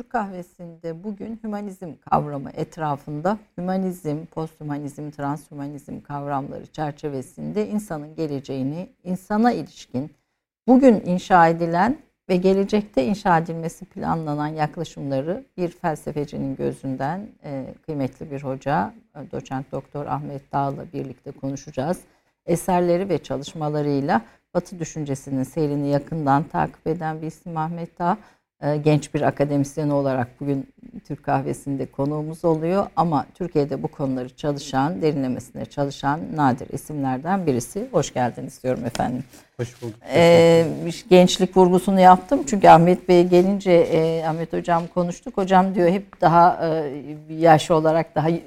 Türk 0.00 0.10
kahvesinde 0.10 1.04
bugün 1.04 1.40
hümanizm 1.44 1.92
kavramı 2.10 2.50
etrafında 2.50 3.38
hümanizm, 3.58 4.26
posthümanizm, 4.26 5.10
transhümanizm 5.10 6.00
kavramları 6.00 6.66
çerçevesinde 6.66 7.68
insanın 7.68 8.14
geleceğini, 8.14 8.88
insana 9.04 9.52
ilişkin 9.52 10.10
bugün 10.66 11.02
inşa 11.06 11.48
edilen 11.48 11.98
ve 12.28 12.36
gelecekte 12.36 13.04
inşa 13.04 13.38
edilmesi 13.38 13.84
planlanan 13.84 14.46
yaklaşımları 14.46 15.44
bir 15.56 15.68
felsefecinin 15.68 16.56
gözünden 16.56 17.28
e, 17.44 17.74
kıymetli 17.86 18.30
bir 18.30 18.42
hoca, 18.42 18.94
doçent 19.32 19.72
doktor 19.72 20.06
Ahmet 20.06 20.52
Dağ'la 20.52 20.84
birlikte 20.92 21.30
konuşacağız. 21.30 22.00
Eserleri 22.46 23.08
ve 23.08 23.18
çalışmalarıyla 23.18 24.22
Batı 24.54 24.78
düşüncesinin 24.78 25.42
seyrini 25.42 25.88
yakından 25.88 26.42
takip 26.42 26.86
eden 26.86 27.22
bir 27.22 27.26
isim 27.26 27.56
Ahmet 27.56 27.98
Dağ. 27.98 28.18
E, 28.62 28.76
genç 28.76 29.14
bir 29.14 29.22
akademisyen 29.22 29.90
olarak 29.90 30.40
bugün 30.40 30.68
Türk 31.08 31.24
kahvesinde 31.24 31.86
konuğumuz 31.86 32.44
oluyor. 32.44 32.86
Ama 32.96 33.26
Türkiye'de 33.34 33.82
bu 33.82 33.88
konuları 33.88 34.36
çalışan, 34.36 35.02
derinlemesine 35.02 35.64
çalışan 35.64 36.20
nadir 36.36 36.68
isimlerden 36.72 37.46
birisi. 37.46 37.88
Hoş 37.92 38.14
geldiniz 38.14 38.62
diyorum 38.62 38.84
efendim. 38.86 39.24
Hoş 39.56 39.82
bulduk. 39.82 39.96
Ee, 40.14 40.66
gençlik 41.10 41.56
vurgusunu 41.56 42.00
yaptım. 42.00 42.40
Çünkü 42.46 42.68
Ahmet 42.68 43.08
Bey 43.08 43.24
gelince 43.24 43.72
e, 43.72 44.24
Ahmet 44.24 44.52
Hocam 44.52 44.82
konuştuk. 44.94 45.36
Hocam 45.36 45.74
diyor 45.74 45.88
hep 45.88 46.20
daha 46.20 46.68
e, 46.68 47.34
yaş 47.34 47.70
olarak 47.70 48.14
daha 48.14 48.30
e, 48.30 48.40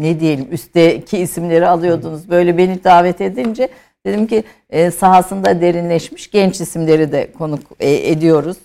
ne 0.00 0.20
diyelim 0.20 0.48
üstteki 0.52 1.18
isimleri 1.18 1.68
alıyordunuz. 1.68 2.30
Böyle 2.30 2.58
beni 2.58 2.84
davet 2.84 3.20
edince 3.20 3.68
dedim 4.06 4.26
ki 4.26 4.44
e, 4.70 4.90
sahasında 4.90 5.60
derinleşmiş 5.60 6.30
genç 6.30 6.60
isimleri 6.60 7.12
de 7.12 7.32
konuk 7.32 7.60
e, 7.80 8.10
ediyoruz. 8.10 8.56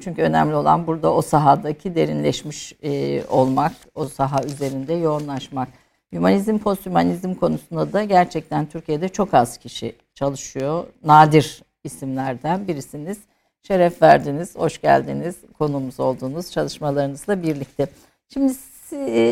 Çünkü 0.00 0.22
önemli 0.22 0.54
olan 0.54 0.86
burada 0.86 1.14
o 1.14 1.22
sahadaki 1.22 1.94
derinleşmiş 1.94 2.72
e, 2.82 3.24
olmak, 3.26 3.72
o 3.94 4.04
saha 4.04 4.44
üzerinde 4.44 4.94
yoğunlaşmak. 4.94 5.68
Hümanizm, 6.12 6.58
posthümanizm 6.58 7.34
konusunda 7.34 7.92
da 7.92 8.04
gerçekten 8.04 8.66
Türkiye'de 8.66 9.08
çok 9.08 9.34
az 9.34 9.58
kişi 9.58 9.96
çalışıyor. 10.14 10.84
Nadir 11.04 11.62
isimlerden 11.84 12.68
birisiniz. 12.68 13.18
Şeref 13.62 14.02
verdiniz, 14.02 14.56
hoş 14.56 14.80
geldiniz, 14.80 15.36
konumuz 15.58 16.00
olduğunuz 16.00 16.50
çalışmalarınızla 16.50 17.42
birlikte. 17.42 17.86
Şimdi 18.28 18.52
ee, 18.52 18.73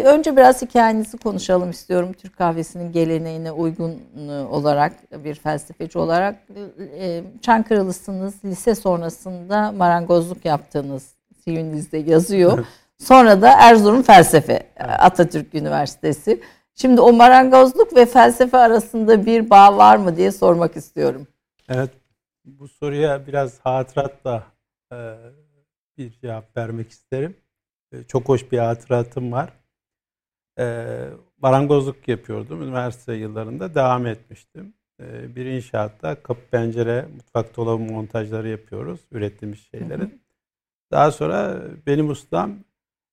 önce 0.04 0.36
biraz 0.36 0.62
hikayenizi 0.62 1.18
konuşalım 1.18 1.70
istiyorum. 1.70 2.12
Türk 2.12 2.38
kahvesinin 2.38 2.92
geleneğine 2.92 3.52
uygun 3.52 4.00
e, 4.28 4.32
olarak 4.32 5.24
bir 5.24 5.34
felsefeci 5.34 5.98
olarak 5.98 6.36
e, 6.98 7.22
Çankırılısınız. 7.42 8.34
Lise 8.44 8.74
sonrasında 8.74 9.72
marangozluk 9.72 10.44
yaptığınız 10.44 11.14
CV'nizde 11.44 11.98
yazıyor. 11.98 12.66
Sonra 12.98 13.42
da 13.42 13.50
Erzurum 13.60 14.02
Felsefe 14.02 14.66
Atatürk 14.78 15.54
Üniversitesi. 15.54 16.40
Şimdi 16.74 17.00
o 17.00 17.12
marangozluk 17.12 17.96
ve 17.96 18.06
felsefe 18.06 18.58
arasında 18.58 19.26
bir 19.26 19.50
bağ 19.50 19.76
var 19.76 19.96
mı 19.96 20.16
diye 20.16 20.32
sormak 20.32 20.76
istiyorum. 20.76 21.26
Evet. 21.68 21.90
Bu 22.44 22.68
soruya 22.68 23.26
biraz 23.26 23.60
hatıratla 23.60 24.42
e, 24.92 24.96
bir 25.98 26.12
cevap 26.12 26.56
vermek 26.56 26.90
isterim. 26.90 27.36
Ee, 27.92 28.02
çok 28.02 28.28
hoş 28.28 28.52
bir 28.52 28.58
hatıratım 28.58 29.32
var. 29.32 29.52
Ee, 30.58 31.08
marangozluk 31.42 32.08
yapıyordum. 32.08 32.62
Üniversite 32.62 33.14
yıllarında 33.14 33.74
devam 33.74 34.06
etmiştim. 34.06 34.74
Ee, 35.00 35.36
bir 35.36 35.46
inşaatta 35.46 36.22
kapı 36.22 36.40
pencere, 36.50 37.06
mutfak 37.14 37.56
dolabı 37.56 37.82
montajları 37.82 38.48
yapıyoruz. 38.48 39.00
Ürettiğimiz 39.12 39.58
şeylerin. 39.70 40.00
Hı 40.00 40.04
hı. 40.04 40.18
Daha 40.90 41.10
sonra 41.10 41.62
benim 41.86 42.10
ustam 42.10 42.58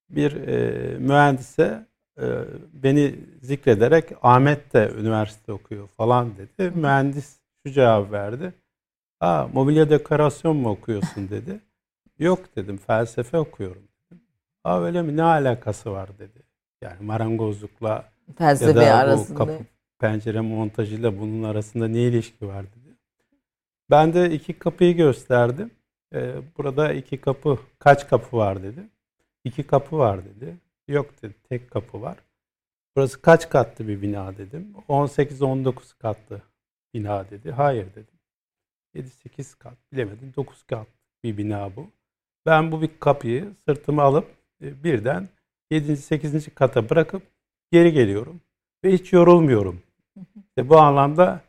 bir 0.10 0.48
e, 0.48 0.98
mühendise 0.98 1.86
e, 2.22 2.26
beni 2.74 3.16
zikrederek 3.42 4.12
Ahmet 4.22 4.74
de 4.74 4.92
üniversite 5.00 5.52
okuyor 5.52 5.88
falan 5.88 6.38
dedi. 6.38 6.72
Mühendis 6.76 7.40
şu 7.66 7.72
cevap 7.74 8.12
verdi. 8.12 8.54
Aa, 9.20 9.48
mobilya 9.54 9.90
dekorasyon 9.90 10.58
mu 10.58 10.70
okuyorsun 10.70 11.30
dedi. 11.30 11.60
Yok 12.20 12.56
dedim 12.56 12.78
felsefe 12.78 13.38
okuyorum. 13.38 13.84
Aa 14.64 14.82
öyle 14.82 15.02
mi 15.02 15.18
ne 15.18 15.24
alakası 15.24 15.92
var 15.92 16.10
dedi. 16.20 16.49
Yani 16.82 17.06
marangozlukla 17.06 18.12
felsefe 18.38 18.80
ya 18.80 18.86
da 18.88 18.96
arasında. 18.96 19.38
kapı 19.38 19.66
pencere 20.00 20.42
montajıyla 20.42 21.20
bunun 21.20 21.44
arasında 21.44 21.88
ne 21.88 22.02
ilişki 22.02 22.48
var 22.48 22.66
dedi. 22.66 22.96
Ben 23.90 24.14
de 24.14 24.32
iki 24.32 24.60
kapıyı 24.60 24.96
gösterdim. 24.96 25.72
Ee, 26.14 26.36
burada 26.58 26.94
iki 26.94 27.22
kapı 27.22 27.60
kaç 27.80 28.08
kapı 28.08 28.38
var 28.38 28.64
dedi. 28.64 28.90
İki 29.44 29.64
kapı 29.64 29.98
var 29.98 30.26
dedi. 30.26 30.58
Yok 30.88 31.22
dedi 31.22 31.34
tek 31.50 31.72
kapı 31.72 32.02
var. 32.02 32.18
Burası 32.96 33.22
kaç 33.22 33.50
katlı 33.50 33.88
bir 33.88 34.02
bina 34.02 34.38
dedim. 34.38 34.76
18-19 34.90 35.98
katlı 36.00 36.42
bina 36.94 37.30
dedi. 37.30 37.52
Hayır 37.52 37.88
dedim. 37.96 38.20
7-8 38.96 39.58
kat 39.58 39.74
bilemedim. 39.92 40.34
9 40.36 40.64
kat 40.64 40.88
bir 41.24 41.38
bina 41.38 41.76
bu. 41.76 41.92
Ben 42.46 42.72
bu 42.72 42.82
bir 42.82 43.00
kapıyı 43.00 43.54
sırtıma 43.66 44.04
alıp 44.04 44.28
e, 44.62 44.84
birden 44.84 45.30
7. 45.72 45.98
8. 45.98 46.56
kata 46.56 46.90
bırakıp 46.90 47.22
geri 47.72 47.94
geliyorum. 47.94 48.42
Ve 48.84 48.94
hiç 48.94 49.14
yorulmuyorum. 49.14 49.82
İşte 50.36 50.70
bu 50.70 50.78
anlamda 50.78 51.42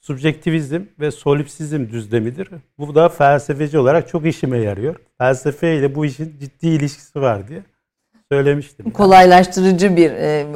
subjektivizm 0.00 0.82
ve 1.00 1.10
solipsizm 1.10 1.88
düzlemidir. 1.88 2.48
Bu 2.78 2.94
da 2.94 3.08
felsefeci 3.08 3.78
olarak 3.78 4.08
çok 4.08 4.26
işime 4.26 4.58
yarıyor. 4.58 4.96
Felsefe 5.18 5.76
ile 5.76 5.94
bu 5.94 6.06
işin 6.06 6.34
ciddi 6.40 6.66
ilişkisi 6.66 7.20
var 7.20 7.48
diye 7.48 7.62
söylemiştim. 8.32 8.90
Kolaylaştırıcı 8.90 9.96
bir 9.96 10.10
e, 10.10 10.46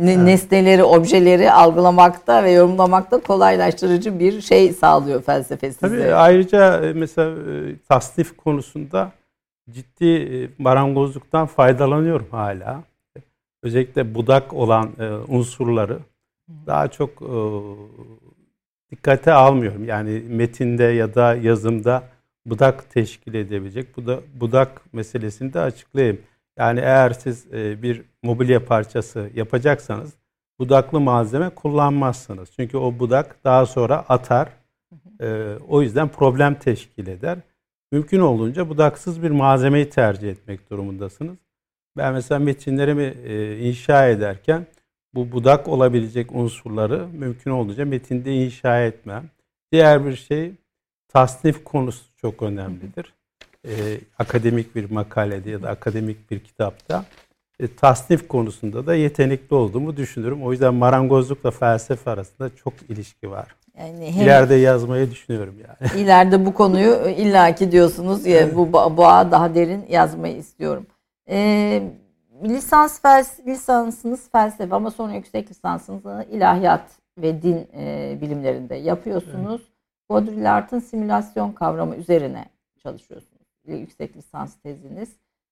ne, 0.00 0.24
nesneleri, 0.24 0.84
objeleri 0.84 1.52
algılamakta 1.52 2.44
ve 2.44 2.50
yorumlamakta 2.50 3.20
kolaylaştırıcı 3.20 4.18
bir 4.18 4.40
şey 4.40 4.72
sağlıyor 4.72 5.22
felsefe 5.22 5.72
size. 5.72 5.80
Tabii 5.80 6.14
ayrıca 6.14 6.84
e, 6.84 6.92
mesela 6.92 7.30
e, 7.30 7.78
tasnif 7.88 8.36
konusunda 8.36 9.12
ciddi 9.70 10.04
e, 10.04 10.48
marangozluktan 10.58 11.46
faydalanıyorum 11.46 12.26
hala. 12.30 12.82
Özellikle 13.62 14.14
budak 14.14 14.52
olan 14.52 14.92
e, 14.98 15.08
unsurları 15.08 15.98
daha 16.66 16.88
çok 16.88 17.22
e, 17.22 17.36
dikkate 18.90 19.32
almıyorum. 19.32 19.84
Yani 19.84 20.22
metinde 20.28 20.84
ya 20.84 21.14
da 21.14 21.34
yazımda 21.34 22.02
budak 22.46 22.90
teşkil 22.90 23.34
edebilecek. 23.34 23.96
Bu 23.96 24.06
da 24.06 24.20
budak 24.34 24.94
meselesini 24.94 25.52
de 25.52 25.60
açıklayayım. 25.60 26.20
Yani 26.58 26.80
eğer 26.80 27.10
siz 27.10 27.52
bir 27.52 28.02
mobilya 28.22 28.64
parçası 28.64 29.30
yapacaksanız 29.34 30.14
budaklı 30.58 31.00
malzeme 31.00 31.48
kullanmazsınız. 31.50 32.50
Çünkü 32.56 32.76
o 32.76 32.98
budak 32.98 33.44
daha 33.44 33.66
sonra 33.66 34.04
atar. 34.08 34.48
E, 35.20 35.54
o 35.68 35.82
yüzden 35.82 36.08
problem 36.08 36.54
teşkil 36.54 37.06
eder 37.06 37.38
mümkün 37.92 38.20
olduğunca 38.20 38.68
budaksız 38.68 39.22
bir 39.22 39.30
malzemeyi 39.30 39.90
tercih 39.90 40.30
etmek 40.30 40.70
durumundasınız. 40.70 41.36
Ben 41.96 42.12
mesela 42.12 42.38
metinlerimi 42.38 43.14
e, 43.24 43.58
inşa 43.58 44.08
ederken 44.08 44.66
bu 45.14 45.32
budak 45.32 45.68
olabilecek 45.68 46.32
unsurları 46.32 47.08
mümkün 47.08 47.50
olduğunca 47.50 47.84
metinde 47.84 48.34
inşa 48.34 48.84
etmem. 48.84 49.30
Diğer 49.72 50.06
bir 50.06 50.16
şey 50.16 50.52
tasnif 51.08 51.64
konusu 51.64 52.04
çok 52.16 52.42
önemlidir. 52.42 53.14
E, 53.68 54.00
akademik 54.18 54.76
bir 54.76 54.90
makalede 54.90 55.50
ya 55.50 55.62
da 55.62 55.68
akademik 55.68 56.30
bir 56.30 56.40
kitapta 56.40 57.04
e, 57.60 57.74
tasnif 57.74 58.28
konusunda 58.28 58.86
da 58.86 58.94
yetenekli 58.94 59.54
olduğumu 59.54 59.96
düşünüyorum. 59.96 60.42
O 60.42 60.52
yüzden 60.52 60.74
marangozlukla 60.74 61.50
felsefe 61.50 62.10
arasında 62.10 62.56
çok 62.56 62.74
ilişki 62.88 63.30
var. 63.30 63.54
Yani 63.78 64.12
hem 64.12 64.22
ileride 64.22 64.54
yazmayı 64.54 65.10
düşünüyorum 65.10 65.54
yani. 65.68 66.00
İleride 66.02 66.46
bu 66.46 66.54
konuyu 66.54 67.08
illaki 67.08 67.72
diyorsunuz 67.72 68.26
ya 68.26 68.54
bu 68.54 68.72
boğa 68.72 69.30
daha 69.30 69.54
derin 69.54 69.86
yazmayı 69.88 70.36
istiyorum. 70.36 70.86
Ee, 71.28 71.82
lisans 72.44 73.02
fels 73.02 73.40
lisansınız 73.46 74.30
felsefe 74.30 74.74
ama 74.74 74.90
sonra 74.90 75.12
yüksek 75.12 75.50
lisansınızı 75.50 76.26
ilahiyat 76.30 76.90
ve 77.18 77.42
din 77.42 77.68
e, 77.76 78.18
bilimlerinde 78.20 78.74
yapıyorsunuz. 78.74 79.60
Evet. 79.60 79.76
Baudrillard'ın 80.10 80.78
simülasyon 80.78 81.52
kavramı 81.52 81.96
üzerine 81.96 82.44
çalışıyorsunuz. 82.82 83.42
Yüksek 83.66 84.16
lisans 84.16 84.54
teziniz. 84.54 85.08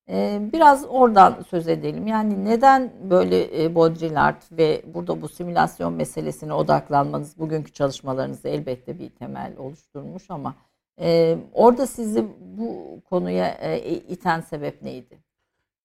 Ee, 0.09 0.41
biraz 0.53 0.85
oradan 0.89 1.45
söz 1.51 1.69
edelim. 1.69 2.07
Yani 2.07 2.45
neden 2.45 2.93
böyle 3.11 3.65
e, 3.65 3.75
Baudrillard 3.75 4.43
ve 4.53 4.83
burada 4.95 5.23
bu 5.23 5.29
simülasyon 5.29 5.93
meselesine 5.93 6.53
odaklanmanız 6.53 7.39
bugünkü 7.39 7.73
çalışmalarınızda 7.73 8.49
elbette 8.49 8.99
bir 8.99 9.11
temel 9.11 9.53
oluşturmuş 9.57 10.31
ama 10.31 10.55
e, 11.01 11.39
orada 11.53 11.87
sizi 11.87 12.25
bu 12.41 13.01
konuya 13.05 13.49
e, 13.49 13.79
iten 13.95 14.41
sebep 14.41 14.83
neydi? 14.83 15.19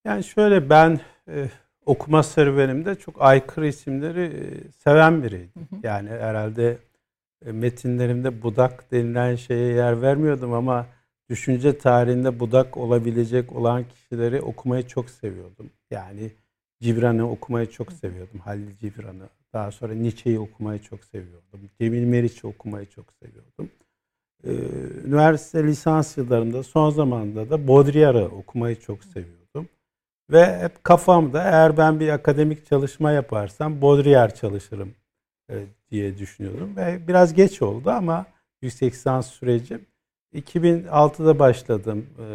Yani 0.06 0.24
şöyle 0.24 0.70
ben 0.70 1.00
okuma 1.86 2.24
serüvenimde 2.24 2.96
çok 2.96 3.22
aykırı 3.22 3.68
isimleri 3.68 4.54
seven 4.72 5.24
biriydim. 5.24 5.52
Hı 5.70 5.76
hı. 5.76 5.80
Yani 5.84 6.10
herhalde 6.10 6.78
metinlerimde 7.46 8.42
budak 8.42 8.92
denilen 8.92 9.36
şeye 9.36 9.74
yer 9.74 10.02
vermiyordum 10.02 10.54
ama 10.54 10.86
düşünce 11.30 11.78
tarihinde 11.78 12.40
budak 12.40 12.78
olabilecek 12.78 13.56
olan 13.56 13.86
kişileri 13.90 14.42
okumayı 14.42 14.88
çok 14.88 15.10
seviyordum. 15.10 15.70
Yani 15.92 16.32
Cibran'ı 16.82 17.32
okumayı 17.32 17.70
çok 17.70 17.92
seviyordum. 17.94 18.40
Halil 18.40 18.78
Cibran'ı. 18.78 19.30
Daha 19.54 19.72
sonra 19.72 19.94
Nietzsche'yi 19.94 20.40
okumayı 20.40 20.82
çok 20.82 21.04
seviyordum. 21.04 21.60
Cemil 21.82 22.04
Meriç'i 22.04 22.48
okumayı 22.48 22.90
çok 22.90 23.06
seviyordum. 23.24 23.70
Ee, 24.44 24.52
üniversite 25.08 25.64
lisans 25.64 26.18
yıllarında 26.18 26.64
son 26.64 26.90
zamanda 26.90 27.50
da 27.50 27.68
Baudrillard'ı 27.68 28.26
okumayı 28.26 28.80
çok 28.80 29.04
seviyordum. 29.04 29.70
Ve 30.32 30.60
hep 30.60 30.84
kafamda 30.84 31.44
eğer 31.44 31.78
ben 31.78 32.00
bir 32.00 32.10
akademik 32.10 32.66
çalışma 32.66 33.12
yaparsam 33.12 33.82
Baudrillard 33.82 34.36
çalışırım 34.36 34.94
e, 35.52 35.66
diye 35.92 36.18
düşünüyordum. 36.18 36.76
Ve 36.76 37.08
biraz 37.08 37.34
geç 37.34 37.62
oldu 37.62 37.90
ama 37.90 38.26
yüksek 38.62 38.94
lisans 38.94 39.28
sürecim 39.28 39.86
2006'da 40.34 41.40
başladım 41.40 42.06
e, 42.20 42.26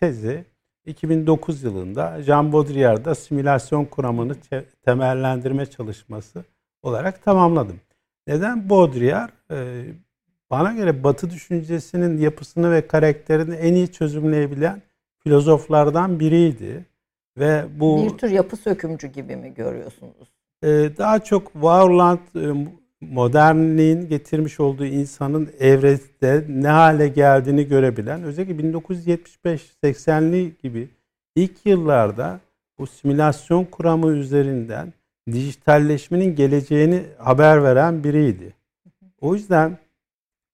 tezi. 0.00 0.44
2009 0.86 1.62
yılında 1.62 2.22
Jean 2.22 2.52
Baudrillard'da 2.52 3.14
simülasyon 3.14 3.84
kuramını 3.84 4.36
temellendirme 4.84 5.66
çalışması 5.66 6.44
olarak 6.82 7.22
tamamladım. 7.22 7.80
Neden 8.26 8.70
Baudrillard? 8.70 9.30
E, 9.50 9.84
bana 10.50 10.72
göre 10.72 11.04
Batı 11.04 11.30
düşüncesinin 11.30 12.18
yapısını 12.18 12.72
ve 12.72 12.86
karakterini 12.86 13.54
en 13.54 13.74
iyi 13.74 13.92
çözümleyebilen 13.92 14.82
filozoflardan 15.18 16.20
biriydi. 16.20 16.86
Ve 17.38 17.64
bu 17.76 18.04
bir 18.04 18.18
tür 18.18 18.30
yapı 18.30 18.56
sökümcü 18.56 19.08
gibi 19.08 19.36
mi 19.36 19.54
görüyorsunuz? 19.54 20.28
E, 20.62 20.68
daha 20.98 21.18
çok 21.18 21.62
var 21.62 21.88
olan 21.88 22.18
modernliğin 23.12 24.08
getirmiş 24.08 24.60
olduğu 24.60 24.86
insanın 24.86 25.50
evrede 25.60 26.44
ne 26.48 26.68
hale 26.68 27.08
geldiğini 27.08 27.68
görebilen 27.68 28.22
özellikle 28.22 28.54
1975-80'li 28.54 30.52
gibi 30.62 30.88
ilk 31.36 31.66
yıllarda 31.66 32.40
bu 32.78 32.86
simülasyon 32.86 33.64
kuramı 33.64 34.12
üzerinden 34.12 34.92
dijitalleşmenin 35.32 36.36
geleceğini 36.36 37.02
haber 37.18 37.62
veren 37.62 38.04
biriydi. 38.04 38.54
O 39.20 39.34
yüzden 39.34 39.78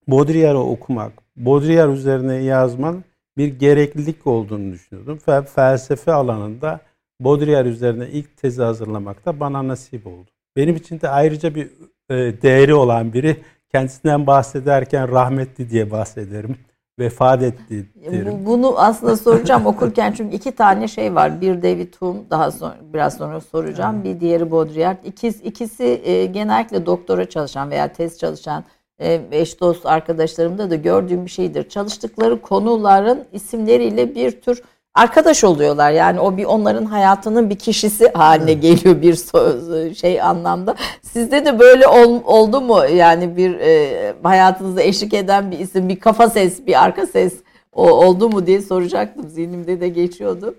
Baudrillard'ı 0.08 0.58
okumak, 0.58 1.12
Baudrillard 1.36 1.92
üzerine 1.92 2.34
yazman 2.34 3.04
bir 3.36 3.48
gereklilik 3.48 4.26
olduğunu 4.26 4.72
düşünüyordum. 4.72 5.18
Ve 5.28 5.42
felsefe 5.42 6.12
alanında 6.12 6.80
Baudrillard 7.20 7.66
üzerine 7.66 8.08
ilk 8.08 8.36
tezi 8.36 8.62
hazırlamak 8.62 9.26
da 9.26 9.40
bana 9.40 9.68
nasip 9.68 10.06
oldu. 10.06 10.30
Benim 10.56 10.76
için 10.76 11.00
de 11.00 11.08
ayrıca 11.08 11.54
bir 11.54 11.70
değeri 12.10 12.74
olan 12.74 13.12
biri. 13.12 13.36
Kendisinden 13.72 14.26
bahsederken 14.26 15.08
rahmetli 15.08 15.70
diye 15.70 15.90
bahsederim. 15.90 16.56
Vefat 16.98 17.42
etti 17.42 17.86
derim. 18.10 18.46
Bunu 18.46 18.74
aslında 18.78 19.16
soracağım 19.16 19.66
okurken 19.66 20.12
çünkü 20.12 20.36
iki 20.36 20.52
tane 20.52 20.88
şey 20.88 21.14
var. 21.14 21.40
Bir 21.40 21.62
David 21.62 21.94
Hume 21.98 22.20
daha 22.30 22.50
sonra 22.50 22.76
biraz 22.94 23.16
sonra 23.16 23.40
soracağım. 23.40 23.96
Evet. 23.96 24.04
Bir 24.04 24.20
diğeri 24.20 24.50
Baudrillard. 24.50 25.04
İkisi, 25.04 25.44
ikisi 25.44 26.00
e, 26.04 26.26
genellikle 26.26 26.86
doktora 26.86 27.28
çalışan 27.28 27.70
veya 27.70 27.92
tez 27.92 28.18
çalışan 28.18 28.64
e, 28.98 29.20
eş 29.30 29.60
dost 29.60 29.86
arkadaşlarımda 29.86 30.70
da 30.70 30.76
gördüğüm 30.76 31.24
bir 31.24 31.30
şeydir. 31.30 31.68
Çalıştıkları 31.68 32.40
konuların 32.40 33.24
isimleriyle 33.32 34.14
bir 34.14 34.40
tür 34.40 34.62
arkadaş 34.94 35.44
oluyorlar. 35.44 35.90
Yani 35.90 36.20
o 36.20 36.36
bir 36.36 36.44
onların 36.44 36.84
hayatının 36.84 37.50
bir 37.50 37.58
kişisi 37.58 38.08
haline 38.08 38.52
geliyor 38.52 39.02
bir 39.02 39.94
şey 39.94 40.22
anlamda. 40.22 40.76
Sizde 41.02 41.44
de 41.44 41.58
böyle 41.58 41.86
ol, 41.86 42.20
oldu 42.24 42.60
mu? 42.60 42.84
Yani 42.94 43.36
bir 43.36 43.54
e, 43.54 44.14
hayatınızda 44.22 44.82
eşlik 44.82 45.14
eden 45.14 45.50
bir 45.50 45.58
isim, 45.58 45.88
bir 45.88 46.00
kafa 46.00 46.30
ses, 46.30 46.66
bir 46.66 46.84
arka 46.84 47.06
ses 47.06 47.34
o, 47.72 47.90
oldu 47.90 48.28
mu 48.28 48.46
diye 48.46 48.62
soracaktım. 48.62 49.28
Zihnimde 49.28 49.80
de 49.80 49.88
geçiyordu. 49.88 50.54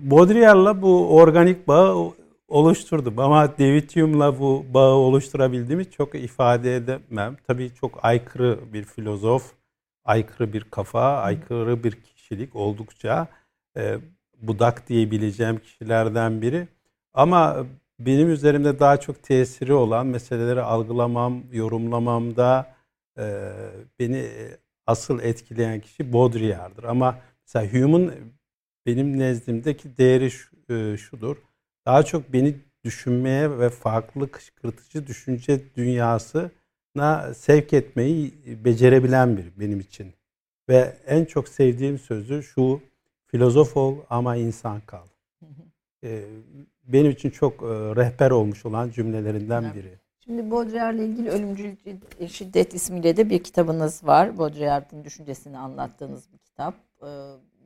Baudrillard'la 0.00 0.82
bu 0.82 1.16
organik 1.16 1.68
bağı 1.68 2.12
oluşturdum 2.48 3.18
ama 3.18 3.58
David 3.58 3.90
Hume'la 3.96 4.40
bu 4.40 4.64
bağı 4.74 4.94
oluşturabildiğimi 4.94 5.90
çok 5.90 6.14
ifade 6.14 6.76
edemem. 6.76 7.36
Tabii 7.46 7.70
çok 7.80 8.04
aykırı 8.04 8.58
bir 8.72 8.84
filozof, 8.84 9.52
aykırı 10.04 10.52
bir 10.52 10.64
kafa, 10.64 11.16
aykırı 11.16 11.84
bir 11.84 11.92
kişilik 12.34 12.56
oldukça 12.56 13.28
e, 13.76 13.98
budak 14.42 14.88
diyebileceğim 14.88 15.58
kişilerden 15.58 16.42
biri. 16.42 16.68
Ama 17.14 17.66
benim 17.98 18.30
üzerimde 18.30 18.78
daha 18.78 19.00
çok 19.00 19.22
tesiri 19.22 19.72
olan 19.72 20.06
meseleleri 20.06 20.62
algılamam, 20.62 21.42
yorumlamamda 21.52 22.74
e, 23.18 23.52
beni 23.98 24.26
asıl 24.86 25.20
etkileyen 25.20 25.80
kişi 25.80 26.12
Baudrillard'dır. 26.12 26.84
Ama 26.84 27.18
mesela 27.46 27.72
Hume'un 27.72 28.14
benim 28.86 29.18
nezdimdeki 29.18 29.96
değeri 29.96 30.30
e, 30.70 30.96
şudur. 30.96 31.36
Daha 31.86 32.02
çok 32.02 32.32
beni 32.32 32.56
düşünmeye 32.84 33.58
ve 33.58 33.70
farklı 33.70 34.30
kışkırtıcı 34.30 35.06
düşünce 35.06 35.60
dünyasına 35.76 37.34
sevk 37.34 37.72
etmeyi 37.72 38.34
becerebilen 38.64 39.36
biri 39.36 39.50
benim 39.60 39.80
için. 39.80 40.14
Ve 40.68 40.96
en 41.06 41.24
çok 41.24 41.48
sevdiğim 41.48 41.98
sözü 41.98 42.42
şu, 42.42 42.80
filozof 43.26 43.76
ol 43.76 43.96
ama 44.10 44.36
insan 44.36 44.80
kal. 44.80 45.06
Ee, 46.04 46.24
benim 46.84 47.10
için 47.10 47.30
çok 47.30 47.62
e, 47.62 47.66
rehber 47.96 48.30
olmuş 48.30 48.66
olan 48.66 48.90
cümlelerinden 48.90 49.74
biri. 49.74 49.98
Şimdi 50.24 50.50
Baudrillard'la 50.50 51.02
ilgili 51.02 51.30
Ölümcül 51.30 51.76
Şiddet 52.28 52.74
ismiyle 52.74 53.16
de 53.16 53.30
bir 53.30 53.42
kitabınız 53.42 54.06
var. 54.06 54.38
Baudrillard'ın 54.38 55.04
düşüncesini 55.04 55.58
anlattığınız 55.58 56.32
bir 56.32 56.38
kitap. 56.38 56.74
Ee, 57.02 57.06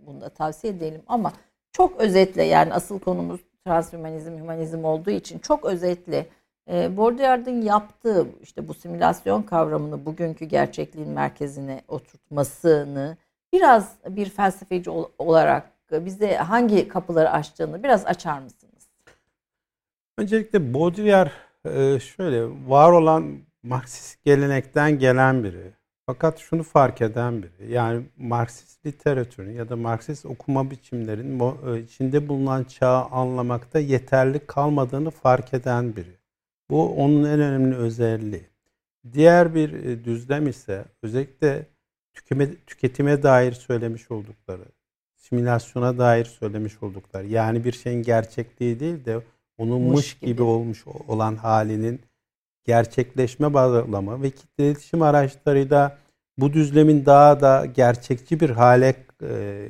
bunu 0.07 0.21
da 0.21 0.29
tavsiye 0.29 0.73
edelim 0.73 1.03
ama 1.07 1.33
çok 1.73 2.01
özetle 2.01 2.43
yani 2.43 2.75
asıl 2.75 2.99
konumuz 2.99 3.41
transhümanizm, 3.65 4.37
hümanizm 4.37 4.85
olduğu 4.85 5.11
için 5.11 5.39
çok 5.39 5.65
özetle 5.65 6.27
e, 6.69 6.97
Baudrillard'ın 6.97 7.63
yaptığı 7.63 8.27
işte 8.43 8.69
bu 8.69 8.75
simülasyon 8.75 9.43
kavramını 9.43 10.07
bugünkü 10.07 10.45
gerçekliğin 10.45 11.11
merkezine 11.11 11.83
oturtmasını 11.89 13.17
biraz 13.53 13.95
bir 14.09 14.31
felsefeci 14.31 14.91
olarak 15.19 15.71
bize 15.93 16.37
hangi 16.37 16.89
kapıları 16.89 17.31
açtığını 17.31 17.83
biraz 17.83 18.07
açar 18.07 18.39
mısınız? 18.39 18.89
Öncelikle 20.19 20.75
Baudrillard 20.75 21.31
e, 21.65 22.01
şöyle 22.01 22.45
var 22.69 22.93
olan 22.93 23.39
Marksist 23.63 24.25
gelenekten 24.25 24.99
gelen 24.99 25.45
biri. 25.45 25.73
Fakat 26.07 26.39
şunu 26.39 26.63
fark 26.63 27.03
eden 27.03 27.43
biri. 27.43 27.73
Yani 27.73 28.07
Marksist 28.17 28.87
literatürün 28.87 29.53
ya 29.53 29.69
da 29.69 29.77
Marksist 29.77 30.27
okuma 30.27 30.71
biçimlerinin 30.71 31.41
e, 31.67 31.81
içinde 31.81 32.29
bulunan 32.29 32.65
çağı 32.65 33.05
anlamakta 33.05 33.79
yeterli 33.79 34.47
kalmadığını 34.47 35.11
fark 35.11 35.55
eden 35.55 35.97
biri. 35.97 36.18
Bu 36.71 36.95
onun 36.95 37.25
en 37.25 37.41
önemli 37.41 37.77
özelliği. 37.77 38.47
Diğer 39.13 39.55
bir 39.55 39.73
e, 39.73 40.05
düzlem 40.05 40.47
ise 40.47 40.85
özellikle 41.03 41.67
tüketime, 42.15 42.55
tüketime 42.67 43.23
dair 43.23 43.53
söylemiş 43.53 44.11
oldukları, 44.11 44.65
simülasyona 45.17 45.99
dair 45.99 46.25
söylemiş 46.25 46.83
oldukları. 46.83 47.27
Yani 47.27 47.65
bir 47.65 47.73
şeyin 47.73 48.03
gerçekliği 48.03 48.81
değil 48.81 49.05
de 49.05 49.21
onun 49.59 49.81
mış 49.81 50.15
gibi. 50.15 50.27
gibi 50.27 50.43
olmuş 50.43 50.85
olan 51.09 51.37
halinin 51.37 52.01
gerçekleşme 52.65 53.55
bağlamı 53.55 54.23
ve 54.23 54.31
kitle 54.31 54.67
iletişim 54.67 55.03
araçlarıyla 55.03 55.99
bu 56.39 56.53
düzlemin 56.53 57.07
daha 57.07 57.41
da 57.41 57.67
gerçekçi 57.67 58.41
bir 58.41 58.51
hale 58.51 58.95
e, 59.23 59.69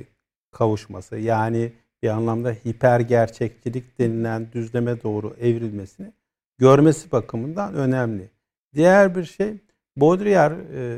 kavuşması 0.51 1.17
yani 1.17 1.73
bir 2.03 2.09
anlamda 2.09 2.53
hiper 2.53 3.01
gerçekçilik 3.01 3.99
denilen 3.99 4.53
düzleme 4.53 5.03
doğru 5.03 5.37
evrilmesini 5.41 6.13
görmesi 6.59 7.13
bakımından 7.13 7.75
önemli. 7.75 8.31
Diğer 8.75 9.15
bir 9.15 9.25
şey 9.25 9.55
Baudrillard 9.97 10.53
e, 10.53 10.97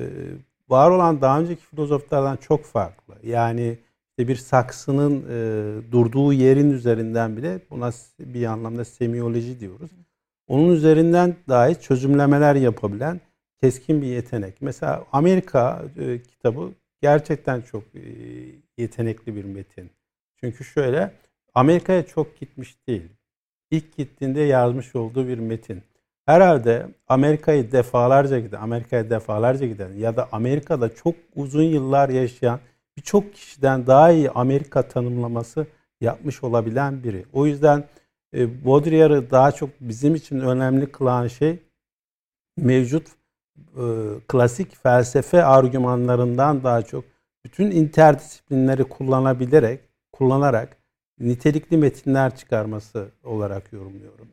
var 0.68 0.90
olan 0.90 1.20
daha 1.20 1.40
önceki 1.40 1.62
filozoflardan 1.62 2.36
çok 2.36 2.64
farklı. 2.64 3.14
Yani 3.22 3.78
işte 4.10 4.28
bir 4.28 4.36
saksının 4.36 5.24
e, 5.30 5.92
durduğu 5.92 6.32
yerin 6.32 6.70
üzerinden 6.70 7.36
bile 7.36 7.60
buna 7.70 7.90
bir 8.20 8.44
anlamda 8.44 8.84
semiyoloji 8.84 9.60
diyoruz. 9.60 9.90
Onun 10.48 10.72
üzerinden 10.72 11.36
dahi 11.48 11.80
çözümlemeler 11.80 12.54
yapabilen 12.54 13.20
keskin 13.60 14.02
bir 14.02 14.06
yetenek. 14.06 14.54
Mesela 14.60 15.06
Amerika 15.12 15.84
e, 15.98 16.22
kitabı 16.22 16.72
gerçekten 17.02 17.60
çok 17.60 17.84
yetenekli 18.78 19.36
bir 19.36 19.44
metin. 19.44 19.90
Çünkü 20.36 20.64
şöyle 20.64 21.12
Amerika'ya 21.54 22.06
çok 22.06 22.40
gitmiş 22.40 22.76
değil 22.88 23.08
ilk 23.70 23.96
gittiğinde 23.96 24.40
yazmış 24.40 24.96
olduğu 24.96 25.28
bir 25.28 25.38
metin. 25.38 25.82
Herhalde 26.26 26.86
Amerika'yı 27.08 27.72
defalarca 27.72 28.38
giden, 28.38 28.60
Amerika'ya 28.60 29.10
defalarca 29.10 29.66
giden 29.66 29.92
ya 29.92 30.16
da 30.16 30.28
Amerika'da 30.32 30.94
çok 30.94 31.14
uzun 31.36 31.62
yıllar 31.62 32.08
yaşayan 32.08 32.60
birçok 32.96 33.34
kişiden 33.34 33.86
daha 33.86 34.10
iyi 34.10 34.30
Amerika 34.30 34.82
tanımlaması 34.82 35.66
yapmış 36.00 36.44
olabilen 36.44 37.04
biri. 37.04 37.24
O 37.32 37.46
yüzden 37.46 37.84
e, 38.34 38.64
Baudrillard'ı 38.64 39.30
daha 39.30 39.52
çok 39.52 39.70
bizim 39.80 40.14
için 40.14 40.40
önemli 40.40 40.92
kılan 40.92 41.26
şey 41.26 41.58
mevcut 42.56 43.06
e, 43.58 43.84
klasik 44.28 44.76
felsefe 44.82 45.44
argümanlarından 45.44 46.64
daha 46.64 46.82
çok 46.82 47.04
bütün 47.44 47.70
interdisiplinleri 47.70 48.84
kullanabilerek, 48.84 49.80
kullanarak 50.12 50.76
nitelikli 51.20 51.76
metinler 51.76 52.36
çıkarması 52.36 53.08
olarak 53.24 53.72
yorumluyorum. 53.72 54.28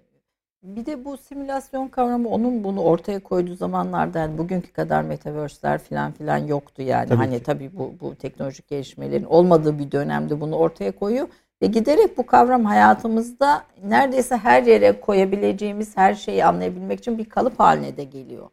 Bir 0.64 0.86
de 0.86 1.06
bu 1.06 1.18
simülasyon 1.18 1.88
kavramı 1.88 2.30
onun 2.30 2.64
bunu 2.64 2.82
ortaya 2.82 3.20
koyduğu 3.20 3.56
zamanlarda 3.56 4.20
yani 4.20 4.38
bugünkü 4.38 4.72
kadar 4.72 5.02
metaverse'ler 5.02 5.80
filan 5.80 6.12
filan 6.12 6.38
yoktu 6.38 6.82
yani. 6.82 7.10
Tabii 7.10 7.18
hani 7.18 7.38
ki. 7.38 7.44
tabii 7.44 7.72
bu 7.74 7.94
bu 8.02 8.16
teknolojik 8.16 8.68
gelişmelerin 8.68 9.24
olmadığı 9.24 9.80
bir 9.80 9.92
dönemde 9.92 10.42
bunu 10.42 10.56
ortaya 10.56 10.92
koyuyor 10.92 11.28
ve 11.62 11.68
giderek 11.68 12.18
bu 12.18 12.26
kavram 12.26 12.66
hayatımızda 12.66 13.64
neredeyse 13.84 14.38
her 14.38 14.64
yere 14.64 15.00
koyabileceğimiz 15.00 15.98
her 15.98 16.14
şeyi 16.14 16.46
anlayabilmek 16.46 17.00
için 17.00 17.18
bir 17.18 17.26
kalıp 17.26 17.60
haline 17.60 17.98
de 17.98 18.04
geliyor. 18.04 18.50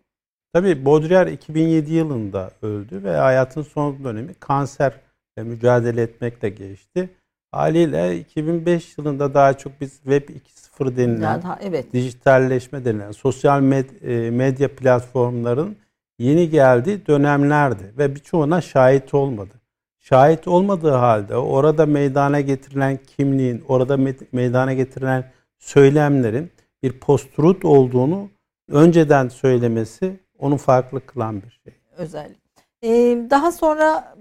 Tabii 0.52 0.84
Baudrillard 0.84 1.28
2007 1.28 1.94
yılında 1.94 2.50
öldü 2.62 3.02
ve 3.04 3.16
hayatın 3.16 3.62
son 3.62 4.04
dönemi 4.04 4.34
kanserle 4.34 5.00
mücadele 5.36 6.02
etmekle 6.02 6.48
geçti. 6.48 7.10
Haliyle 7.54 8.18
2005 8.18 8.98
yılında 8.98 9.34
daha 9.34 9.54
çok 9.54 9.80
biz 9.80 9.90
Web 9.90 10.28
2.0 10.28 10.96
denilen, 10.96 11.42
daha, 11.42 11.58
evet. 11.62 11.92
dijitalleşme 11.92 12.84
denilen, 12.84 13.12
sosyal 13.12 13.60
med, 13.60 13.84
e, 14.02 14.30
medya 14.30 14.76
platformların 14.76 15.76
yeni 16.18 16.50
geldiği 16.50 17.06
dönemlerdi 17.06 17.92
ve 17.98 18.14
birçoğuna 18.14 18.60
şahit 18.60 19.14
olmadı. 19.14 19.54
Şahit 20.00 20.48
olmadığı 20.48 20.90
halde 20.90 21.36
orada 21.36 21.86
meydana 21.86 22.40
getirilen 22.40 22.98
kimliğin, 23.16 23.64
orada 23.68 23.96
meydana 24.32 24.72
getirilen 24.72 25.32
söylemlerin 25.58 26.50
bir 26.82 26.92
post 27.00 27.38
olduğunu 27.64 28.28
önceden 28.68 29.28
söylemesi 29.28 30.20
onu 30.38 30.56
farklı 30.56 31.06
kılan 31.06 31.42
bir 31.42 31.60
şey. 31.64 31.74
Özellikle. 31.96 32.40
Ee, 32.82 33.30
daha 33.30 33.52
sonra 33.52 34.16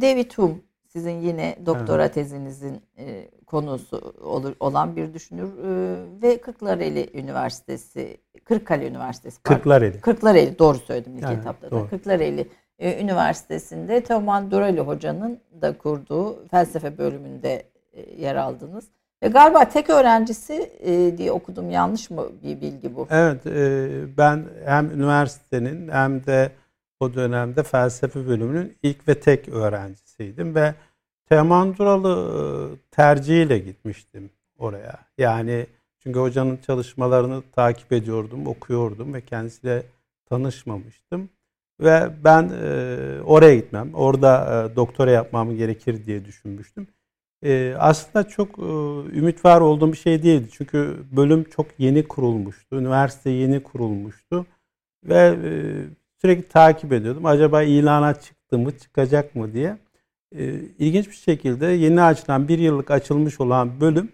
David 0.00 0.32
Hume 0.32 0.54
sizin 0.98 1.20
yine 1.20 1.56
doktora 1.66 2.02
evet. 2.02 2.14
tezinizin 2.14 2.82
e, 2.98 3.28
konusu 3.46 4.14
olur, 4.20 4.54
olan 4.60 4.96
bir 4.96 5.14
düşünür 5.14 5.48
e, 5.48 6.22
ve 6.22 6.40
Kırklareli 6.40 7.10
Üniversitesi, 7.14 8.16
Kırıkkale 8.44 8.88
Üniversitesi. 8.88 9.42
Kırklareli. 9.42 10.00
Kırklareli 10.00 10.58
doğru 10.58 10.78
söyledim 10.78 11.16
ilk 11.16 11.22
yani, 11.22 11.38
etapta 11.38 11.70
da. 11.70 11.88
Kırklareli 11.90 12.48
e, 12.78 13.02
Üniversitesi'nde 13.02 14.00
Teoman 14.00 14.50
Durali 14.50 14.80
Hoca'nın 14.80 15.40
da 15.62 15.78
kurduğu 15.78 16.48
felsefe 16.48 16.98
bölümünde 16.98 17.62
e, 17.92 18.22
yer 18.22 18.36
aldınız. 18.36 18.84
Ve 19.22 19.28
galiba 19.28 19.68
tek 19.68 19.90
öğrencisi 19.90 20.72
e, 20.80 21.18
diye 21.18 21.32
okudum 21.32 21.70
yanlış 21.70 22.10
mı 22.10 22.24
bir 22.42 22.60
bilgi 22.60 22.96
bu? 22.96 23.06
Evet 23.10 23.46
e, 23.46 23.88
ben 24.16 24.44
hem 24.64 24.90
üniversitenin 24.90 25.88
hem 25.88 26.26
de 26.26 26.50
o 27.00 27.14
dönemde 27.14 27.62
felsefe 27.62 28.26
bölümünün 28.26 28.76
ilk 28.82 29.08
ve 29.08 29.20
tek 29.20 29.48
öğrencisiydim 29.48 30.54
ve 30.54 30.74
Teoman 31.28 31.76
Duralı 31.76 32.10
e, 32.10 32.40
tercihiyle 32.90 33.58
gitmiştim 33.58 34.30
oraya. 34.58 34.98
Yani 35.18 35.66
çünkü 35.98 36.18
hocanın 36.18 36.56
çalışmalarını 36.56 37.42
takip 37.52 37.92
ediyordum, 37.92 38.46
okuyordum 38.46 39.14
ve 39.14 39.20
kendisiyle 39.20 39.82
tanışmamıştım. 40.28 41.28
Ve 41.80 42.10
ben 42.24 42.50
e, 42.62 43.22
oraya 43.22 43.54
gitmem, 43.56 43.94
orada 43.94 44.64
e, 44.72 44.76
doktora 44.76 45.10
yapmam 45.10 45.56
gerekir 45.56 46.06
diye 46.06 46.24
düşünmüştüm. 46.24 46.86
E, 47.44 47.74
aslında 47.78 48.28
çok 48.28 48.58
e, 48.58 48.62
ümit 49.18 49.44
var 49.44 49.60
olduğum 49.60 49.92
bir 49.92 49.96
şey 49.96 50.22
değildi. 50.22 50.48
Çünkü 50.52 50.96
bölüm 51.16 51.44
çok 51.44 51.66
yeni 51.78 52.08
kurulmuştu, 52.08 52.76
üniversite 52.76 53.30
yeni 53.30 53.62
kurulmuştu. 53.62 54.46
Ve 55.04 55.38
e, 55.44 55.50
sürekli 56.20 56.48
takip 56.48 56.92
ediyordum. 56.92 57.26
Acaba 57.26 57.62
ilana 57.62 58.14
çıktı 58.14 58.58
mı, 58.58 58.78
çıkacak 58.78 59.34
mı 59.34 59.52
diye. 59.52 59.76
E, 60.36 60.44
ilginç 60.78 61.08
bir 61.08 61.14
şekilde 61.14 61.66
yeni 61.66 62.02
açılan, 62.02 62.48
bir 62.48 62.58
yıllık 62.58 62.90
açılmış 62.90 63.40
olan 63.40 63.80
bölüm 63.80 64.12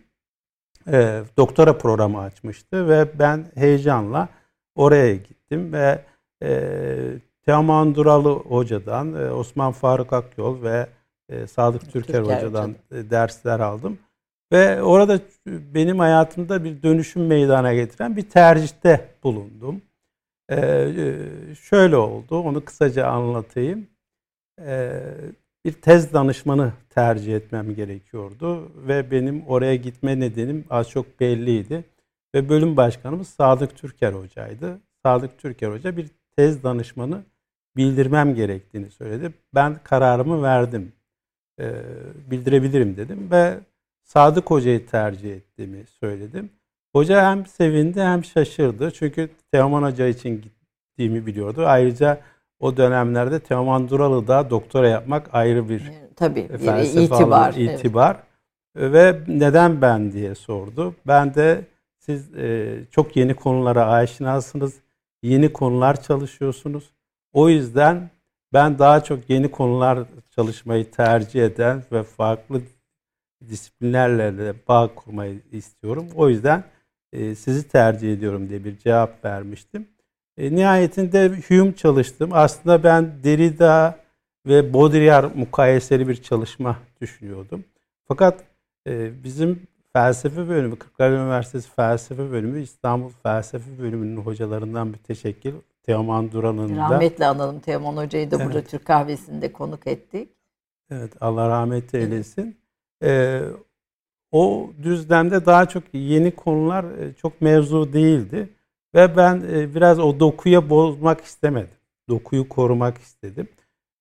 e, 0.93 1.23
doktora 1.37 1.79
programı 1.79 2.21
açmıştı. 2.21 2.89
Ve 2.89 3.19
ben 3.19 3.47
heyecanla 3.55 4.29
oraya 4.75 5.15
gittim 5.15 5.73
ve 5.73 6.05
e, 6.43 6.61
Teoman 7.47 7.95
Duralı 7.95 8.33
Hoca'dan, 8.33 9.15
e, 9.15 9.31
Osman 9.31 9.73
Faruk 9.73 10.13
Akyol 10.13 10.63
ve 10.63 10.87
e, 11.29 11.47
Sadık 11.47 11.93
Türker, 11.93 12.03
Türker 12.03 12.37
Hoca'dan 12.37 12.75
Hocam. 12.91 13.11
dersler 13.11 13.61
aldım. 13.61 13.99
Ve 14.53 14.83
orada 14.83 15.21
benim 15.47 15.99
hayatımda 15.99 16.65
bir 16.65 16.83
dönüşüm 16.83 17.27
meydana 17.27 17.75
getiren 17.75 18.17
bir 18.17 18.31
tercihte 18.31 19.09
bulundum. 19.23 19.83
Ee, 20.51 20.93
şöyle 21.61 21.97
oldu, 21.97 22.39
onu 22.39 22.65
kısaca 22.65 23.07
anlatayım. 23.07 23.87
Ee, 24.61 25.01
bir 25.65 25.73
tez 25.73 26.13
danışmanı 26.13 26.73
tercih 26.91 27.37
etmem 27.37 27.75
gerekiyordu 27.75 28.73
ve 28.89 29.11
benim 29.11 29.47
oraya 29.47 29.77
gitme 29.77 30.21
nedenim 30.21 30.65
az 30.71 30.91
çok 30.91 31.21
belliydi. 31.21 31.85
Ve 32.35 32.49
bölüm 32.49 32.77
başkanımız 32.77 33.29
Sadık 33.29 33.77
Türker 33.77 34.13
Hoca'ydı. 34.13 34.81
Sadık 35.03 35.39
Türker 35.39 35.69
Hoca 35.71 35.97
bir 35.97 36.09
tez 36.37 36.63
danışmanı 36.63 37.23
bildirmem 37.77 38.35
gerektiğini 38.35 38.91
söyledi. 38.91 39.35
Ben 39.55 39.79
kararımı 39.85 40.43
verdim. 40.43 40.93
E, 41.61 41.83
bildirebilirim 42.31 42.97
dedim 42.97 43.29
ve 43.31 43.59
Sadık 44.03 44.51
Hoca'yı 44.51 44.87
tercih 44.87 45.33
ettiğimi 45.33 45.87
söyledim. 45.87 46.51
Hoca 46.93 47.31
hem 47.31 47.47
sevindi 47.47 48.03
hem 48.03 48.25
şaşırdı. 48.25 48.91
Çünkü 48.91 49.31
Teoman 49.53 49.83
Hoca 49.83 50.07
için 50.07 50.43
gittiğimi 50.43 51.27
biliyordu. 51.27 51.65
Ayrıca 51.67 52.21
o 52.65 52.77
dönemlerde 52.77 53.41
Teoman 53.41 53.89
Duralı'da 53.89 54.51
doktora 54.51 54.89
yapmak 54.89 55.35
ayrı 55.35 55.69
bir 55.69 55.93
Tabii, 56.17 56.49
felsefe 56.49 57.03
itibar. 57.03 57.55
İtibar. 57.55 58.17
Evet. 58.77 58.93
Ve 58.93 59.21
neden 59.39 59.83
ben 59.83 60.13
diye 60.13 60.35
sordu. 60.35 60.95
Ben 61.07 61.35
de 61.35 61.65
siz 61.99 62.35
e, 62.35 62.79
çok 62.91 63.17
yeni 63.17 63.35
konulara 63.35 63.87
aşinasınız. 63.87 64.75
Yeni 65.23 65.53
konular 65.53 66.03
çalışıyorsunuz. 66.03 66.91
O 67.33 67.49
yüzden 67.49 68.11
ben 68.53 68.79
daha 68.79 69.05
çok 69.05 69.31
yeni 69.31 69.51
konular 69.51 69.99
çalışmayı 70.31 70.91
tercih 70.91 71.45
eden 71.45 71.83
ve 71.93 72.03
farklı 72.03 72.61
disiplinlerle 73.49 74.39
de 74.39 74.55
bağ 74.69 74.95
kurmayı 74.95 75.41
istiyorum. 75.53 76.07
O 76.15 76.29
yüzden 76.29 76.65
e, 77.13 77.35
sizi 77.35 77.69
tercih 77.69 78.13
ediyorum 78.13 78.49
diye 78.49 78.65
bir 78.65 78.79
cevap 78.79 79.25
vermiştim. 79.25 79.89
E, 80.39 80.55
nihayetinde 80.55 81.33
Hume 81.49 81.75
çalıştım. 81.77 82.31
Aslında 82.33 82.85
ben 82.85 83.13
Derrida 83.25 83.99
ve 84.47 84.75
Baudrillard 84.75 85.35
mukayeseli 85.35 86.09
bir 86.09 86.23
çalışma 86.23 86.77
düşünüyordum. 87.01 87.65
Fakat 88.09 88.45
e, 88.87 89.25
bizim 89.25 89.63
felsefe 89.93 90.49
bölümü, 90.49 90.79
Kırklareli 90.79 91.17
Üniversitesi 91.17 91.71
felsefe 91.71 92.31
bölümü 92.31 92.63
İstanbul 92.63 93.11
Felsefe 93.23 93.79
bölümünün 93.79 94.17
hocalarından 94.17 94.93
bir 94.93 94.99
teşekkür 94.99 95.55
Teoman 95.83 96.33
Duran'ın 96.33 96.77
da. 96.77 96.81
Rahmetle 96.81 97.27
analım 97.27 97.61
Teoman 97.61 97.97
Hoca'yı 97.97 98.31
da 98.31 98.37
evet. 98.37 98.47
burada 98.47 98.65
Türk 98.65 98.85
kahvesinde 98.85 99.53
konuk 99.53 99.87
ettik. 99.87 100.29
Evet 100.91 101.13
Allah 101.21 101.49
rahmet 101.49 101.95
eylesin. 101.95 102.57
Ee, 103.03 103.43
o 104.33 104.71
düzlemde 104.83 105.47
daha 105.47 105.67
çok 105.67 105.83
yeni 105.93 106.31
konular 106.31 106.85
e, 106.85 107.15
çok 107.15 107.41
mevzu 107.41 107.93
değildi. 107.93 108.49
Ve 108.95 109.17
ben 109.17 109.43
e, 109.53 109.75
biraz 109.75 109.99
o 109.99 110.21
dokuya 110.21 110.71
bozmak 110.71 111.21
istemedim. 111.21 111.77
Dokuyu 112.09 112.49
korumak 112.49 112.99
istedim. 112.99 113.49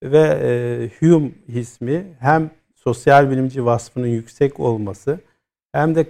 Ve 0.04 0.20
e, 0.22 0.90
Hume 1.00 1.32
ismi 1.48 2.06
hem 2.20 2.52
sosyal 2.76 3.32
bilimci 3.32 3.66
vasfının 3.66 4.08
yüksek 4.08 4.60
olması 4.60 5.20
hem 5.72 5.96
de 5.96 6.06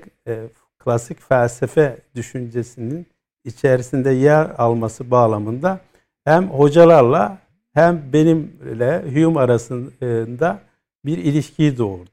klasik 0.79 1.21
felsefe 1.21 1.97
düşüncesinin 2.15 3.07
içerisinde 3.45 4.09
yer 4.09 4.49
alması 4.57 5.11
bağlamında 5.11 5.79
hem 6.23 6.49
hocalarla 6.49 7.37
hem 7.73 8.13
benimle 8.13 9.03
Hume 9.13 9.39
arasında 9.39 10.59
bir 11.05 11.17
ilişkiyi 11.17 11.77
doğurdu. 11.77 12.09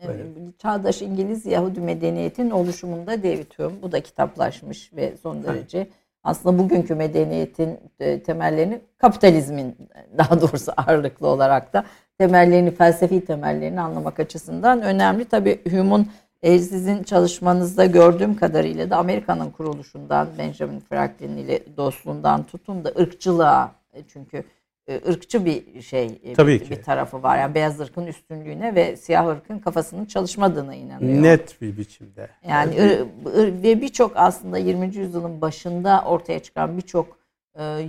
Evet. 0.00 0.26
Çağdaş 0.58 1.02
İngiliz 1.02 1.46
Yahudi 1.46 1.80
medeniyetinin 1.80 2.50
oluşumunda 2.50 3.22
David 3.22 3.52
Hume 3.56 3.82
bu 3.82 3.92
da 3.92 4.00
kitaplaşmış 4.00 4.92
ve 4.92 5.16
son 5.22 5.44
derece 5.44 5.78
evet. 5.78 5.92
Aslında 6.24 6.58
bugünkü 6.58 6.94
medeniyetin 6.94 7.78
e, 8.00 8.22
temellerini 8.22 8.80
kapitalizmin 8.98 9.76
daha 10.18 10.40
doğrusu 10.40 10.72
ağırlıklı 10.76 11.26
olarak 11.26 11.72
da 11.72 11.84
temellerini 12.18 12.70
felsefi 12.70 13.24
temellerini 13.24 13.80
anlamak 13.80 14.20
açısından 14.20 14.82
önemli. 14.82 15.24
Tabii 15.24 15.60
Hume'un 15.70 16.08
e, 16.42 16.58
sizin 16.58 17.02
çalışmanızda 17.02 17.84
gördüğüm 17.86 18.36
kadarıyla 18.36 18.90
da 18.90 18.96
Amerika'nın 18.96 19.50
kuruluşundan 19.50 20.28
Benjamin 20.38 20.80
Franklin 20.80 21.36
ile 21.36 21.76
dostluğundan 21.76 22.42
tutun 22.42 22.84
da 22.84 22.92
ırkçılığa 23.00 23.72
e, 23.92 24.02
çünkü 24.08 24.44
ırkçı 24.90 25.44
bir 25.44 25.82
şey 25.82 26.34
Tabii 26.36 26.52
bir, 26.52 26.64
ki. 26.64 26.70
bir 26.70 26.82
tarafı 26.82 27.22
var. 27.22 27.38
Yani 27.38 27.54
beyaz 27.54 27.80
ırkın 27.80 28.06
üstünlüğüne 28.06 28.74
ve 28.74 28.96
siyah 28.96 29.28
ırkın 29.28 29.58
kafasının 29.58 30.04
çalışmadığına 30.04 30.74
inanıyor. 30.74 31.22
Net 31.22 31.60
bir 31.60 31.76
biçimde. 31.76 32.28
Yani 32.48 32.80
ır, 32.80 33.62
ve 33.62 33.80
birçok 33.80 34.12
aslında 34.14 34.58
20. 34.58 34.96
yüzyılın 34.96 35.40
başında 35.40 36.02
ortaya 36.06 36.38
çıkan 36.38 36.76
birçok 36.76 37.18
e, 37.58 37.88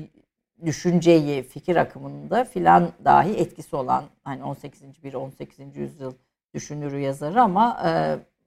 düşünceyi, 0.65 1.43
fikir 1.43 1.75
akımında 1.75 2.43
filan 2.43 2.89
dahi 3.05 3.33
etkisi 3.33 3.75
olan 3.75 4.03
hani 4.23 4.43
18. 4.43 5.03
bir 5.03 5.13
18. 5.13 5.59
yüzyıl 5.75 6.13
düşünürü 6.53 7.00
yazarı 7.00 7.41
ama 7.41 7.83
e, 7.85 7.91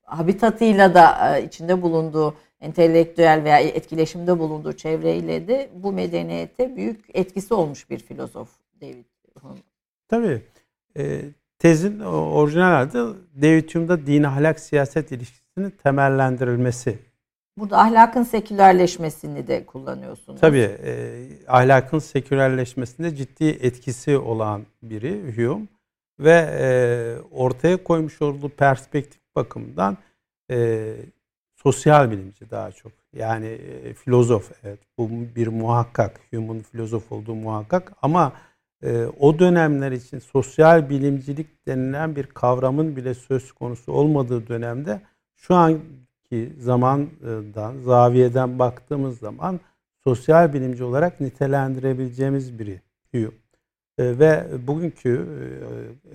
habitatıyla 0.03 0.95
da 0.95 1.37
e, 1.39 1.45
içinde 1.45 1.83
bulunduğu 1.83 2.35
entelektüel 2.61 3.45
veya 3.45 3.59
etkileşimde 3.59 4.39
bulunduğu 4.39 4.73
çevreyle 4.73 5.49
de 5.49 5.71
bu 5.75 5.93
medeniyete 5.93 6.77
büyük 6.77 7.05
etkisi 7.15 7.55
olmuş 7.55 7.91
bir 7.91 7.99
filozof 7.99 8.49
David 8.81 9.05
Hume. 9.43 9.59
Tabii. 10.09 10.43
E, 10.97 11.21
tezin 11.59 12.01
orijinal 12.01 12.83
adı 12.83 13.17
David 13.43 13.75
Hume'da 13.75 14.07
din 14.07 14.23
ahlak 14.23 14.61
siyaset 14.61 15.13
ilişkisinin 15.13 15.71
temellendirilmesi. 15.71 16.99
Burada 17.59 17.79
ahlakın 17.79 18.23
sekülerleşmesini 18.23 19.47
de 19.47 19.67
kullanıyorsunuz. 19.67 20.41
Tabii. 20.41 20.71
E, 20.85 21.23
ahlakın 21.49 21.99
sekülerleşmesinde 21.99 23.17
ciddi 23.17 23.45
etkisi 23.45 24.19
olan 24.19 24.63
biri 24.83 25.37
Hume 25.37 25.67
ve 26.21 26.49
e, 26.61 26.69
ortaya 27.31 27.77
koymuş 27.85 28.23
olduğu 28.23 28.49
perspektif 28.49 29.21
bakımından 29.37 29.97
e, 30.51 30.93
sosyal 31.67 32.11
bilimci 32.11 32.51
daha 32.51 32.73
çok. 32.73 32.93
Yani 33.13 33.47
e, 33.47 33.95
filozof 33.95 34.53
evet 34.65 34.79
bu 34.99 35.11
bir 35.37 35.47
muhakkak. 35.47 36.21
Hume'un 36.31 36.61
filozof 36.61 37.13
olduğu 37.13 37.35
muhakkak 37.35 37.93
ama 38.03 38.33
e, 38.83 39.07
o 39.21 39.39
dönemler 39.39 39.93
için 39.93 40.19
sosyal 40.19 40.91
bilimcilik 40.91 41.67
denilen 41.67 42.17
bir 42.17 42.27
kavramın 42.27 42.97
bile 42.97 43.15
söz 43.15 43.53
konusu 43.53 43.93
olmadığı 43.93 44.49
dönemde 44.49 45.01
şu 45.37 45.55
anki 45.55 46.53
zamandan, 46.59 47.81
zaviyeden 47.85 48.59
baktığımız 48.59 49.19
zaman 49.19 49.61
sosyal 50.05 50.53
bilimci 50.53 50.85
olarak 50.85 51.21
nitelendirebileceğimiz 51.21 52.59
biri 52.59 52.81
Hume. 53.13 53.31
Ve 53.99 54.47
bugünkü 54.67 55.09
e, 55.09 55.45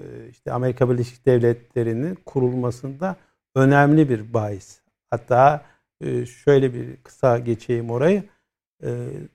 e, 0.02 0.30
işte 0.30 0.52
Amerika 0.52 0.90
Birleşik 0.90 1.26
Devletleri'nin 1.26 2.18
kurulmasında 2.26 3.16
önemli 3.56 4.10
bir 4.10 4.34
bahis. 4.34 4.81
Hatta 5.12 5.62
e, 6.02 6.26
şöyle 6.26 6.74
bir 6.74 6.98
kısa 6.98 7.40
geçeyim 7.40 7.90
orayı. 7.90 8.24
E, 8.84 8.90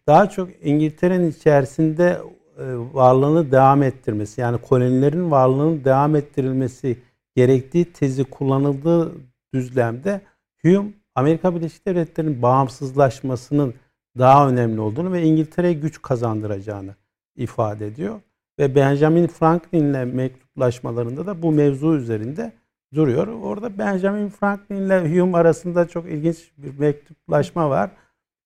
daha 0.06 0.30
çok 0.30 0.49
İngiltere'nin 0.62 1.30
içerisinde 1.30 2.21
e, 2.59 2.64
varlığını 2.92 3.52
devam 3.52 3.83
ettirmesi 3.83 4.40
yani 4.40 4.59
kolonilerin 4.59 5.30
varlığının 5.30 5.85
devam 5.85 6.16
ettirilmesi 6.16 6.99
gerektiği 7.35 7.92
tezi 7.92 8.25
kullanıldığı 8.25 9.12
düzlemde 9.54 10.21
Hume 10.62 10.88
Amerika 11.14 11.54
Birleşik 11.54 11.87
Devletleri'nin 11.87 12.42
bağımsızlaşmasının 12.42 13.75
daha 14.18 14.49
önemli 14.49 14.80
olduğunu 14.80 15.12
ve 15.12 15.23
İngiltere'ye 15.23 15.73
güç 15.73 16.02
kazandıracağını 16.02 16.95
ifade 17.37 17.87
ediyor. 17.87 18.21
Ve 18.59 18.75
Benjamin 18.75 19.26
Franklin'le 19.26 20.14
mektuplaşmalarında 20.14 21.26
da 21.26 21.42
bu 21.42 21.52
mevzu 21.52 21.97
üzerinde 21.97 22.52
duruyor. 22.95 23.26
Orada 23.28 23.78
Benjamin 23.78 24.28
Franklin 24.28 24.76
ile 24.76 25.21
Hume 25.21 25.38
arasında 25.38 25.88
çok 25.88 26.07
ilginç 26.07 26.50
bir 26.59 26.78
mektuplaşma 26.78 27.71
var. 27.71 27.90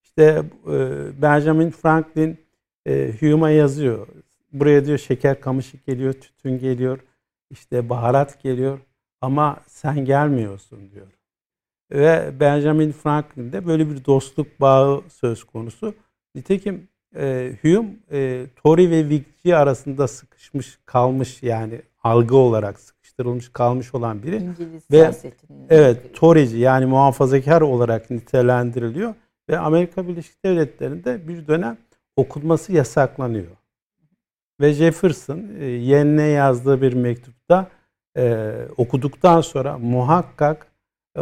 İşte 0.02 0.42
e, 0.72 1.22
Benjamin 1.22 1.70
Franklin 1.70 2.38
e, 2.86 3.12
Hume'a 3.20 3.50
yazıyor. 3.50 4.06
Buraya 4.52 4.84
diyor 4.84 4.98
şeker 4.98 5.40
kamışık 5.40 5.86
geliyor, 5.86 6.12
tütün 6.12 6.58
geliyor, 6.58 6.98
işte 7.50 7.88
baharat 7.88 8.42
geliyor 8.42 8.78
ama 9.20 9.60
sen 9.66 10.04
gelmiyorsun 10.04 10.90
diyor. 10.90 11.06
Ve 11.92 12.40
Benjamin 12.40 12.92
Franklin'de 12.92 13.66
böyle 13.66 13.90
bir 13.90 14.04
dostluk 14.04 14.60
bağı 14.60 15.02
söz 15.08 15.44
konusu. 15.44 15.94
Nitekim 16.34 16.88
e, 17.16 17.52
Hume 17.62 17.88
e, 18.10 18.46
Tory 18.56 18.90
ve 18.90 19.00
Whigci 19.00 19.56
arasında 19.56 20.08
sıkışmış 20.08 20.78
kalmış 20.86 21.42
yani 21.42 21.82
algı 22.02 22.36
olarak 22.36 22.80
sıkıştırılmış 23.10 23.48
kalmış 23.48 23.94
olan 23.94 24.22
biri. 24.22 24.36
İngiliz 24.36 24.82
ve 24.90 25.10
evet 25.70 26.14
Tory'ci 26.14 26.58
yani 26.58 26.86
muhafazakar 26.86 27.60
olarak 27.60 28.10
nitelendiriliyor 28.10 29.14
ve 29.50 29.58
Amerika 29.58 30.08
Birleşik 30.08 30.44
Devletleri'nde 30.44 31.28
bir 31.28 31.46
dönem 31.46 31.78
okunması 32.16 32.72
yasaklanıyor. 32.72 33.56
Ve 34.60 34.72
Jefferson 34.72 35.42
e, 35.60 35.64
yeğenine 35.64 36.22
yazdığı 36.22 36.82
bir 36.82 36.92
mektupta 36.92 37.68
e, 38.16 38.54
okuduktan 38.76 39.40
sonra 39.40 39.78
muhakkak 39.78 40.66
e, 41.16 41.20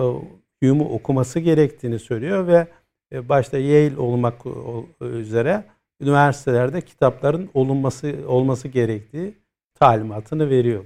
Hume'u 0.62 0.88
okuması 0.88 1.40
gerektiğini 1.40 1.98
söylüyor 1.98 2.46
ve 2.46 2.66
e, 3.12 3.28
başta 3.28 3.58
Yale 3.58 3.98
olmak 3.98 4.34
üzere 5.00 5.64
üniversitelerde 6.00 6.80
kitapların 6.80 7.50
olunması 7.54 8.14
olması 8.26 8.68
gerektiği 8.68 9.34
talimatını 9.74 10.50
veriyor. 10.50 10.84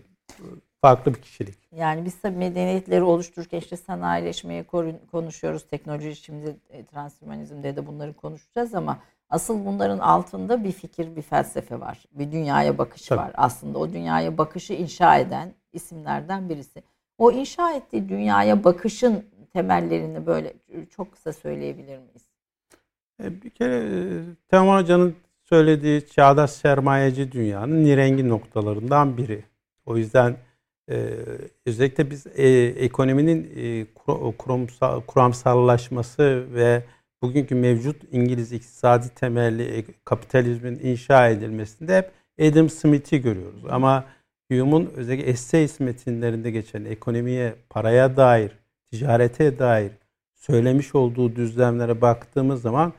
Farklı 0.83 1.15
bir 1.15 1.21
kişilik. 1.21 1.59
Yani 1.77 2.05
biz 2.05 2.21
tabii 2.21 2.37
medeniyetleri 2.37 3.03
oluştururken 3.03 3.59
işte 3.59 3.77
sanayileşmeye 3.77 4.65
konuşuyoruz. 5.11 5.67
Teknoloji 5.67 6.17
şimdi 6.17 6.57
e, 6.71 6.85
transhumanizmde 6.85 7.77
de 7.77 7.87
bunları 7.87 8.13
konuşacağız 8.13 8.75
ama 8.75 8.99
asıl 9.31 9.67
bunların 9.67 9.99
altında 9.99 10.65
bir 10.65 10.73
fikir, 10.73 11.17
bir 11.17 11.23
felsefe 11.23 11.81
var. 11.81 12.05
Bir 12.13 12.33
dünyaya 12.33 12.79
bakış 12.79 13.03
tabii. 13.07 13.21
var. 13.21 13.31
Aslında 13.35 13.79
o 13.79 13.93
dünyaya 13.93 14.39
bakışı 14.39 14.73
inşa 14.73 15.19
eden 15.19 15.53
isimlerden 15.73 16.49
birisi. 16.49 16.83
O 17.19 17.33
inşa 17.33 17.73
ettiği 17.73 18.09
dünyaya 18.09 18.65
bakışın 18.65 19.25
temellerini 19.53 20.27
böyle 20.27 20.55
çok 20.91 21.13
kısa 21.13 21.33
söyleyebilir 21.33 21.99
miyiz? 21.99 22.25
E, 23.23 23.43
bir 23.43 23.51
kere 23.51 23.77
e, 23.77 23.89
Teoman 24.49 24.83
Hoca'nın 24.83 25.17
söylediği 25.43 26.07
çağdaş 26.07 26.51
sermayeci 26.51 27.33
dünyanın 27.33 27.85
nirengi 27.85 28.29
noktalarından 28.29 29.17
biri. 29.17 29.45
O 29.87 29.97
yüzden 29.97 30.37
e, 30.93 31.15
özellikle 31.67 32.11
biz 32.11 32.27
e, 32.27 32.49
ekonominin 32.67 33.53
e, 33.57 33.87
kurumsal, 34.39 35.01
kuramsallaşması 35.01 36.47
ve 36.55 36.83
bugünkü 37.23 37.55
mevcut 37.55 38.03
İngiliz 38.13 38.53
iktisadi 38.53 39.09
temelli 39.09 39.63
e, 39.63 39.85
kapitalizmin 40.05 40.81
inşa 40.83 41.29
edilmesinde 41.29 41.97
hep 41.97 42.11
Adam 42.41 42.71
Smith'i 42.71 43.23
görüyoruz. 43.23 43.63
Ama 43.71 44.05
Hume'un 44.51 44.91
özellikle 44.97 45.31
essays 45.31 45.81
metinlerinde 45.81 46.51
geçen 46.51 46.85
ekonomiye, 46.85 47.55
paraya 47.71 48.17
dair, 48.17 48.53
ticarete 48.91 49.59
dair 49.59 49.93
söylemiş 50.35 50.95
olduğu 50.95 51.37
düzlemlere 51.37 52.01
baktığımız 52.01 52.63
zaman 52.63 52.93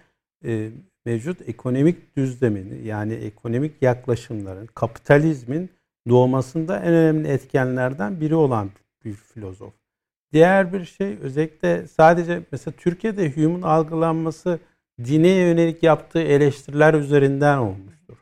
e, 0.45 0.69
mevcut 1.05 1.49
ekonomik 1.49 2.17
düzlemin 2.17 2.83
yani 2.83 3.13
ekonomik 3.13 3.81
yaklaşımların, 3.81 4.67
kapitalizmin 4.75 5.69
doğmasında 6.09 6.79
en 6.79 6.93
önemli 6.93 7.27
etkenlerden 7.27 8.21
biri 8.21 8.35
olan 8.35 8.69
bir 9.05 9.13
filozof. 9.13 9.73
Diğer 10.33 10.73
bir 10.73 10.85
şey 10.85 11.17
özellikle 11.21 11.87
sadece 11.87 12.41
mesela 12.51 12.73
Türkiye'de 12.77 13.31
Hume'un 13.31 13.61
algılanması 13.61 14.59
dine 15.03 15.27
yönelik 15.29 15.83
yaptığı 15.83 16.21
eleştiriler 16.21 16.93
üzerinden 16.93 17.57
olmuştur. 17.57 18.17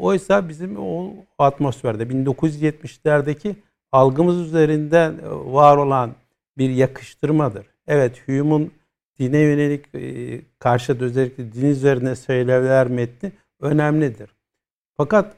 Oysa 0.00 0.48
bizim 0.48 0.76
o 0.78 1.14
atmosferde 1.38 2.02
1970'lerdeki 2.02 3.56
algımız 3.92 4.40
üzerinden 4.40 5.18
var 5.52 5.76
olan 5.76 6.14
bir 6.58 6.70
yakıştırmadır. 6.70 7.66
Evet 7.86 8.28
Hume'un 8.28 8.72
dine 9.18 9.38
yönelik 9.38 9.94
e, 9.94 10.40
karşıt 10.58 11.02
özellikle 11.02 11.52
din 11.52 11.66
üzerine 11.66 12.16
söylemler 12.16 12.88
metni 12.88 13.32
önemlidir. 13.60 14.30
Fakat 14.96 15.36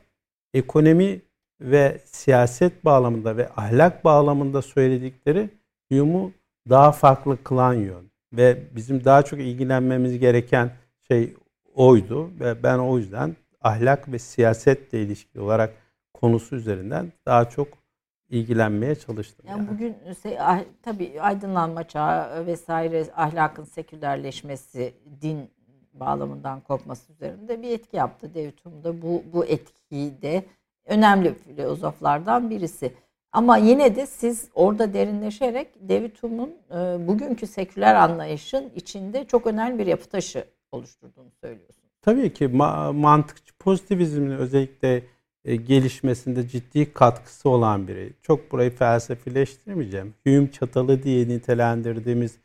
ekonomi 0.54 1.20
ve 1.60 2.00
siyaset 2.04 2.84
bağlamında 2.84 3.36
ve 3.36 3.48
ahlak 3.56 4.04
bağlamında 4.04 4.62
söyledikleri 4.62 5.50
Hume'u 5.88 6.32
daha 6.68 6.92
farklı 6.92 7.42
kılan 7.44 7.74
yön. 7.74 8.10
Ve 8.32 8.58
bizim 8.76 9.04
daha 9.04 9.22
çok 9.22 9.40
ilgilenmemiz 9.40 10.18
gereken 10.18 10.70
şey 11.08 11.34
oydu. 11.74 12.30
Ve 12.40 12.62
ben 12.62 12.78
o 12.78 12.98
yüzden 12.98 13.36
ahlak 13.60 14.12
ve 14.12 14.18
siyasetle 14.18 15.02
ilişkili 15.02 15.40
olarak 15.40 15.74
konusu 16.14 16.56
üzerinden 16.56 17.12
daha 17.26 17.50
çok 17.50 17.68
ilgilenmeye 18.28 18.94
çalıştım. 18.94 19.46
Yani, 19.48 19.58
yani. 19.58 19.70
bugün 19.70 19.96
ah, 20.38 20.60
tabii 20.82 21.20
aydınlanma 21.20 21.88
çağı 21.88 22.46
vesaire 22.46 23.06
ahlakın 23.16 23.64
sekülerleşmesi, 23.64 24.94
din 25.22 25.50
bağlamından 25.92 26.60
kopması 26.60 27.12
üzerinde 27.12 27.62
bir 27.62 27.70
etki 27.70 27.96
yaptı 27.96 28.34
David 28.34 28.58
Hume'da. 28.64 29.02
Bu, 29.02 29.22
bu 29.32 29.44
etkiyi 29.44 30.22
de 30.22 30.44
önemli 30.84 31.34
filozoflardan 31.34 32.50
birisi. 32.50 32.92
Ama 33.32 33.56
yine 33.56 33.96
de 33.96 34.06
siz 34.06 34.48
orada 34.54 34.94
derinleşerek 34.94 35.88
David 35.88 36.16
Hume'un 36.20 36.50
e, 36.70 37.08
bugünkü 37.08 37.46
seküler 37.46 37.94
anlayışın 37.94 38.72
içinde 38.76 39.24
çok 39.24 39.46
önemli 39.46 39.78
bir 39.78 39.86
yapı 39.86 40.08
taşı 40.08 40.44
oluşturduğunu 40.72 41.30
söylüyorsunuz. 41.40 41.90
Tabii 42.02 42.32
ki 42.32 42.44
ma- 42.44 42.96
mantıkçı 42.96 43.54
pozitivizmin 43.58 44.30
özellikle 44.30 45.02
e, 45.44 45.56
gelişmesinde 45.56 46.48
ciddi 46.48 46.92
katkısı 46.92 47.48
olan 47.48 47.88
biri. 47.88 48.12
Çok 48.22 48.52
burayı 48.52 48.70
felsefileştirmeyeceğim. 48.70 50.14
Hume 50.26 50.50
çatalı 50.50 51.02
diye 51.02 51.28
nitelendirdiğimiz 51.28 52.38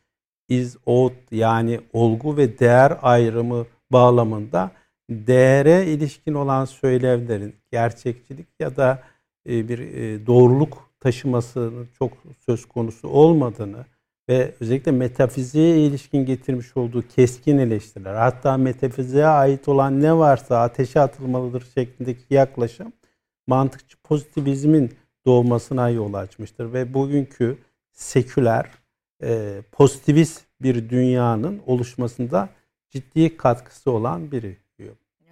is 0.50 0.78
ought 0.86 1.32
yani 1.32 1.80
olgu 1.94 2.38
ve 2.38 2.60
değer 2.60 2.98
ayrımı 3.02 3.66
bağlamında 3.92 4.72
değere 5.10 5.86
ilişkin 5.86 6.34
olan 6.34 6.66
söylevlerin 6.66 7.56
gerçekçilik 7.72 8.48
ya 8.60 8.76
da 8.76 9.04
e, 9.50 9.70
bir 9.70 9.80
e, 9.80 10.26
doğruluk 10.28 10.90
taşımasının 11.00 11.88
çok 12.00 12.14
söz 12.46 12.66
konusu 12.66 13.08
olmadığını 13.08 13.86
ve 14.30 14.54
özellikle 14.60 14.92
metafiziğe 14.92 15.78
ilişkin 15.78 16.26
getirmiş 16.26 16.78
olduğu 16.78 17.08
keskin 17.08 17.58
eleştiriler 17.58 18.16
hatta 18.16 18.58
metafiziğe 18.58 19.26
ait 19.26 19.68
olan 19.68 20.02
ne 20.02 20.18
varsa 20.18 20.62
ateşe 20.62 21.00
atılmalıdır 21.00 21.68
şeklindeki 21.76 22.34
yaklaşım 22.34 22.94
mantıkçı 23.48 23.98
pozitivizmin 24.04 24.94
doğmasına 25.26 25.90
yol 25.90 26.14
açmıştır 26.14 26.74
ve 26.74 26.94
bugünkü 26.94 27.58
seküler 27.92 28.72
e, 29.24 29.62
pozitivist 29.72 30.42
bir 30.62 30.90
dünyanın 30.90 31.62
oluşmasında 31.66 32.50
ciddi 32.90 33.38
katkısı 33.38 33.92
olan 33.92 34.32
biri. 34.32 34.65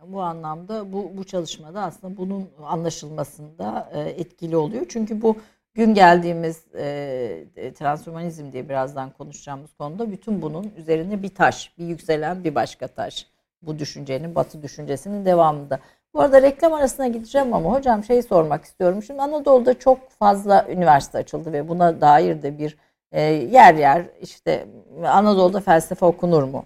Bu 0.08 0.22
anlamda 0.22 0.94
bu, 0.94 1.12
bu 1.18 1.24
çalışmada 1.24 1.82
aslında 1.82 2.18
bunun 2.18 2.50
anlaşılmasında 2.63 3.89
e, 3.94 4.00
etkili 4.00 4.58
oluyor. 4.58 4.86
Çünkü 4.89 5.22
bu 5.22 5.38
gün 5.74 5.94
geldiğimiz 5.94 6.63
e, 6.76 7.74
transhumanizm 7.80 8.52
diye 8.52 8.70
birazdan 8.70 9.10
konuşacağımız 9.10 9.74
konuda 9.74 10.12
bütün 10.12 10.42
bunun 10.42 10.72
üzerine 10.78 11.24
bir 11.24 11.36
taş, 11.36 11.78
bir 11.78 11.86
yükselen 11.86 12.44
bir 12.44 12.56
başka 12.56 12.88
taş. 12.88 13.28
Bu 13.62 13.80
düşüncenin, 13.80 14.36
batı 14.36 14.63
düşüncesinin 14.63 15.26
devamında. 15.26 15.80
Bu 16.13 16.22
arada 16.22 16.42
reklam 16.42 16.74
arasına 16.74 17.08
gideceğim 17.08 17.54
ama 17.54 17.72
hocam 17.72 18.04
şey 18.04 18.22
sormak 18.22 18.66
istiyorum. 18.66 19.04
Şimdi 19.04 19.22
Anadolu'da 19.22 19.80
çok 19.80 20.10
fazla 20.10 20.68
üniversite 20.70 21.18
açıldı 21.18 21.54
ve 21.54 21.70
buna 21.70 22.02
dair 22.02 22.42
de 22.42 22.58
bir 22.58 22.78
e, 23.12 23.22
yer 23.22 23.76
yer 23.76 24.06
işte 24.22 24.68
Anadolu'da 25.06 25.60
felsefe 25.60 26.06
okunur 26.06 26.44
mu? 26.44 26.66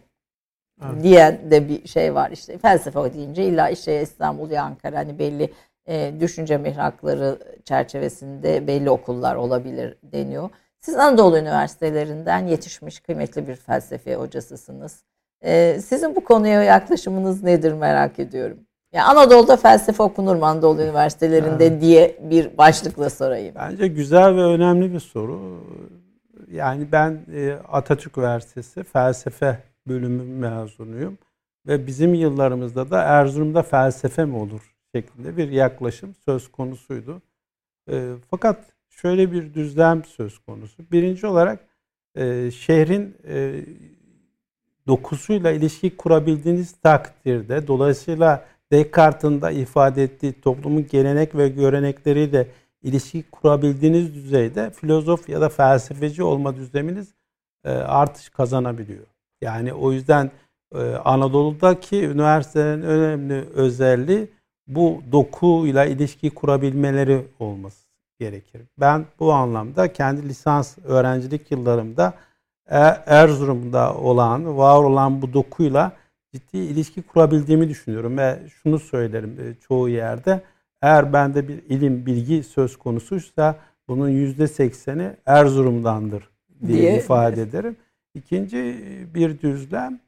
Evet. 0.86 1.04
diyen 1.04 1.52
de 1.52 1.70
bir 1.70 1.88
şey 1.88 2.16
var 2.16 2.32
işte 2.32 2.58
felsefe 2.58 3.14
deyince 3.14 3.46
illa 3.46 3.70
işte 3.70 4.02
İstanbul 4.02 4.50
ya 4.50 4.64
Ankara 4.64 4.98
hani 4.98 5.20
belli 5.20 5.54
e, 5.88 6.14
düşünce 6.20 6.58
mihrakları 6.58 7.40
çerçevesinde 7.66 8.68
belli 8.68 8.90
okullar 8.90 9.36
olabilir 9.36 9.98
deniyor. 10.04 10.50
Siz 10.80 10.96
Anadolu 10.96 11.38
Üniversitelerinden 11.38 12.48
yetişmiş 12.48 13.00
kıymetli 13.00 13.48
bir 13.48 13.56
felsefe 13.56 14.16
hocasısınız. 14.16 15.04
E, 15.42 15.80
sizin 15.82 16.16
bu 16.16 16.24
konuya 16.24 16.64
yaklaşımınız 16.64 17.44
nedir 17.44 17.74
merak 17.74 18.20
ediyorum. 18.20 18.58
Yani 18.94 19.06
Anadolu'da 19.06 19.58
felsefe 19.58 20.04
okunur 20.04 20.36
mu 20.36 20.46
Anadolu 20.46 20.82
Üniversitelerinde 20.82 21.66
evet. 21.66 21.82
diye 21.82 22.18
bir 22.22 22.58
başlıkla 22.58 23.10
sorayım. 23.10 23.56
Bence 23.56 23.88
güzel 23.88 24.36
ve 24.36 24.44
önemli 24.44 24.94
bir 24.94 25.00
soru. 25.00 25.64
Yani 26.52 26.92
ben 26.92 27.20
e, 27.34 27.54
Atatürk 27.72 28.18
Üniversitesi 28.18 28.84
felsefe 28.84 29.58
bölümü 29.88 30.24
mezunuyum. 30.24 31.18
Ve 31.68 31.88
bizim 31.88 32.14
yıllarımızda 32.14 32.92
da 32.92 33.02
Erzurum'da 33.02 33.64
felsefe 33.64 34.26
mi 34.26 34.36
olur 34.36 34.76
şeklinde 34.96 35.38
bir 35.38 35.50
yaklaşım 35.50 36.16
söz 36.26 36.52
konusuydu. 36.52 37.22
E, 37.92 38.14
fakat 38.32 38.66
şöyle 38.90 39.32
bir 39.32 39.54
düzlem 39.54 40.04
söz 40.04 40.40
konusu. 40.40 40.84
Birinci 40.92 41.28
olarak 41.28 41.60
e, 42.16 42.52
şehrin 42.52 43.18
e, 43.28 43.66
dokusuyla 44.88 45.52
ilişki 45.52 45.98
kurabildiğiniz 45.98 46.72
takdirde 46.72 47.68
dolayısıyla 47.68 48.46
Descartes'in 48.72 49.42
de 49.42 49.56
ifade 49.56 50.04
ettiği 50.04 50.42
toplumun 50.42 50.88
gelenek 50.88 51.36
ve 51.36 51.50
görenekleriyle 51.50 52.48
ilişki 52.84 53.24
kurabildiğiniz 53.32 54.16
düzeyde 54.16 54.70
filozof 54.70 55.30
ya 55.30 55.42
da 55.42 55.50
felsefeci 55.50 56.24
olma 56.24 56.56
düzleminiz 56.56 57.14
e, 57.64 57.70
artış 57.70 58.30
kazanabiliyor. 58.30 59.06
Yani 59.42 59.74
o 59.74 59.92
yüzden 59.92 60.32
e, 60.76 60.80
Anadolu'daki 60.96 62.06
üniversitelerin 62.06 62.82
önemli 62.82 63.46
özelliği 63.54 64.28
bu 64.68 65.02
dokuyla 65.12 65.86
ilişki 65.86 66.30
kurabilmeleri 66.30 67.26
olması 67.40 67.88
gerekir. 68.20 68.62
Ben 68.80 69.06
bu 69.20 69.34
anlamda 69.34 69.94
kendi 69.94 70.30
lisans 70.30 70.78
öğrencilik 70.84 71.52
yıllarımda 71.52 72.14
e, 72.70 72.78
Erzurum'da 73.06 73.96
olan, 73.96 74.58
var 74.58 74.84
olan 74.84 75.22
bu 75.22 75.34
dokuyla 75.34 75.92
ciddi 76.34 76.58
ilişki 76.58 77.02
kurabildiğimi 77.02 77.70
düşünüyorum 77.70 78.18
ve 78.18 78.40
şunu 78.50 78.80
söylerim 78.80 79.38
e, 79.40 79.54
çoğu 79.68 79.90
yerde 79.90 80.42
eğer 80.82 81.14
bende 81.14 81.48
bir 81.48 81.64
ilim, 81.70 82.06
bilgi 82.06 82.44
söz 82.44 82.78
konusuysa 82.78 83.56
bunun 83.88 84.10
yüzde 84.10 84.48
sekseni 84.48 85.12
Erzurum'dandır 85.26 86.30
diye, 86.68 86.78
diye 86.78 86.98
ifade 86.98 87.42
ederim. 87.42 87.76
İkinci 88.18 88.76
bir 89.16 89.40
düzlem 89.42 90.00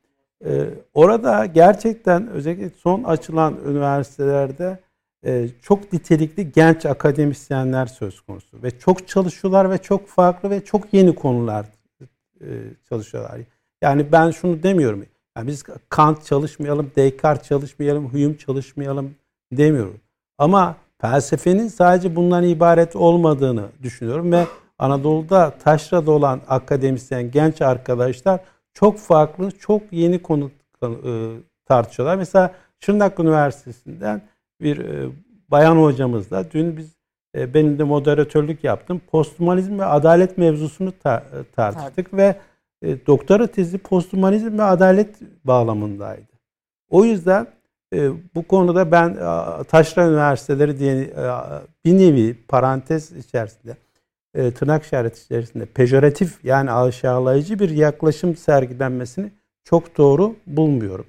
e, 0.46 0.70
orada 0.94 1.46
gerçekten 1.46 2.28
özellikle 2.28 2.70
son 2.70 3.04
açılan 3.04 3.58
üniversitelerde 3.68 4.80
e, 5.26 5.48
çok 5.62 5.94
nitelikli 5.94 6.52
genç 6.52 6.86
akademisyenler 6.86 7.86
söz 7.86 8.22
konusu 8.22 8.64
ve 8.64 8.80
çok 8.80 9.08
çalışıyorlar 9.08 9.72
ve 9.72 9.78
çok 9.78 10.08
farklı 10.08 10.50
ve 10.50 10.66
çok 10.66 10.94
yeni 10.94 11.16
konular 11.16 11.66
e, 12.42 12.48
çalışıyorlar. 12.90 13.42
Yani 13.82 14.12
ben 14.12 14.32
şunu 14.32 14.64
demiyorum. 14.64 15.06
Yani 15.38 15.48
biz 15.48 15.64
Kant 15.90 16.26
çalışmayalım, 16.26 16.92
Descartes 16.96 17.48
çalışmayalım, 17.48 18.14
Hume 18.14 18.38
çalışmayalım 18.38 19.16
demiyorum. 19.52 20.00
Ama 20.38 20.76
felsefenin 21.02 21.68
sadece 21.68 22.16
bundan 22.16 22.44
ibaret 22.44 22.96
olmadığını 22.96 23.66
düşünüyorum 23.84 24.32
ve 24.32 24.46
Anadolu'da 24.80 25.50
taşrada 25.50 26.12
olan 26.12 26.42
akademisyen 26.48 27.32
genç 27.32 27.62
arkadaşlar 27.62 28.40
çok 28.74 28.98
farklı, 28.98 29.52
çok 29.52 29.82
yeni 29.92 30.22
konu 30.22 30.52
e, 30.84 30.90
tartışıyorlar. 31.66 32.16
Mesela 32.16 32.54
Şırnak 32.80 33.20
Üniversitesi'nden 33.20 34.22
bir 34.62 34.78
e, 34.78 35.10
bayan 35.52 35.76
hocamızla 35.76 36.52
dün 36.52 36.78
biz 36.78 36.96
e, 37.36 37.54
benim 37.54 37.80
de 37.80 37.84
moderatörlük 37.84 38.64
yaptım. 38.64 39.02
Posthumanizm 39.12 39.80
ve 39.80 39.86
adalet 39.86 40.38
mevzusunu 40.38 40.92
ta- 41.04 41.24
tartıştık 41.56 42.14
ve 42.14 42.36
doktora 43.08 43.48
tezi 43.48 43.78
posthumanizm 43.78 44.58
ve 44.58 44.64
adalet 44.64 45.16
bağlamındaydı. 45.44 46.32
O 46.90 47.06
yüzden 47.06 47.48
bu 48.36 48.48
konuda 48.48 48.92
ben 48.92 49.18
Taşra 49.64 50.08
Üniversiteleri 50.08 50.80
diye 50.80 51.14
bir 51.86 51.98
nevi 51.98 52.38
parantez 52.48 53.12
içerisinde 53.12 53.78
e, 54.34 54.52
tırnak 54.52 54.84
işareti 54.84 55.22
içerisinde 55.22 55.66
pejoratif 55.66 56.46
yani 56.46 56.72
aşağılayıcı 56.72 57.60
bir 57.60 57.70
yaklaşım 57.70 58.36
sergilenmesini 58.36 59.32
çok 59.64 59.98
doğru 59.98 60.36
bulmuyorum. 60.48 61.06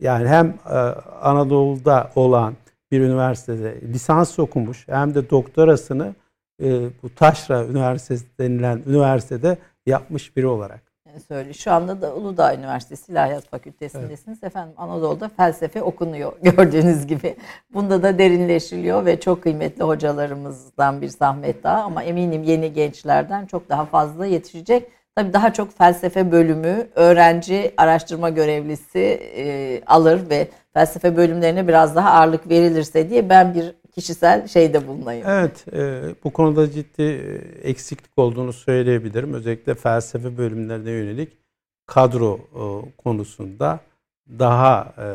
Yani 0.00 0.28
hem 0.28 0.54
e, 0.66 0.78
Anadolu'da 1.22 2.10
olan 2.14 2.54
bir 2.90 3.00
üniversitede 3.00 3.80
lisans 3.82 4.38
okumuş 4.38 4.88
hem 4.88 5.14
de 5.14 5.30
doktorasını 5.30 6.14
e, 6.62 6.88
bu 7.02 7.14
Taşra 7.14 7.66
Üniversitesi 7.66 8.26
denilen 8.38 8.82
üniversitede 8.86 9.58
yapmış 9.86 10.36
biri 10.36 10.46
olarak 10.46 10.83
söyle. 11.20 11.52
Şu 11.52 11.72
anda 11.72 12.02
da 12.02 12.14
Uludağ 12.14 12.54
Üniversitesi 12.54 13.12
İlahiyat 13.12 13.48
Fakültesindesiniz. 13.50 14.38
Evet. 14.42 14.44
Efendim 14.44 14.74
Anadolu'da 14.76 15.28
felsefe 15.28 15.82
okunuyor 15.82 16.32
gördüğünüz 16.42 17.06
gibi. 17.06 17.36
Bunda 17.74 18.02
da 18.02 18.18
derinleşiliyor 18.18 19.04
ve 19.04 19.20
çok 19.20 19.42
kıymetli 19.42 19.84
hocalarımızdan 19.84 21.02
bir 21.02 21.08
zahmet 21.08 21.62
daha 21.64 21.82
ama 21.82 22.02
eminim 22.02 22.42
yeni 22.42 22.72
gençlerden 22.72 23.46
çok 23.46 23.68
daha 23.68 23.84
fazla 23.84 24.26
yetişecek. 24.26 24.90
Tabii 25.16 25.32
daha 25.32 25.52
çok 25.52 25.78
felsefe 25.78 26.32
bölümü 26.32 26.88
öğrenci 26.94 27.74
araştırma 27.76 28.30
görevlisi 28.30 28.98
e, 29.36 29.82
alır 29.86 30.30
ve 30.30 30.48
felsefe 30.72 31.16
bölümlerine 31.16 31.68
biraz 31.68 31.96
daha 31.96 32.10
ağırlık 32.10 32.48
verilirse 32.48 33.10
diye 33.10 33.28
ben 33.28 33.54
bir 33.54 33.74
kişisel 33.94 34.48
şeyde 34.48 34.86
bulunayım. 34.86 35.26
Evet, 35.28 35.64
e, 35.72 36.02
bu 36.24 36.30
konuda 36.30 36.70
ciddi 36.70 37.02
e, 37.02 37.68
eksiklik 37.68 38.18
olduğunu 38.18 38.52
söyleyebilirim. 38.52 39.34
Özellikle 39.34 39.74
felsefe 39.74 40.38
bölümlerine 40.38 40.90
yönelik 40.90 41.38
kadro 41.86 42.38
e, 42.38 42.62
konusunda 42.96 43.80
daha 44.28 44.94
e, 44.98 45.06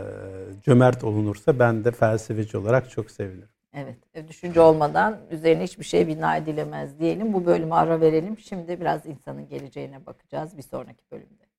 cömert 0.63 1.03
olunursa 1.03 1.59
ben 1.59 1.83
de 1.83 1.91
felsefeci 1.91 2.57
olarak 2.57 2.89
çok 2.89 3.11
sevinirim. 3.11 3.49
Evet, 3.73 3.97
e, 4.13 4.27
düşünce 4.27 4.61
olmadan 4.61 5.17
üzerine 5.31 5.63
hiçbir 5.63 5.83
şey 5.83 6.07
bina 6.07 6.37
edilemez 6.37 6.99
diyelim. 6.99 7.33
Bu 7.33 7.45
bölümü 7.45 7.73
ara 7.73 8.01
verelim. 8.01 8.39
Şimdi 8.39 8.79
biraz 8.79 9.05
insanın 9.05 9.47
geleceğine 9.47 10.05
bakacağız 10.05 10.57
bir 10.57 10.63
sonraki 10.63 11.03
bölümde. 11.11 11.49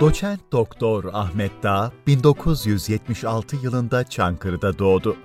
Doçent 0.00 0.40
Doktor 0.52 1.04
Ahmet 1.12 1.62
Dağ 1.62 1.92
1976 2.06 3.56
yılında 3.56 4.04
Çankırı'da 4.04 4.78
doğdu. 4.78 5.16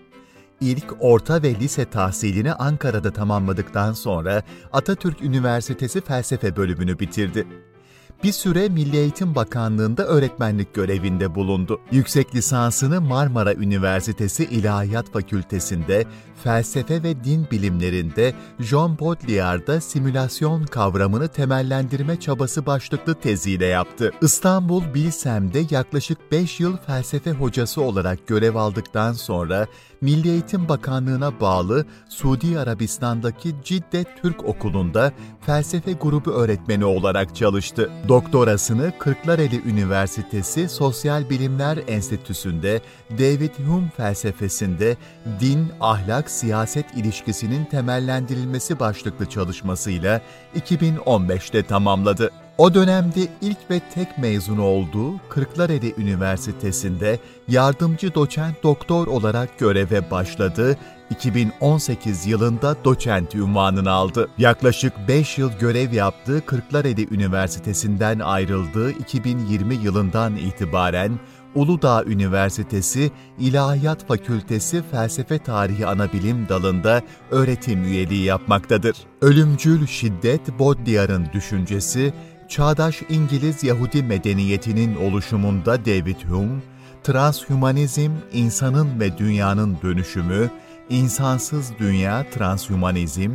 İlk 0.62 0.94
orta 1.00 1.44
ve 1.44 1.56
lise 1.56 1.86
tahsilini 1.86 2.54
Ankara'da 2.54 3.14
tamamladıktan 3.14 3.94
sonra 3.94 4.44
Atatürk 4.74 5.22
Üniversitesi 5.22 6.02
Felsefe 6.02 6.56
bölümünü 6.56 7.00
bitirdi. 7.00 7.48
Bir 8.24 8.32
süre 8.32 8.70
Milli 8.70 8.98
Eğitim 8.98 9.36
Bakanlığı'nda 9.36 10.06
öğretmenlik 10.06 10.74
görevinde 10.74 11.36
bulundu. 11.36 11.82
Yüksek 11.92 12.36
lisansını 12.36 13.02
Marmara 13.02 13.54
Üniversitesi 13.54 14.44
İlahiyat 14.44 15.12
Fakültesi'nde 15.12 16.06
felsefe 16.44 17.04
ve 17.04 17.24
din 17.24 17.48
bilimlerinde 17.52 18.34
Jean 18.60 19.00
Baudrillard'da 19.00 19.82
simülasyon 19.82 20.66
kavramını 20.66 21.28
temellendirme 21.28 22.20
çabası 22.20 22.66
başlıklı 22.66 23.16
teziyle 23.16 23.66
yaptı. 23.66 24.12
İstanbul 24.22 24.94
Bilsem'de 24.94 25.66
yaklaşık 25.70 26.32
5 26.32 26.60
yıl 26.60 26.78
felsefe 26.78 27.32
hocası 27.32 27.82
olarak 27.82 28.28
görev 28.28 28.56
aldıktan 28.56 29.14
sonra 29.14 29.68
Milli 30.06 30.30
Eğitim 30.30 30.70
Bakanlığı'na 30.70 31.40
bağlı 31.40 31.86
Suudi 32.10 32.60
Arabistan'daki 32.60 33.56
Cidde 33.64 34.06
Türk 34.22 34.46
Okulu'nda 34.46 35.12
felsefe 35.42 35.94
grubu 35.94 36.32
öğretmeni 36.32 36.86
olarak 36.86 37.36
çalıştı. 37.36 37.92
Doktorasını 38.08 38.92
Kırklareli 39.00 39.62
Üniversitesi 39.70 40.70
Sosyal 40.70 41.30
Bilimler 41.30 41.80
Enstitüsü'nde 41.88 42.82
David 43.12 43.52
Hume 43.68 43.90
felsefesinde 43.98 44.98
din, 45.40 45.72
ahlak, 45.82 46.30
siyaset 46.30 46.86
ilişkisinin 46.98 47.66
temellendirilmesi 47.66 48.80
başlıklı 48.80 49.26
çalışmasıyla 49.26 50.22
2015'te 50.56 51.64
tamamladı. 51.64 52.32
O 52.58 52.74
dönemde 52.74 53.28
ilk 53.42 53.58
ve 53.72 53.82
tek 53.94 54.18
mezun 54.18 54.58
olduğu 54.58 55.30
Kırklareli 55.30 55.94
Üniversitesi'nde 55.98 57.20
yardımcı 57.48 58.16
doçent 58.16 58.64
doktor 58.64 59.08
olarak 59.08 59.60
göreve 59.60 60.12
başladı. 60.12 60.78
2018 61.10 62.26
yılında 62.26 62.76
doçent 62.86 63.36
ünvanını 63.36 63.92
aldı. 63.92 64.30
Yaklaşık 64.38 64.94
5 65.08 65.38
yıl 65.38 65.52
görev 65.60 65.94
yaptığı 65.94 66.46
Kırklareli 66.46 67.14
Üniversitesi'nden 67.14 68.20
ayrıldığı 68.20 68.92
2020 68.92 69.76
yılından 69.76 70.36
itibaren 70.36 71.20
Uludağ 71.56 72.04
Üniversitesi 72.04 73.12
İlahiyat 73.40 74.08
Fakültesi 74.08 74.84
Felsefe 74.92 75.40
Tarihi 75.40 75.88
Anabilim 75.88 76.50
Dalı'nda 76.50 77.02
öğretim 77.32 77.84
üyeliği 77.84 78.24
yapmaktadır. 78.24 78.98
Ölümcül 79.22 79.88
şiddet 79.88 80.60
Baudrillard'ın 80.60 81.28
düşüncesi, 81.34 82.14
çağdaş 82.50 83.02
İngiliz 83.10 83.64
Yahudi 83.64 84.04
medeniyetinin 84.04 84.96
oluşumunda 84.96 85.86
David 85.86 86.22
Hume, 86.30 86.62
transhümanizm, 87.04 88.12
insanın 88.34 89.00
ve 89.00 89.18
dünyanın 89.18 89.78
dönüşümü, 89.84 90.52
insansız 90.90 91.72
dünya, 91.80 92.30
transhümanizm, 92.30 93.32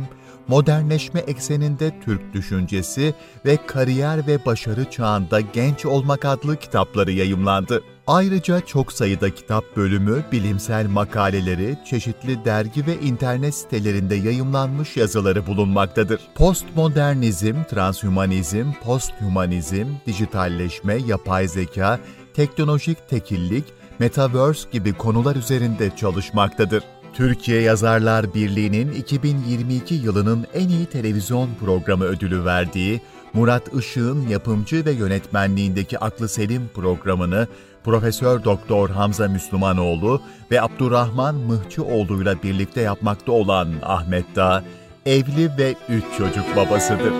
modernleşme 0.47 1.19
ekseninde 1.19 1.99
Türk 2.05 2.33
düşüncesi 2.33 3.13
ve 3.45 3.57
kariyer 3.67 4.27
ve 4.27 4.45
başarı 4.45 4.91
çağında 4.91 5.41
genç 5.41 5.85
olmak 5.85 6.25
adlı 6.25 6.57
kitapları 6.57 7.11
yayımlandı. 7.11 7.83
Ayrıca 8.07 8.59
çok 8.59 8.91
sayıda 8.91 9.35
kitap 9.35 9.63
bölümü, 9.75 10.23
bilimsel 10.31 10.87
makaleleri, 10.87 11.77
çeşitli 11.85 12.45
dergi 12.45 12.87
ve 12.87 12.99
internet 12.99 13.55
sitelerinde 13.55 14.15
yayımlanmış 14.15 14.97
yazıları 14.97 15.47
bulunmaktadır. 15.47 16.21
Postmodernizm, 16.35 17.55
transhümanizm, 17.69 18.65
posthümanizm, 18.83 19.85
dijitalleşme, 20.07 20.95
yapay 20.95 21.47
zeka, 21.47 21.99
teknolojik 22.33 23.09
tekillik, 23.09 23.65
metaverse 23.99 24.69
gibi 24.71 24.93
konular 24.93 25.35
üzerinde 25.35 25.95
çalışmaktadır. 25.95 26.83
Türkiye 27.13 27.61
Yazarlar 27.61 28.33
Birliği'nin 28.33 28.91
2022 28.91 29.95
yılının 29.95 30.47
en 30.53 30.69
iyi 30.69 30.85
televizyon 30.85 31.49
programı 31.59 32.03
ödülü 32.03 32.45
verdiği 32.45 33.01
Murat 33.33 33.73
Işık'ın 33.73 34.27
yapımcı 34.27 34.85
ve 34.85 34.91
yönetmenliğindeki 34.91 35.99
Aklı 35.99 36.29
Selim 36.29 36.69
programını 36.73 37.47
Profesör 37.83 38.43
Doktor 38.43 38.89
Hamza 38.89 39.27
Müslümanoğlu 39.27 40.21
ve 40.51 40.61
Abdurrahman 40.61 41.35
Mıhçıoğlu 41.35 42.21
ile 42.21 42.43
birlikte 42.43 42.81
yapmakta 42.81 43.31
olan 43.31 43.73
Ahmet 43.83 44.35
Dağ, 44.35 44.63
evli 45.05 45.49
ve 45.57 45.75
üç 45.89 46.03
çocuk 46.17 46.55
babasıdır. 46.55 47.13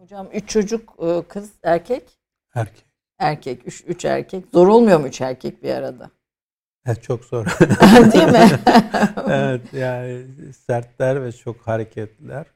Hocam 0.00 0.28
üç 0.32 0.48
çocuk 0.48 0.94
e, 1.02 1.22
kız 1.28 1.50
erkek? 1.62 2.02
Erkek. 2.54 2.84
Erkek, 3.18 3.66
üç, 3.66 3.84
üç 3.86 4.04
erkek. 4.04 4.44
Zor 4.52 4.68
olmuyor 4.68 5.00
mu 5.00 5.06
üç 5.06 5.20
erkek 5.20 5.62
bir 5.62 5.70
arada? 5.70 6.10
Evet, 6.86 7.02
çok 7.02 7.24
zor. 7.24 7.46
Değil 8.12 8.28
mi? 8.32 8.50
evet 9.28 9.72
yani 9.72 10.24
sertler 10.66 11.24
ve 11.24 11.32
çok 11.32 11.56
hareketliler. 11.66 12.46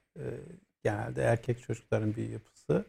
Genelde 0.85 1.23
erkek 1.23 1.63
çocukların 1.63 2.17
bir 2.17 2.29
yapısı. 2.29 2.85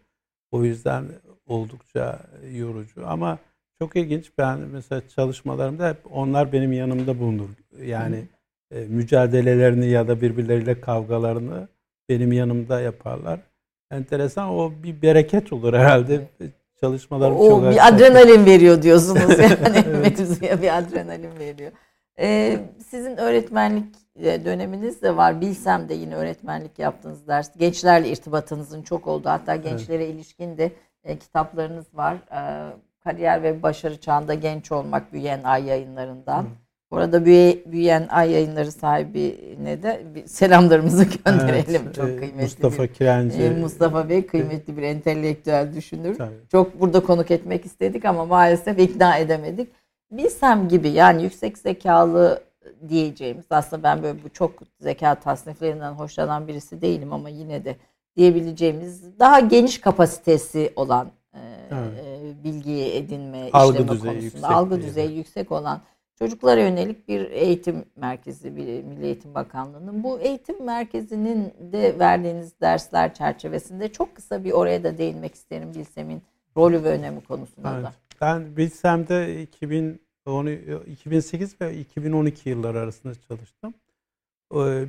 O 0.52 0.64
yüzden 0.64 1.06
oldukça 1.46 2.20
yorucu 2.52 3.08
ama 3.08 3.38
çok 3.80 3.96
ilginç. 3.96 4.32
Ben 4.38 4.60
mesela 4.60 5.08
çalışmalarımda 5.08 5.90
hep 5.90 5.98
onlar 6.12 6.52
benim 6.52 6.74
yanımda 6.74 7.20
bulunur. 7.20 7.50
Yani 7.82 8.24
e, 8.72 8.80
mücadelelerini 8.80 9.88
ya 9.88 10.08
da 10.08 10.22
birbirleriyle 10.22 10.82
kavgalarını 10.82 11.68
benim 12.10 12.32
yanımda 12.32 12.82
yaparlar. 12.82 13.40
Enteresan 13.92 14.50
o 14.50 14.72
bir 14.84 15.02
bereket 15.02 15.54
olur 15.54 15.74
herhalde. 15.74 16.28
Çalışmalarım 16.82 17.38
o 17.38 17.50
çok 17.50 17.72
bir 17.72 17.88
adrenalin 17.88 18.46
veriyor 18.46 18.82
diyorsunuz 18.82 19.40
yani 19.40 19.88
mevzuya 20.02 20.62
bir 20.62 20.78
adrenalin 20.78 21.40
veriyor. 21.40 21.72
Ee, 22.20 22.60
sizin 22.90 23.18
öğretmenlik 23.18 23.96
e, 23.96 24.05
döneminiz 24.20 25.02
de 25.02 25.18
var. 25.18 25.42
Bilsem 25.42 25.90
de 25.90 25.94
yine 25.94 26.16
öğretmenlik 26.16 26.80
yaptığınız 26.80 27.28
ders. 27.28 27.58
Gençlerle 27.58 28.10
irtibatınızın 28.10 28.82
çok 28.82 29.08
oldu. 29.08 29.30
Hatta 29.30 29.56
gençlere 29.56 30.04
evet. 30.04 30.16
ilişkin 30.16 30.58
de 30.58 30.72
e, 31.04 31.18
kitaplarınız 31.18 31.86
var. 31.94 32.16
E, 32.16 32.40
Kariyer 33.04 33.44
ve 33.44 33.64
Başarı 33.64 33.98
Çağında 33.98 34.34
Genç 34.34 34.72
Olmak 34.72 35.14
Büyüyen 35.14 35.44
Ay 35.44 35.66
yayınlarından. 35.66 36.42
Hı. 36.42 36.48
Bu 36.92 36.98
arada 36.98 37.26
Büyüyen 37.26 38.08
Ay 38.10 38.32
yayınları 38.32 38.72
sahibine 38.72 39.84
de 39.84 40.04
selamlarımızı 40.26 41.04
gönderelim. 41.26 41.82
Evet, 41.86 41.96
çok 41.96 42.06
kıymetli 42.06 42.42
Mustafa 42.42 42.84
bir, 42.84 42.88
Kirenci. 42.88 43.50
Mustafa 43.50 44.10
Bey 44.10 44.28
kıymetli 44.28 44.78
bir 44.78 44.84
entelektüel 44.84 45.74
düşünür. 45.76 46.18
Tabii. 46.18 46.34
Çok 46.52 46.80
burada 46.80 47.00
konuk 47.00 47.32
etmek 47.32 47.66
istedik 47.66 48.06
ama 48.06 48.26
maalesef 48.26 48.80
ikna 48.80 49.18
edemedik. 49.18 49.72
Bilsem 50.12 50.68
gibi 50.68 50.90
yani 50.90 51.24
yüksek 51.24 51.58
zekalı 51.58 52.44
diyeceğimiz 52.90 53.46
aslında 53.50 53.84
ben 53.84 54.04
böyle 54.04 54.24
bu 54.24 54.30
çok 54.30 54.54
zeka 54.80 55.16
tasniflerinden 55.16 55.92
hoşlanan 55.92 56.48
birisi 56.48 56.82
değilim 56.82 57.14
ama 57.14 57.30
yine 57.30 57.66
de 57.66 57.76
diyebileceğimiz 58.18 59.20
daha 59.20 59.40
geniş 59.40 59.82
kapasitesi 59.82 60.74
olan 60.76 61.12
e, 61.34 61.40
evet. 61.72 62.06
e, 62.06 62.44
bilgiyi 62.44 62.94
edinme 62.94 63.50
algı 63.54 63.74
işleme 63.74 63.92
düzeyi 63.92 64.02
konusunda 64.02 64.24
yüksek 64.24 64.52
algı 64.52 64.82
düzeyi 64.82 65.18
yüksek 65.18 65.52
olan 65.52 65.82
çocuklara 66.20 66.62
yönelik 66.62 67.08
bir 67.08 67.32
eğitim 67.32 67.86
merkezi 67.96 68.56
bir 68.56 68.84
Milli 68.84 69.06
Eğitim 69.06 69.36
Bakanlığı'nın 69.36 70.04
bu 70.04 70.20
eğitim 70.20 70.66
merkezinin 70.66 71.54
de 71.72 72.00
verdiğiniz 72.00 72.62
dersler 72.62 73.14
çerçevesinde 73.14 73.92
çok 73.92 74.16
kısa 74.16 74.44
bir 74.44 74.52
oraya 74.52 74.84
da 74.84 74.98
değinmek 74.98 75.36
isterim 75.36 75.74
Bilsem'in 75.76 76.22
rolü 76.58 76.84
ve 76.84 76.90
önemi 76.90 77.22
konusunda 77.24 77.74
evet. 77.74 77.86
da. 77.86 77.94
Ben 78.22 78.58
Bilsem'de 78.58 79.42
2000 79.42 80.05
2008 80.88 81.62
ve 81.62 81.78
2012 81.78 82.50
yılları 82.50 82.80
arasında 82.80 83.14
çalıştım. 83.16 83.74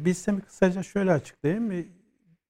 Bilsem'i 0.04 0.40
kısaca 0.40 0.82
şöyle 0.82 1.12
açıklayayım. 1.12 1.86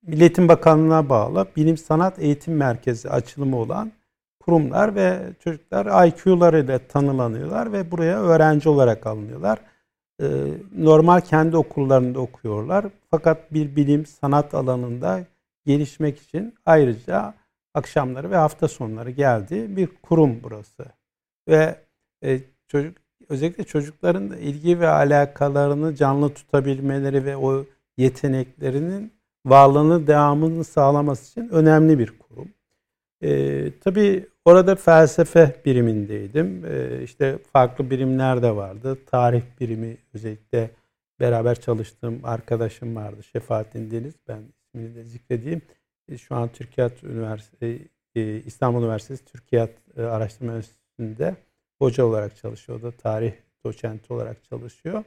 Milletin 0.02 0.48
Bakanlığı'na 0.48 1.08
bağlı 1.08 1.46
Bilim 1.56 1.76
Sanat 1.76 2.18
Eğitim 2.18 2.56
Merkezi 2.56 3.10
açılımı 3.10 3.56
olan 3.56 3.92
kurumlar 4.40 4.94
ve 4.94 5.32
çocuklar 5.44 6.06
IQ'larıyla 6.06 6.78
tanılanıyorlar 6.78 7.72
ve 7.72 7.90
buraya 7.90 8.22
öğrenci 8.22 8.68
olarak 8.68 9.06
alınıyorlar. 9.06 9.58
Normal 10.76 11.20
kendi 11.20 11.56
okullarında 11.56 12.20
okuyorlar. 12.20 12.86
Fakat 13.10 13.54
bir 13.54 13.76
bilim 13.76 14.06
sanat 14.06 14.54
alanında 14.54 15.24
gelişmek 15.64 16.18
için 16.18 16.54
ayrıca 16.66 17.34
akşamları 17.74 18.30
ve 18.30 18.36
hafta 18.36 18.68
sonları 18.68 19.10
geldiği 19.10 19.76
bir 19.76 19.88
kurum 20.02 20.42
burası. 20.42 20.84
Ve 21.48 21.80
çocuk 22.68 22.96
özellikle 23.28 23.64
çocukların 23.64 24.32
ilgi 24.32 24.80
ve 24.80 24.88
alakalarını 24.88 25.94
canlı 25.94 26.34
tutabilmeleri 26.34 27.24
ve 27.24 27.36
o 27.36 27.64
yeteneklerinin 27.96 29.12
varlığını 29.46 30.06
devamını 30.06 30.64
sağlaması 30.64 31.30
için 31.40 31.48
önemli 31.52 31.98
bir 31.98 32.18
kurum. 32.18 32.48
Ee, 33.22 33.72
tabii 33.80 34.26
orada 34.44 34.76
felsefe 34.76 35.62
birimindeydim. 35.64 36.64
Ee, 36.66 37.02
işte 37.02 37.38
farklı 37.52 37.90
birimler 37.90 38.42
de 38.42 38.56
vardı. 38.56 38.98
Tarih 39.06 39.42
birimi 39.60 39.96
özellikle 40.14 40.70
beraber 41.20 41.60
çalıştığım 41.60 42.20
arkadaşım 42.24 42.96
vardı. 42.96 43.22
Şefaattin 43.22 43.90
Deniz. 43.90 44.14
Ben 44.28 44.42
ismini 44.66 44.94
de 44.94 45.04
zikredeyim. 45.04 45.62
Ee, 46.08 46.18
şu 46.18 46.34
an 46.34 46.48
Türkiye 46.48 46.90
Üniversitesi, 47.02 47.88
e, 48.14 48.36
İstanbul 48.36 48.80
Üniversitesi 48.82 49.24
Türkiye 49.24 49.68
Araştırma 49.96 50.56
Enstitüsü'nde 50.56 51.36
hoca 51.78 52.04
olarak 52.04 52.36
çalışıyor. 52.36 52.80
O 52.80 52.82
da 52.82 52.90
tarih 52.90 53.32
doçenti 53.64 54.12
olarak 54.12 54.44
çalışıyor. 54.44 55.04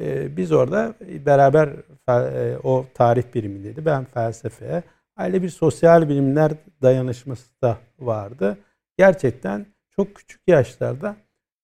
Ee, 0.00 0.36
biz 0.36 0.52
orada 0.52 0.94
beraber 1.26 1.68
e, 2.08 2.58
o 2.62 2.86
tarih 2.94 3.22
birimindeydi. 3.34 3.84
Ben 3.84 4.04
felsefe. 4.04 4.82
aile 5.16 5.42
bir 5.42 5.48
sosyal 5.48 6.08
bilimler 6.08 6.52
dayanışması 6.82 7.62
da 7.62 7.78
vardı. 7.98 8.58
Gerçekten 8.98 9.66
çok 9.90 10.14
küçük 10.14 10.40
yaşlarda 10.46 11.16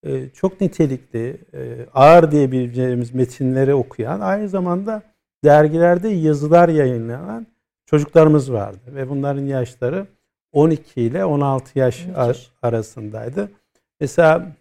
e, 0.03 0.29
çok 0.29 0.61
nitelikli, 0.61 1.37
e, 1.53 1.85
ağır 1.93 2.31
diyebileceğimiz 2.31 3.13
metinleri 3.13 3.73
okuyan, 3.73 4.19
aynı 4.19 4.49
zamanda 4.49 5.03
dergilerde 5.43 6.09
yazılar 6.09 6.69
yayınlanan 6.69 7.47
çocuklarımız 7.85 8.53
vardı. 8.53 8.79
Ve 8.87 9.09
bunların 9.09 9.45
yaşları 9.45 10.07
12 10.51 11.01
ile 11.01 11.25
16 11.25 11.79
yaş 11.79 12.05
ar- 12.15 12.51
arasındaydı. 12.61 13.51
Mesela 13.99 14.55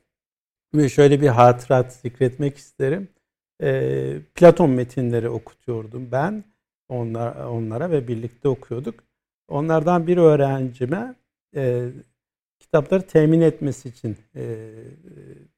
şöyle 0.93 1.21
bir 1.21 1.29
hatırat 1.29 1.93
zikretmek 1.93 2.57
isterim. 2.57 3.09
E, 3.63 4.21
Platon 4.35 4.71
metinleri 4.71 5.29
okutuyordum 5.29 6.13
ben 6.13 6.45
onlar, 6.89 7.45
onlara 7.45 7.91
ve 7.91 8.09
birlikte 8.09 8.49
okuyorduk. 8.49 8.95
Onlardan 9.49 10.07
bir 10.07 10.17
öğrencime 10.17 11.15
e, 11.57 11.89
kitapları 12.59 13.03
temin 13.07 13.41
etmesi 13.41 13.89
için 13.89 14.17
e, 14.37 14.71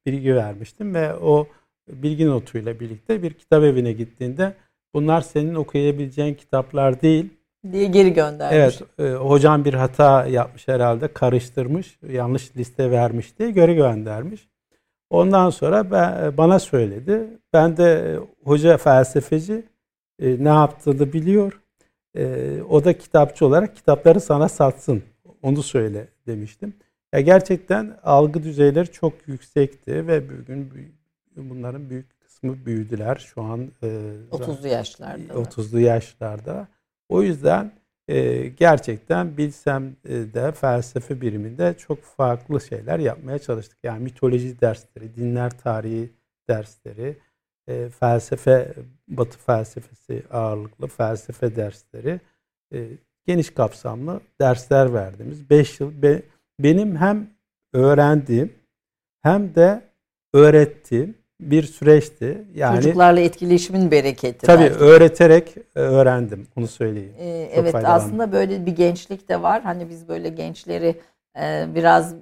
bilgi 0.06 0.34
vermiştim 0.34 0.94
ve 0.94 1.14
o 1.14 1.48
bilgi 1.88 2.26
notuyla 2.26 2.80
birlikte 2.80 3.22
bir 3.22 3.34
kitap 3.34 3.64
evine 3.64 3.92
gittiğinde 3.92 4.54
bunlar 4.94 5.20
senin 5.20 5.54
okuyabileceğin 5.54 6.34
kitaplar 6.34 7.02
değil 7.02 7.35
diye 7.72 7.86
geri 7.86 8.12
göndermiş. 8.12 8.80
Evet, 8.98 9.12
e, 9.12 9.14
hocam 9.14 9.64
bir 9.64 9.74
hata 9.74 10.26
yapmış 10.26 10.68
herhalde, 10.68 11.12
karıştırmış, 11.12 11.98
yanlış 12.08 12.56
liste 12.56 12.90
vermiş 12.90 13.38
diye 13.38 13.50
geri 13.50 13.74
göndermiş. 13.74 14.48
Ondan 15.10 15.50
sonra 15.50 15.90
ben, 15.90 16.36
bana 16.36 16.58
söyledi. 16.58 17.28
Ben 17.52 17.76
de 17.76 18.18
hoca 18.44 18.76
felsefeci 18.76 19.64
e, 20.22 20.44
ne 20.44 20.48
yaptığını 20.48 21.12
biliyor. 21.12 21.60
E, 22.16 22.56
o 22.68 22.84
da 22.84 22.98
kitapçı 22.98 23.46
olarak 23.46 23.76
kitapları 23.76 24.20
sana 24.20 24.48
satsın. 24.48 25.02
Onu 25.42 25.62
söyle 25.62 26.08
demiştim. 26.26 26.74
Ya 27.12 27.20
gerçekten 27.20 27.98
algı 28.02 28.42
düzeyleri 28.42 28.92
çok 28.92 29.28
yüksekti 29.28 30.06
ve 30.06 30.22
bugün 30.28 30.72
bunların 31.36 31.90
büyük 31.90 32.20
kısmı 32.20 32.66
büyüdüler. 32.66 33.16
Şu 33.34 33.42
an 33.42 33.60
e, 33.82 33.86
30'lu 34.30 34.68
yaşlarda. 34.68 35.32
30'lu 35.32 35.80
yaşlarda. 35.80 36.68
O 37.08 37.22
yüzden 37.22 37.72
e, 38.08 38.46
gerçekten 38.48 39.36
bilsem 39.36 39.96
e, 40.04 40.14
de 40.14 40.52
felsefe 40.52 41.20
biriminde 41.20 41.74
çok 41.78 42.02
farklı 42.02 42.60
şeyler 42.60 42.98
yapmaya 42.98 43.38
çalıştık. 43.38 43.78
Yani 43.82 44.04
mitoloji 44.04 44.60
dersleri, 44.60 45.16
dinler 45.16 45.58
tarihi 45.58 46.10
dersleri, 46.48 47.16
e, 47.68 47.88
felsefe, 47.88 48.74
batı 49.08 49.38
felsefesi 49.38 50.22
ağırlıklı 50.30 50.86
felsefe 50.86 51.56
dersleri, 51.56 52.20
e, 52.72 52.88
geniş 53.26 53.50
kapsamlı 53.50 54.20
dersler 54.40 54.94
verdiğimiz 54.94 55.50
5 55.50 55.80
yıl 55.80 56.02
be, 56.02 56.22
benim 56.60 56.96
hem 56.96 57.30
öğrendiğim 57.72 58.52
hem 59.22 59.54
de 59.54 59.82
öğrettiğim 60.34 61.14
bir 61.40 61.62
süreçti. 61.62 62.44
Yani 62.54 62.82
Çocuklarla 62.82 63.20
etkileşimin 63.20 63.90
bereketi. 63.90 64.46
Tabii 64.46 64.62
belki. 64.62 64.78
öğreterek 64.78 65.56
e, 65.76 65.80
öğrendim. 65.80 66.46
Bunu 66.56 66.66
söyleyeyim. 66.66 67.14
Ee, 67.18 67.50
evet 67.54 67.74
aslında 67.74 68.32
böyle 68.32 68.66
bir 68.66 68.76
gençlik 68.76 69.28
de 69.28 69.42
var. 69.42 69.62
Hani 69.62 69.88
biz 69.88 70.08
böyle 70.08 70.28
gençleri 70.28 71.00
e, 71.40 71.66
biraz 71.74 72.14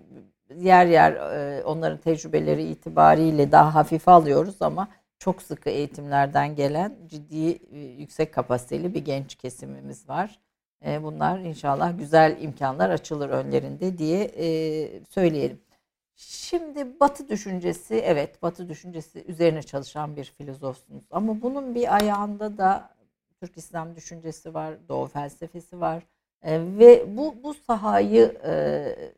yer 0.56 0.86
yer 0.86 1.12
e, 1.12 1.64
onların 1.64 1.98
tecrübeleri 1.98 2.62
itibariyle 2.62 3.52
daha 3.52 3.74
hafife 3.74 4.10
alıyoruz 4.10 4.56
ama 4.60 4.88
çok 5.18 5.42
sıkı 5.42 5.70
eğitimlerden 5.70 6.56
gelen 6.56 6.96
ciddi 7.06 7.58
e, 7.72 7.78
yüksek 7.78 8.34
kapasiteli 8.34 8.94
bir 8.94 9.04
genç 9.04 9.34
kesimimiz 9.34 10.08
var. 10.08 10.38
E, 10.86 11.02
bunlar 11.02 11.38
inşallah 11.38 11.98
güzel 11.98 12.36
imkanlar 12.40 12.90
açılır 12.90 13.28
önlerinde 13.28 13.98
diye 13.98 14.24
e, 14.24 14.46
söyleyelim. 15.10 15.60
Şimdi 16.16 17.00
Batı 17.00 17.28
düşüncesi, 17.28 17.94
evet 17.94 18.42
Batı 18.42 18.68
düşüncesi 18.68 19.24
üzerine 19.28 19.62
çalışan 19.62 20.16
bir 20.16 20.24
filozofsunuz. 20.24 21.04
Ama 21.10 21.42
bunun 21.42 21.74
bir 21.74 21.94
ayağında 21.94 22.58
da 22.58 22.90
Türk 23.40 23.56
İslam 23.56 23.96
düşüncesi 23.96 24.54
var, 24.54 24.74
Doğu 24.88 25.06
felsefesi 25.06 25.80
var. 25.80 26.02
E, 26.42 26.60
ve 26.78 27.16
bu 27.16 27.34
bu 27.42 27.54
sahayı 27.54 28.38
e, 28.44 29.12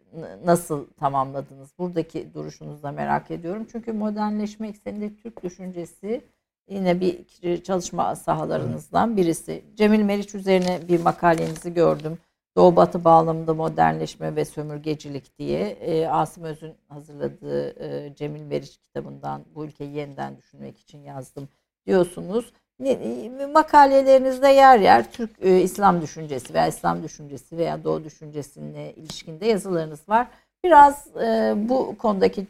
nasıl 0.44 0.86
tamamladınız? 0.86 1.70
Buradaki 1.78 2.34
duruşunuzu 2.34 2.92
merak 2.92 3.30
ediyorum. 3.30 3.66
Çünkü 3.72 3.92
modernleşme 3.92 4.68
ekseninde 4.68 5.16
Türk 5.16 5.42
düşüncesi 5.42 6.24
yine 6.68 7.00
bir 7.00 7.62
çalışma 7.62 8.16
sahalarınızdan 8.16 9.16
birisi. 9.16 9.62
Cemil 9.76 10.02
Meriç 10.02 10.34
üzerine 10.34 10.80
bir 10.88 11.00
makalenizi 11.00 11.74
gördüm. 11.74 12.18
Doğu 12.56 12.76
Batı 12.76 13.04
bağlamında 13.04 13.54
modernleşme 13.54 14.36
ve 14.36 14.44
sömürgecilik 14.44 15.38
diye 15.38 15.60
e, 15.68 16.06
Asım 16.06 16.44
Öz'ün 16.44 16.74
hazırladığı 16.88 17.84
e, 17.84 18.14
Cemil 18.14 18.42
Meriç 18.42 18.76
kitabından 18.78 19.44
bu 19.54 19.64
ülkeyi 19.64 19.96
yeniden 19.96 20.36
düşünmek 20.36 20.78
için 20.78 20.98
yazdım 20.98 21.48
diyorsunuz. 21.86 22.52
E, 22.84 23.30
makalelerinizde 23.52 24.48
yer 24.48 24.78
yer 24.78 25.12
Türk 25.12 25.30
e, 25.40 25.60
İslam 25.60 26.02
düşüncesi 26.02 26.54
veya 26.54 26.66
İslam 26.66 27.02
düşüncesi 27.02 27.56
veya 27.56 27.84
Doğu 27.84 28.04
düşüncesine 28.04 28.92
ilişkinde 28.92 29.46
yazılarınız 29.46 30.08
var. 30.08 30.28
Biraz 30.64 31.16
e, 31.16 31.54
bu 31.56 31.98
konudaki 31.98 32.46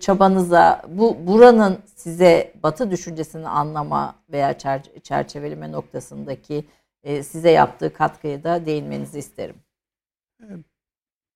çabanıza, 0.00 0.82
bu 0.88 1.16
buranın 1.26 1.78
size 1.96 2.52
Batı 2.62 2.90
düşüncesini 2.90 3.48
anlama 3.48 4.14
veya 4.32 4.58
çerçeveleme 5.02 5.72
noktasındaki 5.72 6.54
e, 6.54 6.64
size 7.08 7.50
yaptığı 7.50 7.92
katkıya 7.92 8.44
da 8.44 8.66
değinmenizi 8.66 9.18
isterim. 9.18 9.56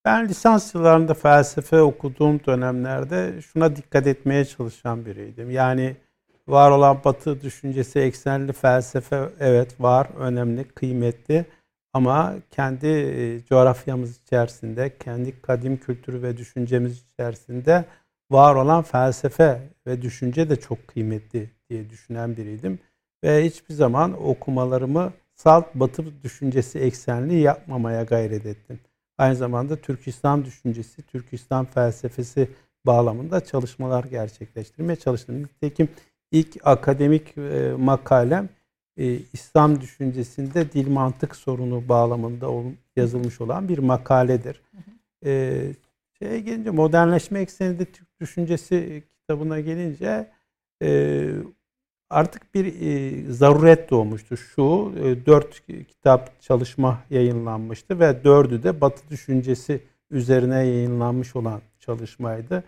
Ben 0.05 0.29
lisans 0.29 0.75
yıllarında 0.75 1.15
felsefe 1.15 1.81
okuduğum 1.81 2.45
dönemlerde 2.47 3.43
şuna 3.43 3.77
dikkat 3.77 4.07
etmeye 4.07 4.45
çalışan 4.45 5.07
biriydim. 5.07 5.51
Yani 5.51 5.97
var 6.49 6.71
olan 6.71 7.01
batı 7.05 7.41
düşüncesi 7.41 8.01
eksenli 8.01 8.53
felsefe 8.53 9.29
evet 9.41 9.81
var, 9.81 10.09
önemli, 10.19 10.65
kıymetli. 10.65 11.45
Ama 11.93 12.35
kendi 12.51 12.87
e, 12.87 13.45
coğrafyamız 13.45 14.23
içerisinde, 14.23 14.99
kendi 14.99 15.43
kadim 15.43 15.77
kültürü 15.77 16.23
ve 16.23 16.37
düşüncemiz 16.37 17.05
içerisinde 17.13 17.85
var 18.31 18.55
olan 18.55 18.83
felsefe 18.83 19.63
ve 19.87 20.03
düşünce 20.03 20.51
de 20.51 20.57
çok 20.57 20.89
kıymetli 20.89 21.51
diye 21.71 21.91
düşünen 21.91 22.37
biriydim. 22.37 22.79
Ve 23.25 23.45
hiçbir 23.45 23.75
zaman 23.75 24.27
okumalarımı 24.27 25.13
salt 25.35 25.75
batı 25.75 26.23
düşüncesi 26.23 26.79
eksenli 26.79 27.35
yapmamaya 27.35 28.03
gayret 28.03 28.47
ettim. 28.47 28.81
Aynı 29.19 29.37
zamanda 29.37 29.77
Türk 29.77 30.09
İslam 30.09 30.45
düşüncesi, 30.45 31.03
Türk 31.03 31.33
İslam 31.33 31.67
felsefesi 31.67 32.49
bağlamında 32.87 33.45
çalışmalar 33.45 34.05
gerçekleştirmeye 34.05 34.97
çalıştım. 34.97 35.43
Nitekim 35.43 35.89
ilk 36.31 36.57
akademik 36.67 37.39
e, 37.39 37.73
makalem 37.79 38.49
e, 38.97 39.19
İslam 39.33 39.81
düşüncesinde 39.81 40.73
dil 40.73 40.89
mantık 40.89 41.37
sorunu 41.37 41.89
bağlamında 41.89 42.49
yazılmış 42.97 43.41
olan 43.41 43.69
bir 43.69 43.79
makaledir. 43.79 44.63
E, 45.25 45.63
şeye 46.19 46.41
gelince 46.41 46.71
modernleşme 46.71 47.41
ekseninde 47.41 47.85
Türk 47.85 48.21
düşüncesi 48.21 49.03
kitabına 49.21 49.61
gelince 49.61 50.31
e, 50.83 51.31
artık 52.13 52.55
bir 52.55 52.67
e, 52.81 53.33
zaruret 53.33 53.91
doğmuştu. 53.91 54.37
Şu 54.37 54.93
e, 55.03 55.27
dört 55.27 55.67
kitap 55.67 56.41
çalışma 56.41 56.99
yayınlanmıştı 57.11 58.01
ve 58.01 58.25
dördü 58.25 58.63
de 58.63 58.81
Batı 58.81 59.11
düşüncesi 59.11 59.81
üzerine 60.11 60.57
yayınlanmış 60.57 61.37
olan 61.37 61.61
çalışmaydı. 61.81 62.65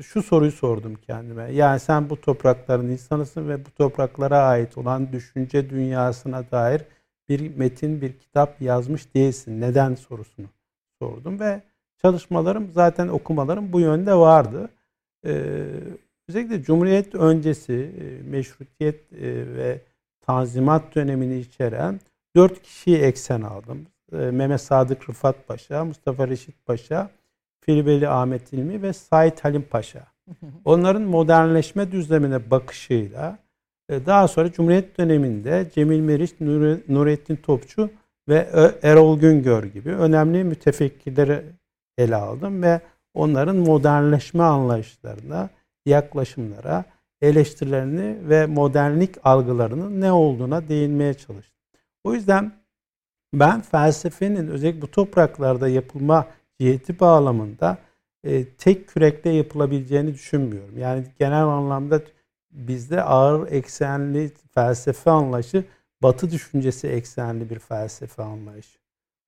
Şu 0.00 0.22
soruyu 0.22 0.52
sordum 0.52 0.94
kendime. 0.94 1.52
Yani 1.52 1.80
sen 1.80 2.10
bu 2.10 2.20
toprakların 2.20 2.88
insanısın 2.88 3.48
ve 3.48 3.66
bu 3.66 3.70
topraklara 3.70 4.38
ait 4.38 4.78
olan 4.78 5.12
düşünce 5.12 5.70
dünyasına 5.70 6.50
dair 6.50 6.82
bir 7.28 7.56
metin, 7.56 8.00
bir 8.00 8.18
kitap 8.18 8.62
yazmış 8.62 9.14
değilsin. 9.14 9.60
Neden 9.60 9.94
sorusunu 9.94 10.46
sordum 10.98 11.40
ve 11.40 11.62
çalışmalarım 12.02 12.72
zaten 12.72 13.08
okumalarım 13.08 13.72
bu 13.72 13.80
yönde 13.80 14.14
vardı. 14.14 14.68
Ee, 15.26 15.64
Özellikle 16.32 16.62
Cumhuriyet 16.62 17.14
öncesi 17.14 17.72
e, 17.72 18.30
meşrutiyet 18.30 19.12
e, 19.12 19.56
ve 19.56 19.80
tanzimat 20.20 20.94
dönemini 20.94 21.38
içeren 21.38 22.00
dört 22.36 22.62
kişiyi 22.62 22.96
eksen 22.96 23.42
aldım. 23.42 23.86
E, 24.12 24.16
Mehmet 24.16 24.60
Sadık 24.60 25.08
Rıfat 25.08 25.48
Paşa, 25.48 25.84
Mustafa 25.84 26.28
Reşit 26.28 26.66
Paşa, 26.66 27.10
Filibeli 27.60 28.08
Ahmet 28.08 28.52
İlmi 28.52 28.82
ve 28.82 28.92
Said 28.92 29.38
Halim 29.42 29.62
Paşa. 29.62 30.06
Onların 30.64 31.02
modernleşme 31.02 31.92
düzlemine 31.92 32.50
bakışıyla 32.50 33.38
daha 33.90 34.28
sonra 34.28 34.52
Cumhuriyet 34.52 34.98
döneminde 34.98 35.70
Cemil 35.74 36.00
Meriç, 36.00 36.40
Nurettin 36.88 37.36
Topçu 37.36 37.90
ve 38.28 38.48
Erol 38.82 39.20
Güngör 39.20 39.64
gibi 39.64 39.90
önemli 39.90 40.44
mütefekkirleri 40.44 41.42
ele 41.98 42.16
aldım 42.16 42.62
ve 42.62 42.80
onların 43.14 43.56
modernleşme 43.56 44.42
anlayışlarına 44.42 45.50
yaklaşımlara, 45.86 46.84
eleştirilerini 47.22 48.28
ve 48.28 48.46
modernlik 48.46 49.14
algılarının 49.24 50.00
ne 50.00 50.12
olduğuna 50.12 50.68
değinmeye 50.68 51.14
çalıştım. 51.14 51.56
O 52.04 52.14
yüzden 52.14 52.52
ben 53.34 53.60
felsefenin 53.60 54.48
özellikle 54.48 54.82
bu 54.82 54.90
topraklarda 54.90 55.68
yapılma 55.68 56.26
ciheti 56.60 57.00
bağlamında 57.00 57.78
e, 58.24 58.44
tek 58.44 58.88
kürekle 58.88 59.30
yapılabileceğini 59.30 60.14
düşünmüyorum. 60.14 60.78
Yani 60.78 61.04
genel 61.18 61.44
anlamda 61.44 62.00
bizde 62.50 63.02
ağır 63.02 63.52
eksenli 63.52 64.32
felsefe 64.54 65.10
anlayışı 65.10 65.64
batı 66.02 66.30
düşüncesi 66.30 66.88
eksenli 66.88 67.50
bir 67.50 67.58
felsefe 67.58 68.22
anlayışı. 68.22 68.78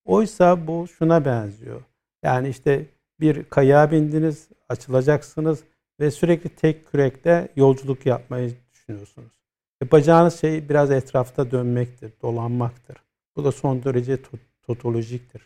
Oysa 0.05 0.67
bu 0.67 0.89
şuna 0.89 1.25
benziyor. 1.25 1.83
Yani 2.23 2.49
işte 2.49 2.87
bir 3.21 3.45
kaya 3.45 3.91
bindiniz, 3.91 4.49
açılacaksınız 4.69 5.65
ve 6.01 6.11
sürekli 6.11 6.49
tek 6.51 6.87
kürekle 6.87 7.49
yolculuk 7.57 8.07
yapmayı 8.07 8.55
düşünüyorsunuz. 8.73 9.33
Yapacağınız 9.81 10.41
şey 10.41 10.69
biraz 10.69 10.91
etrafta 10.91 11.51
dönmektir, 11.51 12.13
dolanmaktır. 12.23 12.97
Bu 13.37 13.45
da 13.45 13.53
son 13.53 13.85
derece 13.85 14.19
totolojiktir. 14.63 15.43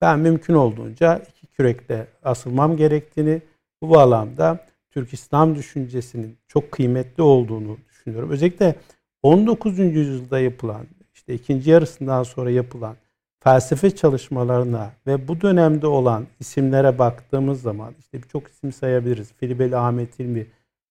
Ben 0.00 0.18
mümkün 0.18 0.54
olduğunca 0.54 1.18
iki 1.18 1.46
kürekle 1.46 2.06
asılmam 2.22 2.76
gerektiğini, 2.76 3.42
bu 3.82 3.90
bağlamda 3.90 4.66
Türk 4.90 5.12
İslam 5.12 5.54
düşüncesinin 5.54 6.38
çok 6.48 6.72
kıymetli 6.72 7.22
olduğunu 7.22 7.78
düşünüyorum. 7.88 8.30
Özellikle 8.30 8.76
19. 9.22 9.78
yüzyılda 9.78 10.40
yapılan, 10.40 10.86
işte 11.14 11.34
ikinci 11.34 11.70
yarısından 11.70 12.22
sonra 12.22 12.50
yapılan 12.50 12.96
felsefe 13.44 13.90
çalışmalarına 13.90 14.90
ve 15.06 15.28
bu 15.28 15.40
dönemde 15.40 15.86
olan 15.86 16.26
isimlere 16.40 16.98
baktığımız 16.98 17.62
zaman 17.62 17.94
işte 17.98 18.22
birçok 18.22 18.48
isim 18.48 18.72
sayabiliriz. 18.72 19.32
Filibeli 19.32 19.76
Ahmet 19.76 20.20
İlmi, 20.20 20.46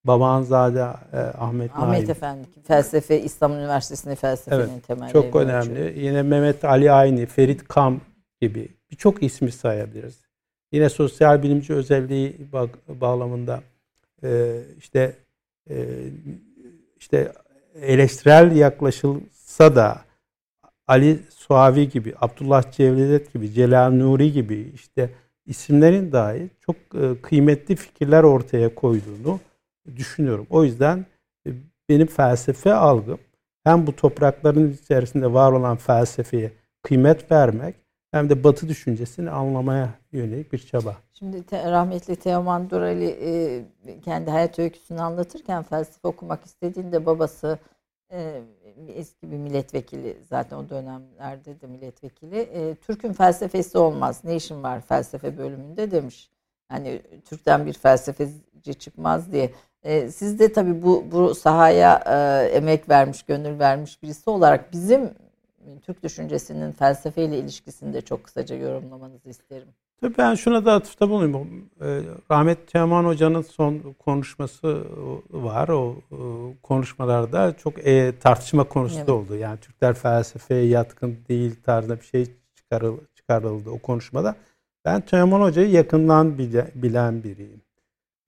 Babanzade 0.05 0.79
e, 0.79 1.17
Ahmet 1.17 1.71
Ahmet 1.75 1.75
Naim. 1.75 2.11
Efendi 2.11 2.47
felsefe 2.67 3.21
İstanbul 3.21 3.55
Üniversitesi'nde 3.55 4.15
felsefenin 4.15 4.73
evet, 4.73 4.87
temelleri. 4.87 5.13
Çok 5.13 5.35
önemli. 5.35 5.79
Ölçü. 5.79 5.99
Yine 5.99 6.21
Mehmet 6.21 6.65
Ali 6.65 6.91
Ayni, 6.91 7.25
Ferit 7.25 7.67
Kam 7.67 8.01
gibi 8.41 8.67
birçok 8.91 9.23
ismi 9.23 9.51
sayabiliriz. 9.51 10.21
Yine 10.71 10.89
sosyal 10.89 11.43
bilimci 11.43 11.73
özelliği 11.73 12.37
bağlamında 12.87 13.61
e, 14.23 14.59
işte 14.77 15.15
e, 15.69 15.85
işte 16.97 17.31
eleştirel 17.81 18.55
yaklaşılsa 18.55 19.75
da 19.75 20.01
Ali 20.87 21.19
Suavi 21.51 21.89
gibi, 21.89 22.13
Abdullah 22.21 22.71
Cevdet 22.71 23.33
gibi, 23.33 23.53
Celal 23.53 23.91
Nuri 23.91 24.31
gibi 24.31 24.71
işte 24.73 25.09
isimlerin 25.45 26.11
dahi 26.11 26.49
çok 26.59 26.75
e, 26.75 27.21
kıymetli 27.21 27.75
fikirler 27.75 28.23
ortaya 28.23 28.75
koyduğunu 28.75 29.39
düşünüyorum. 29.95 30.47
O 30.49 30.63
yüzden 30.63 31.05
e, 31.47 31.49
benim 31.89 32.07
felsefe 32.07 32.73
algım 32.73 33.17
hem 33.63 33.87
bu 33.87 33.95
toprakların 33.95 34.71
içerisinde 34.83 35.33
var 35.33 35.51
olan 35.51 35.77
felsefeye 35.77 36.51
kıymet 36.83 37.31
vermek 37.31 37.75
hem 38.11 38.29
de 38.29 38.43
Batı 38.43 38.67
düşüncesini 38.67 39.29
anlamaya 39.29 39.89
yönelik 40.11 40.53
bir 40.53 40.59
çaba. 40.59 40.95
Şimdi 41.13 41.43
te, 41.43 41.71
rahmetli 41.71 42.15
Teoman 42.15 42.69
Durali 42.69 43.17
e, 43.23 43.65
kendi 44.05 44.31
hayat 44.31 44.59
öyküsünü 44.59 45.01
anlatırken 45.01 45.63
felsefe 45.63 46.07
okumak 46.07 46.45
istediğinde 46.45 47.05
babası 47.05 47.59
e, 48.11 48.41
eski 48.87 49.31
bir 49.31 49.37
milletvekili 49.37 50.17
zaten 50.29 50.57
o 50.57 50.69
dönemlerde 50.69 51.61
de 51.61 51.67
milletvekili. 51.67 52.39
E, 52.39 52.75
Türk'ün 52.75 53.13
felsefesi 53.13 53.77
olmaz. 53.77 54.21
Ne 54.23 54.35
işin 54.35 54.63
var 54.63 54.81
felsefe 54.81 55.37
bölümünde 55.37 55.91
demiş. 55.91 56.29
Hani 56.69 57.01
Türk'ten 57.25 57.65
bir 57.65 57.73
felsefeci 57.73 58.73
çıkmaz 58.79 59.31
diye. 59.31 59.51
E, 59.83 60.11
siz 60.11 60.39
de 60.39 60.53
tabii 60.53 60.81
bu, 60.81 61.05
bu 61.11 61.35
sahaya 61.35 62.03
e, 62.05 62.45
emek 62.47 62.89
vermiş, 62.89 63.23
gönül 63.23 63.59
vermiş 63.59 64.03
birisi 64.03 64.29
olarak 64.29 64.73
bizim 64.73 65.13
Türk 65.81 66.03
düşüncesinin 66.03 66.71
felsefeyle 66.71 67.39
ilişkisini 67.39 67.93
de 67.93 68.01
çok 68.01 68.23
kısaca 68.23 68.55
yorumlamanızı 68.55 69.29
isterim. 69.29 69.67
Tabii 70.01 70.17
ben 70.17 70.35
şuna 70.35 70.65
da 70.65 70.73
atıfta 70.73 71.09
bulunayım. 71.09 71.69
E, 71.81 72.01
Rahmet 72.31 72.67
Teoman 72.67 73.05
Hoca'nın 73.05 73.41
son 73.41 73.95
konuşması 73.99 74.85
var. 75.29 75.69
O 75.69 75.95
e, 76.11 76.17
konuşmalarda 76.63 77.57
çok 77.57 77.87
e, 77.87 78.13
tartışma 78.19 78.63
konusu 78.63 78.97
evet. 78.97 79.09
oldu. 79.09 79.35
Yani 79.35 79.59
Türkler 79.59 79.93
felsefeye 79.93 80.65
yatkın 80.65 81.17
değil 81.29 81.55
tarzında 81.63 81.99
bir 81.99 82.05
şey 82.05 82.25
çıkarıldı 83.15 83.69
o 83.69 83.79
konuşmada. 83.79 84.35
Ben 84.85 85.01
Teoman 85.01 85.41
Hoca'yı 85.41 85.69
yakından 85.69 86.37
bilen 86.75 87.23
biriyim 87.23 87.61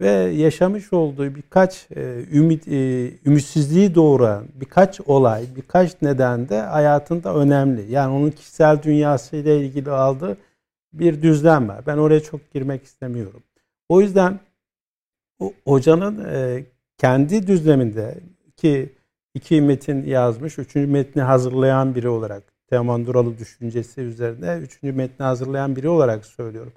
ve 0.02 0.10
yaşamış 0.12 0.94
olduğu 0.94 1.36
birkaç 1.36 1.88
e, 1.96 2.26
ümit 2.32 2.68
e, 2.68 3.12
ümitsizliği 3.26 3.96
doğuran 3.96 4.46
birkaç 4.54 5.02
olay, 5.02 5.46
birkaç 5.56 6.02
neden 6.02 6.50
de 6.50 6.62
hayatında 6.62 7.36
önemli. 7.36 7.92
Yani 7.92 8.16
onun 8.16 8.32
kişisel 8.32 8.84
dünyasıyla 8.84 9.54
ilgili 9.54 9.92
aldığı 9.92 10.38
bir 10.94 11.22
düzlem 11.22 11.70
var. 11.70 11.86
Ben 11.88 11.98
oraya 11.98 12.20
çok 12.20 12.52
girmek 12.54 12.84
istemiyorum. 12.84 13.44
O 13.90 14.02
yüzden 14.02 14.40
o, 15.40 15.54
hocanın 15.66 16.26
e, 16.26 16.66
kendi 16.98 17.48
düzleminde 17.48 18.20
ki 18.58 18.94
iki 19.34 19.62
metin 19.62 20.06
yazmış, 20.06 20.60
üçüncü 20.60 20.92
metni 20.92 21.22
hazırlayan 21.22 21.96
biri 21.96 22.10
olarak 22.10 22.44
Teoman 22.68 23.06
Duralı 23.06 23.38
düşüncesi 23.38 24.02
üzerine 24.02 24.58
üçüncü 24.62 24.94
metni 24.94 25.24
hazırlayan 25.24 25.76
biri 25.76 25.90
olarak 25.90 26.26
söylüyorum 26.26 26.74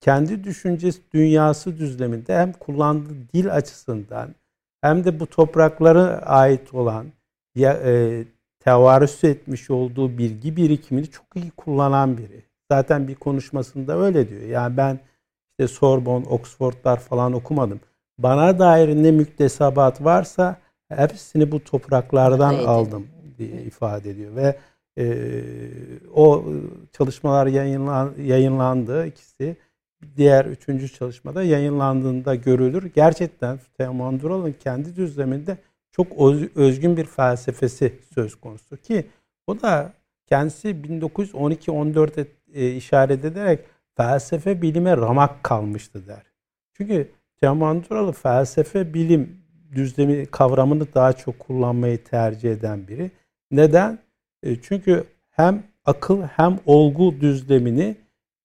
kendi 0.00 0.44
düşüncesi 0.44 1.02
dünyası 1.14 1.78
düzleminde 1.78 2.36
hem 2.36 2.52
kullandığı 2.52 3.28
dil 3.34 3.54
açısından 3.54 4.34
hem 4.80 5.04
de 5.04 5.20
bu 5.20 5.26
topraklara 5.26 6.02
ait 6.18 6.74
olan 6.74 7.06
ya, 7.54 7.72
e, 7.72 8.24
tevarüs 8.60 9.24
etmiş 9.24 9.70
olduğu 9.70 10.18
bilgi 10.18 10.56
birikimini 10.56 11.06
çok 11.10 11.26
iyi 11.36 11.50
kullanan 11.50 12.18
biri. 12.18 12.42
Zaten 12.70 13.08
bir 13.08 13.14
konuşmasında 13.14 13.98
öyle 13.98 14.28
diyor. 14.28 14.42
Yani 14.42 14.76
ben 14.76 15.00
işte 15.50 15.68
Sorbonne, 15.68 16.26
Oxford'lar 16.28 17.00
falan 17.00 17.32
okumadım. 17.32 17.80
Bana 18.18 18.58
dair 18.58 19.02
ne 19.02 19.10
müktesebat 19.10 20.04
varsa 20.04 20.56
hepsini 20.88 21.52
bu 21.52 21.64
topraklardan 21.64 22.54
evet. 22.54 22.68
aldım 22.68 23.06
diye 23.38 23.62
ifade 23.62 24.10
ediyor 24.10 24.36
ve 24.36 24.58
e, 24.98 25.42
o 26.14 26.44
çalışmalar 26.92 27.46
yayınlan, 27.46 28.12
yayınlandı 28.22 29.06
ikisi 29.06 29.56
diğer 30.16 30.44
üçüncü 30.44 30.88
çalışmada 30.88 31.42
yayınlandığında 31.42 32.34
görülür. 32.34 32.90
Gerçekten 32.94 33.58
Teoman 33.78 34.20
Dural'ın 34.20 34.52
kendi 34.52 34.96
düzleminde 34.96 35.58
çok 35.92 36.06
özgün 36.54 36.96
bir 36.96 37.04
felsefesi 37.04 37.98
söz 38.14 38.34
konusu 38.34 38.76
ki 38.76 39.06
o 39.46 39.60
da 39.60 39.92
kendisi 40.26 40.68
1912-14'e 40.68 42.26
e, 42.54 42.70
işaret 42.74 43.24
ederek 43.24 43.60
felsefe 43.96 44.62
bilime 44.62 44.96
ramak 44.96 45.44
kalmıştı 45.44 46.06
der. 46.06 46.22
Çünkü 46.72 47.10
Teoman 47.40 47.84
Duralı 47.84 48.12
felsefe 48.12 48.94
bilim 48.94 49.40
düzlemi 49.74 50.26
kavramını 50.26 50.94
daha 50.94 51.12
çok 51.12 51.38
kullanmayı 51.38 52.04
tercih 52.04 52.52
eden 52.52 52.88
biri. 52.88 53.10
Neden? 53.50 53.98
E, 54.42 54.56
çünkü 54.62 55.04
hem 55.30 55.62
akıl 55.84 56.22
hem 56.22 56.58
olgu 56.66 57.20
düzlemini 57.20 57.96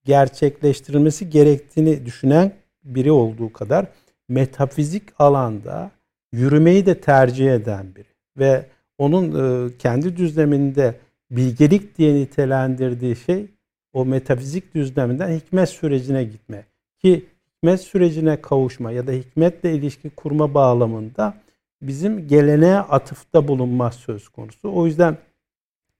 gerçekleştirilmesi 0.06 1.30
gerektiğini 1.30 2.06
düşünen 2.06 2.51
biri 2.84 3.12
olduğu 3.12 3.54
kadar 3.54 3.86
metafizik 4.30 5.04
alanda 5.20 5.91
yürümeyi 6.32 6.86
de 6.86 7.01
tercih 7.01 7.54
eden 7.54 7.95
biri 7.95 8.08
ve 8.38 8.66
onun 8.97 9.26
e, 9.68 9.78
kendi 9.78 10.18
düzleminde 10.18 10.95
bilgelik 11.32 11.97
diye 11.97 12.16
nitelendirdiği 12.16 13.16
şey 13.16 13.47
o 13.94 14.06
metafizik 14.06 14.76
düzleminden 14.76 15.32
hikmet 15.32 15.70
sürecine 15.70 16.24
gitme 16.24 16.66
ki 17.00 17.26
hikmet 17.48 17.82
sürecine 17.82 18.41
kavuşma 18.41 18.91
ya 18.91 19.08
da 19.08 19.12
hikmetle 19.12 19.74
ilişki 19.74 20.10
kurma 20.10 20.54
bağlamında 20.54 21.34
bizim 21.82 22.28
geleneğe 22.28 22.78
atıfta 22.78 23.48
bulunma 23.48 23.91
söz 23.91 24.30
konusu. 24.30 24.74
O 24.76 24.86
yüzden 24.86 25.18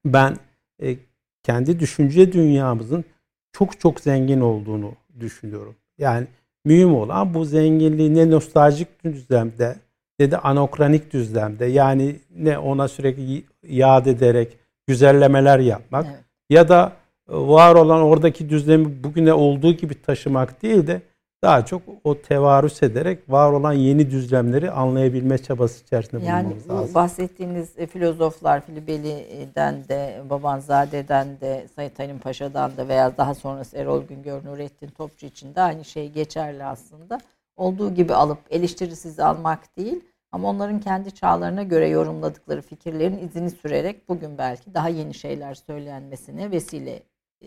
ben 0.06 0.38
e, 0.82 0.96
kendi 1.44 1.80
düşünce 1.80 2.34
dünyamızın 2.34 3.06
çok 3.52 3.80
çok 3.80 4.00
zengin 4.00 4.41
olduğunu 4.41 4.91
düşünüyorum. 5.20 5.76
Yani 5.98 6.28
mühim 6.66 6.96
olan 6.96 7.34
bu 7.34 7.46
zenginliği 7.46 8.16
ne 8.16 8.32
nostaljik 8.32 9.04
düzlemde 9.04 9.76
ne 10.20 10.32
de 10.32 10.38
anokronik 10.38 11.14
düzlemde 11.14 11.66
yani 11.66 12.16
ne 12.36 12.58
ona 12.58 12.88
sürekli 12.88 13.44
yad 13.64 14.06
ederek 14.06 14.58
güzellemeler 14.88 15.60
yapmak 15.60 16.06
evet. 16.06 16.20
ya 16.50 16.70
da 16.70 16.94
var 17.28 17.76
olan 17.76 18.01
oradaki 18.01 18.49
düzlemi 18.49 19.03
bugüne 19.03 19.34
olduğu 19.34 19.71
gibi 19.71 20.01
taşımak 20.01 20.61
değil 20.61 20.88
de 20.88 21.01
daha 21.43 21.65
çok 21.65 21.82
o 22.03 22.21
tevarüs 22.21 22.84
ederek 22.84 23.19
var 23.30 23.51
olan 23.51 23.74
yeni 23.74 24.11
düzlemleri 24.11 24.71
anlayabilme 24.71 25.38
çabası 25.38 25.84
içerisinde 25.84 26.26
yani 26.26 26.45
bulunmamız 26.45 26.69
lazım. 26.69 26.86
Yani 26.86 26.95
bahsettiğiniz 26.95 27.69
e, 27.78 27.88
filozoflar 27.88 28.65
Filibeli'den 28.65 29.88
de, 29.89 30.21
Babanzade'den 30.30 31.28
de, 31.41 31.67
Sayit 31.76 31.99
Halim 31.99 32.19
Paşa'dan 32.19 32.78
da 32.78 32.88
veya 32.88 33.17
daha 33.17 33.36
sonrası 33.36 33.78
Erol 33.78 34.03
Güngör, 34.03 34.45
Nurettin 34.45 34.88
Topçu 34.88 35.26
için 35.26 35.55
de 35.55 35.61
aynı 35.61 35.86
şey 35.86 36.09
geçerli 36.09 36.63
aslında. 36.63 37.17
Olduğu 37.55 37.93
gibi 37.93 38.13
alıp 38.13 38.39
eleştirisiz 38.49 39.19
almak 39.19 39.78
değil 39.78 40.03
Ama 40.32 40.49
onların 40.49 40.80
kendi 40.80 41.11
çağlarına 41.11 41.63
göre 41.63 41.88
yorumladıkları 41.88 42.61
fikirlerin 42.61 43.28
izini 43.28 43.49
sürerek 43.49 44.09
bugün 44.09 44.38
belki 44.38 44.74
daha 44.74 44.89
yeni 44.89 45.13
şeyler 45.13 45.53
söylenmesine 45.53 46.51
vesile 46.51 46.99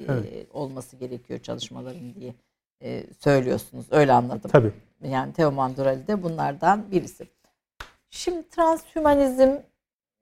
evet. 0.09 0.47
olması 0.53 0.97
gerekiyor 0.97 1.41
çalışmaların 1.41 2.15
diye 2.15 2.35
e, 2.83 3.05
söylüyorsunuz. 3.21 3.87
Öyle 3.91 4.13
anladım. 4.13 4.51
Tabii. 4.51 4.73
Yani 5.05 5.33
Teoman 5.33 5.77
Durali 5.77 6.07
de 6.07 6.23
bunlardan 6.23 6.91
birisi. 6.91 7.27
Şimdi 8.11 8.49
transhümanizm 8.49 9.57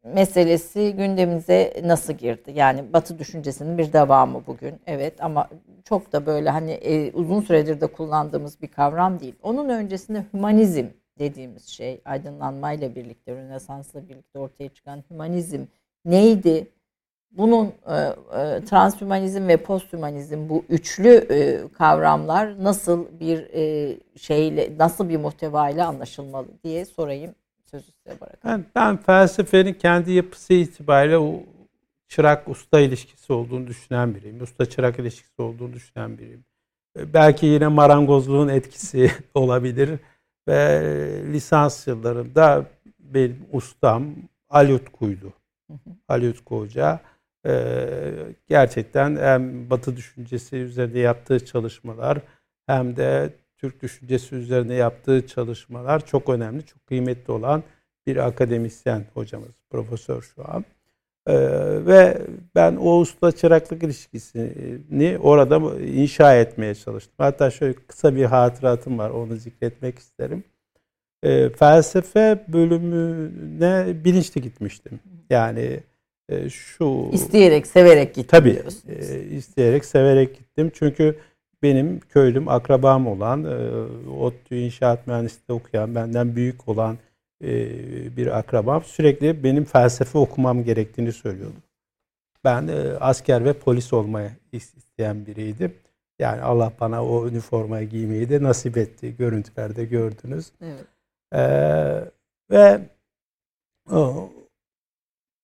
meselesi 0.05 0.95
gündemimize 0.97 1.83
nasıl 1.85 2.13
girdi? 2.13 2.53
Yani 2.55 2.93
Batı 2.93 3.19
düşüncesinin 3.19 3.79
bir 3.79 3.93
devamı 3.93 4.47
bugün. 4.47 4.75
Evet 4.87 5.25
ama 5.25 5.49
çok 5.85 6.13
da 6.13 6.27
böyle 6.27 6.51
hani 6.51 6.71
e, 6.71 7.13
uzun 7.13 7.41
süredir 7.41 7.81
de 7.81 7.87
kullandığımız 7.87 8.63
bir 8.63 8.69
kavram 8.69 9.21
değil. 9.21 9.35
Onun 9.43 9.69
öncesinde 9.69 10.25
hümanizm 10.33 10.87
dediğimiz 11.19 11.67
şey 11.67 12.01
aydınlanmayla 12.05 12.95
birlikte, 12.95 13.35
Rönesans'la 13.35 14.09
birlikte 14.09 14.39
ortaya 14.39 14.69
çıkan 14.69 15.05
hümanizm 15.11 15.61
neydi? 16.05 16.67
Bunun 17.37 17.67
e, 17.67 17.95
e, 17.95 18.65
transhümanizm 18.65 19.49
ve 19.49 19.57
posthümanizm 19.57 20.49
bu 20.49 20.65
üçlü 20.69 21.27
e, 21.31 21.69
kavramlar 21.73 22.65
nasıl 22.65 23.07
bir 23.21 23.39
e, 23.39 23.97
şeyle, 24.17 24.79
nasıl 24.79 25.09
bir 25.09 25.17
muhtevayla 25.17 25.89
anlaşılmalı 25.89 26.47
diye 26.65 26.85
sorayım 26.85 27.35
sözü 27.65 27.93
size 27.93 28.21
bırakayım. 28.21 28.45
Ben, 28.45 28.65
ben 28.75 28.97
felsefenin 28.97 29.73
kendi 29.73 30.13
yapısı 30.13 30.55
itibariyle 30.55 31.19
o 31.19 31.43
çırak 32.09 32.49
usta 32.49 32.81
ilişkisi 32.81 33.33
olduğunu 33.33 33.67
düşünen 33.67 34.15
biriyim. 34.15 34.43
Usta 34.43 34.67
çırak 34.67 34.99
ilişkisi 34.99 35.43
olduğunu 35.43 35.73
düşünen 35.73 36.19
biriyim. 36.19 36.45
Belki 36.97 37.47
yine 37.47 37.69
marangozluğun 37.69 38.49
etkisi 38.49 39.11
olabilir 39.35 39.91
ve 40.49 40.83
lisans 41.33 41.87
yıllarında 41.87 42.67
benim 42.99 43.47
ustam 43.53 44.15
Alyutku'ydu. 44.51 45.33
Alyutku 46.09 46.61
Hoca. 46.61 47.01
Ee, 47.47 48.13
gerçekten 48.49 49.17
hem 49.17 49.71
Batı 49.71 49.97
düşüncesi 49.97 50.57
üzerinde 50.57 50.99
yaptığı 50.99 51.45
çalışmalar 51.45 52.19
hem 52.67 52.97
de 52.97 53.33
Türk 53.59 53.83
düşüncesi 53.83 54.35
üzerine 54.35 54.75
yaptığı 54.75 55.27
çalışmalar 55.27 56.07
çok 56.07 56.29
önemli, 56.29 56.67
çok 56.67 56.87
kıymetli 56.87 57.33
olan 57.33 57.63
bir 58.07 58.17
akademisyen 58.17 59.05
hocamız, 59.15 59.49
profesör 59.71 60.23
şu 60.23 60.53
an. 60.53 60.65
Ee, 61.27 61.35
ve 61.87 62.23
ben 62.55 62.77
o 62.77 62.99
usta 62.99 63.33
çıraklık 63.33 63.83
ilişkisini 63.83 65.19
orada 65.19 65.81
inşa 65.81 66.35
etmeye 66.35 66.75
çalıştım. 66.75 67.15
Hatta 67.19 67.51
şöyle 67.51 67.75
kısa 67.75 68.17
bir 68.17 68.25
hatıratım 68.25 68.99
var, 68.99 69.11
onu 69.11 69.37
zikretmek 69.37 69.99
isterim. 69.99 70.45
Ee, 71.23 71.49
felsefe 71.51 72.45
bölümüne 72.49 74.05
bilinçli 74.05 74.43
gitmiştim. 74.43 75.01
Yani 75.31 75.81
e, 76.29 76.51
şu... 76.51 77.11
isteyerek, 77.13 77.67
severek 77.67 78.15
gittim 78.15 78.29
Tabii, 78.29 78.63
e, 78.89 79.23
isteyerek, 79.23 79.85
severek 79.85 80.35
gittim. 80.39 80.71
Çünkü 80.75 81.19
benim 81.63 82.01
köylüm, 82.01 82.49
akrabam 82.49 83.07
olan, 83.07 83.45
e, 83.45 83.57
ODTÜ 84.11 84.57
inşaat 84.57 85.07
mühendisliği 85.07 85.59
okuyan, 85.59 85.95
benden 85.95 86.37
büyük 86.37 86.69
olan 86.69 86.99
e, 87.45 87.51
bir 88.17 88.39
akrabam 88.39 88.83
sürekli 88.83 89.45
benim 89.45 89.65
felsefe 89.65 90.19
okumam 90.19 90.65
gerektiğini 90.65 91.13
söylüyordu. 91.13 91.57
Ben 92.45 92.69
e, 92.69 92.99
asker 93.01 93.45
ve 93.45 93.53
polis 93.53 93.93
olmaya 93.93 94.31
isteyen 94.53 95.27
biriydim. 95.27 95.75
Yani 96.19 96.43
Allah 96.43 96.73
bana 96.81 97.05
o 97.05 97.29
üniformayı 97.29 97.89
giymeyi 97.89 98.29
de 98.29 98.43
nasip 98.43 98.77
etti. 98.77 99.17
Görüntülerde 99.17 99.85
gördünüz. 99.85 100.53
Evet. 100.63 100.85
Ee, 101.35 102.11
ve 102.51 102.81
o, 103.93 104.31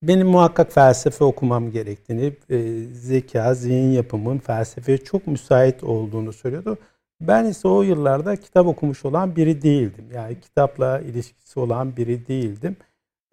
benim 0.02 0.26
muhakkak 0.26 0.72
felsefe 0.72 1.24
okumam 1.24 1.70
gerektiğini, 1.70 2.32
e, 2.50 2.84
zeka, 2.92 3.54
zihin 3.54 3.90
yapımın 3.90 4.38
felsefeye 4.38 4.98
çok 4.98 5.26
müsait 5.26 5.84
olduğunu 5.84 6.32
söylüyordu. 6.32 6.78
Ben 7.20 7.44
ise 7.44 7.68
o 7.68 7.82
yıllarda 7.82 8.36
kitap 8.36 8.66
okumuş 8.66 9.04
olan 9.04 9.36
biri 9.36 9.62
değildim. 9.62 10.04
Yani 10.14 10.40
kitapla 10.40 11.00
ilişkisi 11.00 11.60
olan 11.60 11.96
biri 11.96 12.26
değildim. 12.28 12.76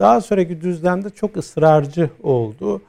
Daha 0.02 0.22
sonraki 0.22 0.62
düzlemde 0.62 1.10
çok 1.10 1.38
ısrarcı 1.38 2.10
oldu. 2.24 2.82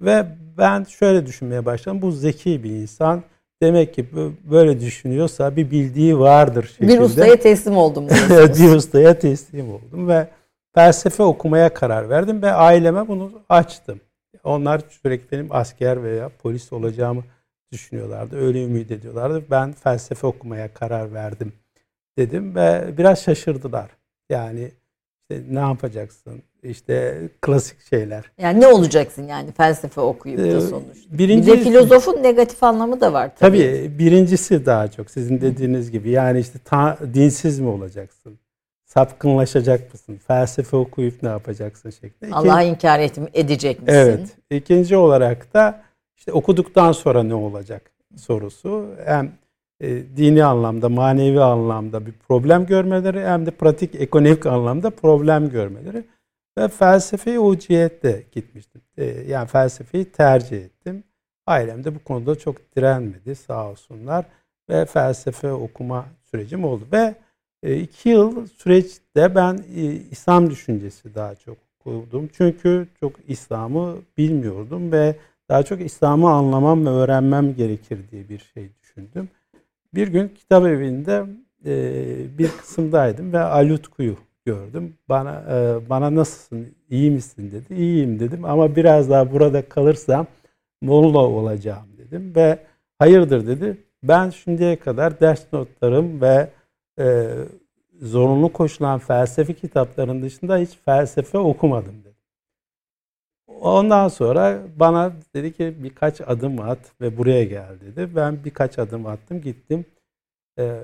Ve 0.00 0.26
ben 0.58 0.84
şöyle 0.84 1.26
düşünmeye 1.26 1.66
başladım. 1.66 2.02
Bu 2.02 2.12
zeki 2.12 2.64
bir 2.64 2.70
insan. 2.70 3.22
Demek 3.62 3.94
ki 3.94 4.06
böyle 4.50 4.80
düşünüyorsa 4.80 5.56
bir 5.56 5.70
bildiği 5.70 6.18
vardır 6.18 6.64
şeklinde. 6.64 6.92
Bir 6.92 7.00
ustaya 7.00 7.36
teslim 7.36 7.76
oldum. 7.76 8.08
bir 8.30 8.74
ustaya 8.74 9.18
teslim 9.18 9.70
oldum 9.70 10.08
ve 10.08 10.28
felsefe 10.76 11.22
okumaya 11.22 11.74
karar 11.74 12.08
verdim 12.10 12.42
ve 12.42 12.52
aileme 12.52 13.08
bunu 13.08 13.32
açtım. 13.48 14.00
Onlar 14.44 14.82
sürekli 14.88 15.32
benim 15.32 15.46
asker 15.50 16.02
veya 16.02 16.30
polis 16.42 16.72
olacağımı 16.72 17.24
düşünüyorlardı. 17.72 18.36
Öyle 18.36 18.64
ümit 18.64 18.90
ediyorlardı. 18.90 19.44
Ben 19.50 19.72
felsefe 19.72 20.26
okumaya 20.26 20.74
karar 20.74 21.14
verdim 21.14 21.52
dedim 22.18 22.54
ve 22.54 22.94
biraz 22.98 23.22
şaşırdılar. 23.22 23.90
Yani 24.30 24.70
işte 25.20 25.44
ne 25.50 25.58
yapacaksın? 25.58 26.42
İşte 26.62 27.22
klasik 27.42 27.80
şeyler. 27.82 28.24
Yani 28.38 28.60
ne 28.60 28.66
olacaksın 28.66 29.22
yani 29.22 29.52
felsefe 29.52 30.00
okuyup 30.00 30.38
da 30.38 30.46
ee, 30.46 30.60
sonuçta? 30.60 31.18
Birinci, 31.18 31.52
bir 31.52 31.58
de 31.58 31.64
filozofun 31.64 32.22
negatif 32.22 32.62
anlamı 32.62 33.00
da 33.00 33.12
var 33.12 33.30
tabii. 33.38 33.58
Tabii 33.58 33.98
birincisi 33.98 34.66
daha 34.66 34.88
çok 34.90 35.10
sizin 35.10 35.40
dediğiniz 35.40 35.90
gibi. 35.90 36.10
Yani 36.10 36.40
işte 36.40 36.58
ta, 36.64 36.98
dinsiz 37.14 37.60
mi 37.60 37.68
olacaksın? 37.68 38.38
Sapkınlaşacak 38.96 39.92
mısın? 39.92 40.20
Felsefe 40.26 40.76
okuyup 40.76 41.22
ne 41.22 41.28
yapacaksın 41.28 41.90
şeklinde. 41.90 42.34
Allah'ı 42.34 42.64
inkar 42.64 43.00
et, 43.00 43.18
edecek 43.34 43.82
misin? 43.82 43.94
Evet. 43.94 44.36
İkinci 44.50 44.96
olarak 44.96 45.54
da 45.54 45.82
işte 46.16 46.32
okuduktan 46.32 46.92
sonra 46.92 47.22
ne 47.22 47.34
olacak 47.34 47.90
sorusu. 48.16 48.86
Hem 49.04 49.32
e, 49.80 49.88
dini 50.16 50.44
anlamda, 50.44 50.88
manevi 50.88 51.40
anlamda 51.40 52.06
bir 52.06 52.12
problem 52.12 52.66
görmeleri 52.66 53.24
hem 53.24 53.46
de 53.46 53.50
pratik 53.50 53.94
ekonomik 53.94 54.46
anlamda 54.46 54.90
problem 54.90 55.50
görmeleri. 55.50 56.04
Ve 56.58 56.68
felsefeye 56.68 57.38
o 57.38 57.56
cihette 57.56 58.22
gitmiştim. 58.32 58.80
E, 58.98 59.04
yani 59.04 59.48
felsefeyi 59.48 60.04
tercih 60.04 60.64
ettim. 60.64 61.04
Ailem 61.46 61.84
de 61.84 61.94
bu 61.94 61.98
konuda 61.98 62.34
çok 62.34 62.76
direnmedi 62.76 63.34
sağ 63.34 63.70
olsunlar. 63.70 64.24
Ve 64.70 64.84
felsefe 64.84 65.52
okuma 65.52 66.06
sürecim 66.30 66.64
oldu. 66.64 66.84
Ve 66.92 67.14
iki 67.74 68.08
yıl 68.08 68.46
süreçte 68.46 69.34
ben 69.34 69.58
e, 69.76 69.82
İslam 70.10 70.50
düşüncesi 70.50 71.14
daha 71.14 71.34
çok 71.34 71.56
okudum. 71.80 72.28
Çünkü 72.32 72.86
çok 73.00 73.12
İslam'ı 73.28 73.96
bilmiyordum 74.18 74.92
ve 74.92 75.16
daha 75.48 75.62
çok 75.62 75.80
İslam'ı 75.80 76.30
anlamam 76.30 76.86
ve 76.86 76.90
öğrenmem 76.90 77.54
gerekir 77.54 77.98
diye 78.10 78.28
bir 78.28 78.38
şey 78.54 78.70
düşündüm. 78.82 79.28
Bir 79.94 80.08
gün 80.08 80.28
kitap 80.28 80.66
evinde 80.66 81.26
e, 81.66 82.38
bir 82.38 82.48
kısımdaydım 82.48 83.32
ve 83.32 83.38
Alutku'yu 83.38 84.16
gördüm. 84.44 84.94
Bana 85.08 85.44
bana 85.90 86.14
nasılsın, 86.14 86.66
iyi 86.90 87.10
misin 87.10 87.50
dedi. 87.50 87.74
İyiyim 87.80 88.20
dedim 88.20 88.44
ama 88.44 88.76
biraz 88.76 89.10
daha 89.10 89.32
burada 89.32 89.68
kalırsam 89.68 90.26
molla 90.82 91.18
olacağım 91.18 91.86
dedim 91.98 92.32
ve 92.36 92.58
hayırdır 92.98 93.46
dedi. 93.46 93.76
Ben 94.02 94.30
şimdiye 94.30 94.76
kadar 94.76 95.20
ders 95.20 95.52
notlarım 95.52 96.20
ve 96.20 96.48
e, 96.98 97.34
zorunlu 98.00 98.52
koşulan 98.52 98.98
felsefe 98.98 99.54
kitaplarının 99.54 100.22
dışında 100.22 100.58
hiç 100.58 100.70
felsefe 100.84 101.38
okumadım 101.38 102.04
dedi. 102.04 102.16
Ondan 103.46 104.08
sonra 104.08 104.62
bana 104.76 105.12
dedi 105.34 105.52
ki 105.52 105.74
birkaç 105.78 106.20
adım 106.20 106.60
at 106.60 106.78
ve 107.00 107.18
buraya 107.18 107.44
gel 107.44 107.80
dedi. 107.80 108.16
Ben 108.16 108.44
birkaç 108.44 108.78
adım 108.78 109.06
attım 109.06 109.40
gittim. 109.40 109.84
E, 110.58 110.80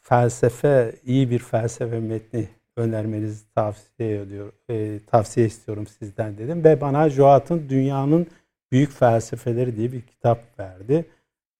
felsefe, 0.00 0.94
iyi 1.04 1.30
bir 1.30 1.38
felsefe 1.38 2.00
metni 2.00 2.48
önermenizi 2.76 3.44
tavsiye 3.54 4.20
ediyor, 4.20 4.52
e, 4.70 5.00
tavsiye 5.06 5.46
istiyorum 5.46 5.86
sizden 5.86 6.38
dedim 6.38 6.64
ve 6.64 6.80
bana 6.80 7.10
Joat'ın 7.10 7.68
Dünyanın 7.68 8.26
Büyük 8.72 8.90
Felsefeleri 8.90 9.76
diye 9.76 9.92
bir 9.92 10.02
kitap 10.02 10.58
verdi. 10.58 11.04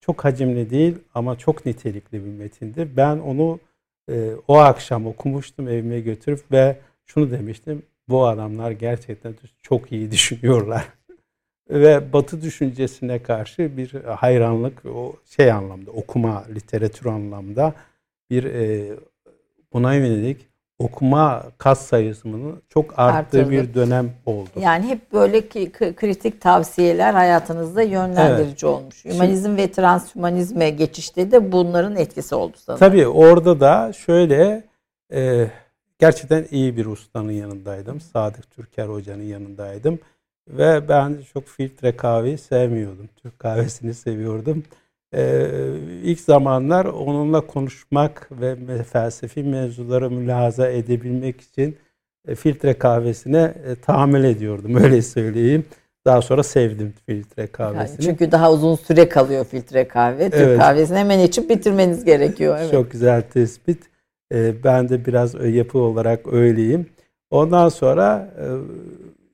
Çok 0.01 0.25
hacimli 0.25 0.69
değil 0.69 0.97
ama 1.13 1.37
çok 1.37 1.65
nitelikli 1.65 2.25
bir 2.25 2.31
metindir. 2.31 2.97
Ben 2.97 3.17
onu 3.19 3.59
e, 4.09 4.31
o 4.47 4.57
akşam 4.57 5.07
okumuştum 5.07 5.67
evime 5.67 5.99
götürüp 5.99 6.51
ve 6.51 6.77
şunu 7.05 7.31
demiştim. 7.31 7.83
Bu 8.09 8.25
adamlar 8.25 8.71
gerçekten 8.71 9.35
çok 9.61 9.91
iyi 9.91 10.11
düşünüyorlar. 10.11 10.87
ve 11.69 12.13
Batı 12.13 12.41
düşüncesine 12.41 13.23
karşı 13.23 13.77
bir 13.77 13.93
hayranlık, 13.93 14.85
o 14.85 15.15
şey 15.25 15.51
anlamda, 15.51 15.91
okuma, 15.91 16.45
literatür 16.49 17.05
anlamda 17.05 17.73
bir 18.29 18.43
e, 18.43 18.89
buna 19.73 19.93
yönelik 19.93 20.50
okuma 20.83 21.43
kas 21.57 21.81
sayısının 21.81 22.61
çok 22.69 22.99
arttığı 22.99 23.39
Artırdı. 23.39 23.51
bir 23.51 23.73
dönem 23.73 24.11
oldu. 24.25 24.49
Yani 24.59 24.87
hep 24.87 25.13
böyle 25.13 25.47
ki, 25.47 25.71
kritik 25.71 26.41
tavsiyeler 26.41 27.13
hayatınızda 27.13 27.81
yönlendirici 27.81 28.51
evet. 28.51 28.63
olmuş. 28.63 29.05
Hümanizm 29.05 29.45
Şimdi, 29.45 29.61
ve 29.61 29.71
transhümanizme 29.71 30.69
geçişte 30.69 31.31
de 31.31 31.51
bunların 31.51 31.95
etkisi 31.95 32.35
oldu 32.35 32.57
sanırım. 32.57 32.79
Tabii 32.79 33.07
orada 33.07 33.59
da 33.59 33.93
şöyle 33.93 34.63
e, 35.13 35.47
gerçekten 35.99 36.45
iyi 36.51 36.77
bir 36.77 36.85
ustanın 36.85 37.31
yanındaydım. 37.31 38.01
Sadık 38.01 38.51
Türker 38.51 38.87
Hoca'nın 38.87 39.23
yanındaydım. 39.23 39.99
Ve 40.47 40.89
ben 40.89 41.17
çok 41.33 41.47
filtre 41.47 41.97
kahveyi 41.97 42.37
sevmiyordum. 42.37 43.09
Türk 43.23 43.39
kahvesini 43.39 43.93
seviyordum. 43.93 44.63
Ee, 45.15 45.47
ilk 46.03 46.19
zamanlar 46.19 46.85
onunla 46.85 47.41
konuşmak 47.41 48.29
ve 48.31 48.83
felsefi 48.83 49.43
mevzuları 49.43 50.11
mülahaza 50.11 50.67
edebilmek 50.67 51.41
için 51.41 51.77
e, 52.27 52.35
filtre 52.35 52.73
kahvesine 52.73 53.53
e, 53.67 53.75
tahammül 53.75 54.23
ediyordum 54.23 54.75
öyle 54.83 55.01
söyleyeyim. 55.01 55.65
Daha 56.05 56.21
sonra 56.21 56.43
sevdim 56.43 56.93
filtre 57.05 57.47
kahvesini. 57.47 58.05
Yani 58.05 58.17
çünkü 58.17 58.31
daha 58.31 58.53
uzun 58.53 58.75
süre 58.75 59.09
kalıyor 59.09 59.45
filtre 59.45 59.87
kahve. 59.87 60.29
Türk 60.29 60.41
evet. 60.41 60.59
kahvesini 60.59 60.97
hemen 60.97 61.19
içip 61.19 61.49
bitirmeniz 61.49 62.05
gerekiyor. 62.05 62.57
Evet. 62.61 62.71
Çok 62.71 62.91
güzel 62.91 63.21
tespit. 63.21 63.83
Ee, 64.33 64.63
ben 64.63 64.89
de 64.89 65.05
biraz 65.05 65.33
yapı 65.55 65.79
olarak 65.79 66.33
öyleyim. 66.33 66.89
Ondan 67.29 67.69
sonra 67.69 68.33
e, 68.39 68.45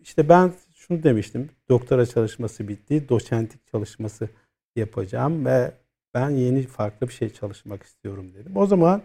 işte 0.02 0.30
ben 0.30 0.52
şunu 0.76 1.04
demiştim. 1.04 1.50
Doktora 1.70 2.06
çalışması 2.06 2.68
bitti. 2.68 3.10
Doçentlik 3.10 3.68
çalışması 3.68 4.30
yapacağım 4.78 5.46
ve 5.46 5.72
ben 6.14 6.30
yeni 6.30 6.62
farklı 6.62 7.08
bir 7.08 7.14
şey 7.14 7.30
çalışmak 7.30 7.84
istiyorum 7.84 8.32
dedim. 8.34 8.58
O 8.58 8.66
zaman 8.66 9.02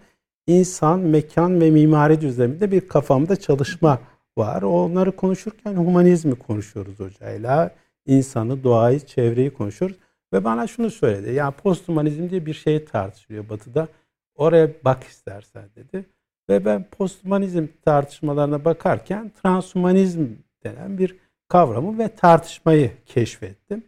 insan, 0.47 1.01
mekan 1.01 1.61
ve 1.61 1.71
mimari 1.71 2.21
düzleminde 2.21 2.71
bir 2.71 2.89
kafamda 2.89 3.37
çalışma 3.37 3.99
var. 4.39 4.63
Onları 4.63 5.17
konuşurken 5.17 5.75
humanizmi 5.75 6.35
konuşuyoruz 6.35 7.01
hocayla. 7.01 7.75
İnsanı, 8.07 8.65
doğayı, 8.65 9.01
çevreyi 9.01 9.51
konuşuyoruz. 9.51 9.97
Ve 10.33 10.45
bana 10.45 10.67
şunu 10.67 10.91
söyledi. 10.91 11.33
Yani 11.33 11.55
posthumanizm 11.55 12.31
diye 12.31 12.47
bir 12.47 12.55
şey 12.55 12.85
tartışılıyor 12.85 13.49
batıda. 13.49 13.89
Oraya 14.35 14.71
bak 14.85 15.05
istersen 15.05 15.65
dedi. 15.77 16.05
Ve 16.49 16.65
ben 16.65 16.85
posthumanizm 16.91 17.67
tartışmalarına 17.85 18.65
bakarken 18.65 19.33
transhumanizm 19.43 20.27
denen 20.65 20.99
bir 20.99 21.17
kavramı 21.49 21.99
ve 21.99 22.09
tartışmayı 22.09 22.93
keşfettim. 23.07 23.85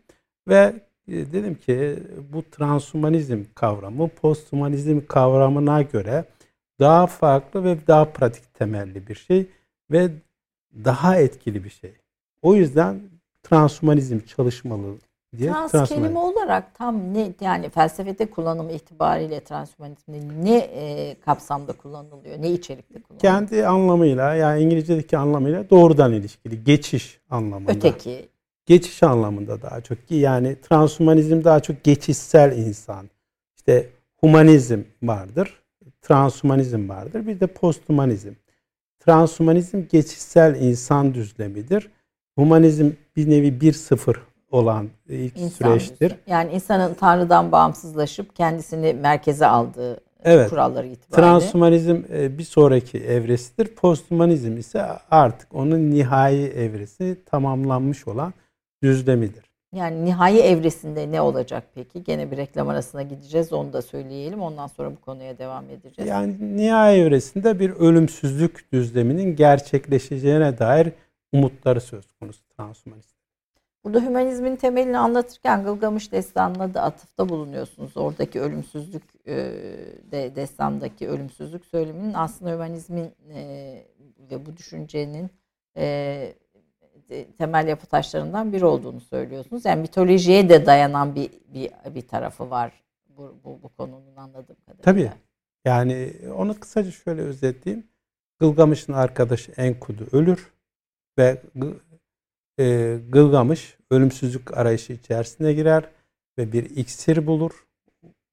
Ve 0.48 0.74
dedim 1.08 1.54
ki 1.54 1.98
bu 2.32 2.42
transhumanizm 2.50 3.44
kavramı 3.54 4.08
posthumanizm 4.08 5.00
kavramına 5.08 5.82
göre 5.82 6.24
daha 6.80 7.06
farklı 7.06 7.64
ve 7.64 7.76
daha 7.86 8.04
pratik 8.04 8.54
temelli 8.54 9.08
bir 9.08 9.14
şey 9.14 9.46
ve 9.90 10.10
daha 10.84 11.16
etkili 11.16 11.64
bir 11.64 11.70
şey. 11.70 11.92
O 12.42 12.54
yüzden 12.54 13.00
transhumanizm 13.42 14.20
çalışmalı 14.20 14.94
diye 15.38 15.52
Trans 15.52 15.88
kelime 15.88 16.18
olarak 16.18 16.74
tam 16.74 17.14
ne 17.14 17.32
yani 17.40 17.68
felsefede 17.70 18.30
kullanımı 18.30 18.72
itibariyle 18.72 19.40
transhumanizmde 19.40 20.20
ne 20.44 20.56
e, 20.56 21.14
kapsamda 21.20 21.72
kullanılıyor? 21.72 22.42
Ne 22.42 22.50
içerikte 22.50 23.02
kullanılıyor? 23.02 23.20
Kendi 23.20 23.66
anlamıyla 23.66 24.34
yani 24.34 24.62
İngilizce'deki 24.62 25.18
anlamıyla 25.18 25.70
doğrudan 25.70 26.12
ilişkili, 26.12 26.64
geçiş 26.64 27.20
anlamında. 27.30 27.72
Öteki. 27.72 28.28
Geçiş 28.66 29.02
anlamında 29.02 29.62
daha 29.62 29.80
çok. 29.80 29.98
Yani 30.10 30.56
transhumanizm 30.60 31.44
daha 31.44 31.60
çok 31.60 31.84
geçişsel 31.84 32.58
insan. 32.58 33.10
İşte 33.56 33.88
humanizm 34.16 34.82
vardır, 35.02 35.62
transhumanizm 36.02 36.88
vardır. 36.88 37.26
Bir 37.26 37.40
de 37.40 37.46
posthumanizm. 37.46 38.32
Transhumanizm 39.00 39.82
geçişsel 39.90 40.60
insan 40.60 41.14
düzlemidir. 41.14 41.90
Humanizm 42.38 42.90
bir 43.16 43.30
nevi 43.30 43.60
bir 43.60 43.72
sıfır 43.72 44.20
olan 44.50 44.88
ilk 45.08 45.36
İnsan 45.38 45.48
süreçtir. 45.48 46.10
Düzlemi. 46.10 46.20
Yani 46.26 46.52
insanın 46.52 46.94
Tanrı'dan 46.94 47.52
bağımsızlaşıp 47.52 48.36
kendisini 48.36 48.94
merkeze 48.94 49.46
aldığı 49.46 50.00
evet. 50.24 50.50
kuralları 50.50 50.86
itibariyle. 50.86 51.28
Transhumanizm 51.28 52.02
e, 52.12 52.38
bir 52.38 52.42
sonraki 52.44 52.98
evresidir. 52.98 53.66
Posthumanizm 53.66 54.56
ise 54.56 54.82
artık 55.10 55.54
onun 55.54 55.90
nihai 55.90 56.44
evresi 56.44 57.16
tamamlanmış 57.26 58.08
olan 58.08 58.34
düzlemidir. 58.84 59.44
Yani 59.74 60.04
nihai 60.04 60.38
evresinde 60.38 61.12
ne 61.12 61.20
olacak 61.20 61.64
peki? 61.74 62.04
Gene 62.04 62.30
bir 62.30 62.36
reklam 62.36 62.68
arasına 62.68 63.02
gideceğiz. 63.02 63.52
Onu 63.52 63.72
da 63.72 63.82
söyleyelim. 63.82 64.42
Ondan 64.42 64.66
sonra 64.66 64.90
bu 64.90 65.00
konuya 65.00 65.38
devam 65.38 65.70
edeceğiz. 65.70 66.10
Yani 66.10 66.56
nihai 66.56 67.00
evresinde 67.00 67.58
bir 67.58 67.70
ölümsüzlük 67.70 68.72
düzleminin 68.72 69.36
gerçekleşeceğine 69.36 70.58
dair 70.58 70.92
umutları 71.32 71.80
söz 71.80 72.12
konusu 72.12 72.40
transhumanist. 72.56 73.14
Burada 73.84 74.00
hümanizmin 74.00 74.56
temelini 74.56 74.98
anlatırken 74.98 75.64
Gılgamış 75.64 76.12
destanına 76.12 76.74
da 76.74 76.82
atıfta 76.82 77.28
bulunuyorsunuz. 77.28 77.96
Oradaki 77.96 78.40
ölümsüzlük 78.40 79.02
e, 79.26 79.34
de 80.12 80.36
destandaki 80.36 81.08
ölümsüzlük 81.08 81.66
söyleminin 81.66 82.14
aslında 82.14 82.52
hümanizmin 82.52 83.10
e, 83.34 83.82
ve 84.30 84.46
bu 84.46 84.56
düşüncenin 84.56 85.30
e, 85.76 86.34
temel 87.38 87.68
yapı 87.68 87.86
taşlarından 87.86 88.52
biri 88.52 88.64
olduğunu 88.64 89.00
söylüyorsunuz. 89.00 89.64
Yani 89.64 89.80
mitolojiye 89.80 90.48
de 90.48 90.66
dayanan 90.66 91.14
bir 91.14 91.30
bir, 91.54 91.70
bir 91.94 92.08
tarafı 92.08 92.50
var 92.50 92.72
bu, 93.08 93.34
bu, 93.44 93.62
bu 93.62 93.68
konunun 93.68 94.16
anladığım 94.16 94.56
kadarıyla. 94.66 94.82
Tabii. 94.82 95.12
Yani 95.64 96.12
onu 96.36 96.60
kısaca 96.60 96.90
şöyle 96.90 97.22
özetleyeyim. 97.22 97.86
Gılgamış'ın 98.38 98.92
arkadaşı 98.92 99.52
Enkudu 99.52 100.06
ölür 100.12 100.52
ve 101.18 101.42
e, 102.58 102.96
Gılgamış 103.08 103.76
ölümsüzlük 103.90 104.56
arayışı 104.56 104.92
içerisine 104.92 105.52
girer 105.52 105.84
ve 106.38 106.52
bir 106.52 106.70
iksir 106.76 107.26
bulur. 107.26 107.66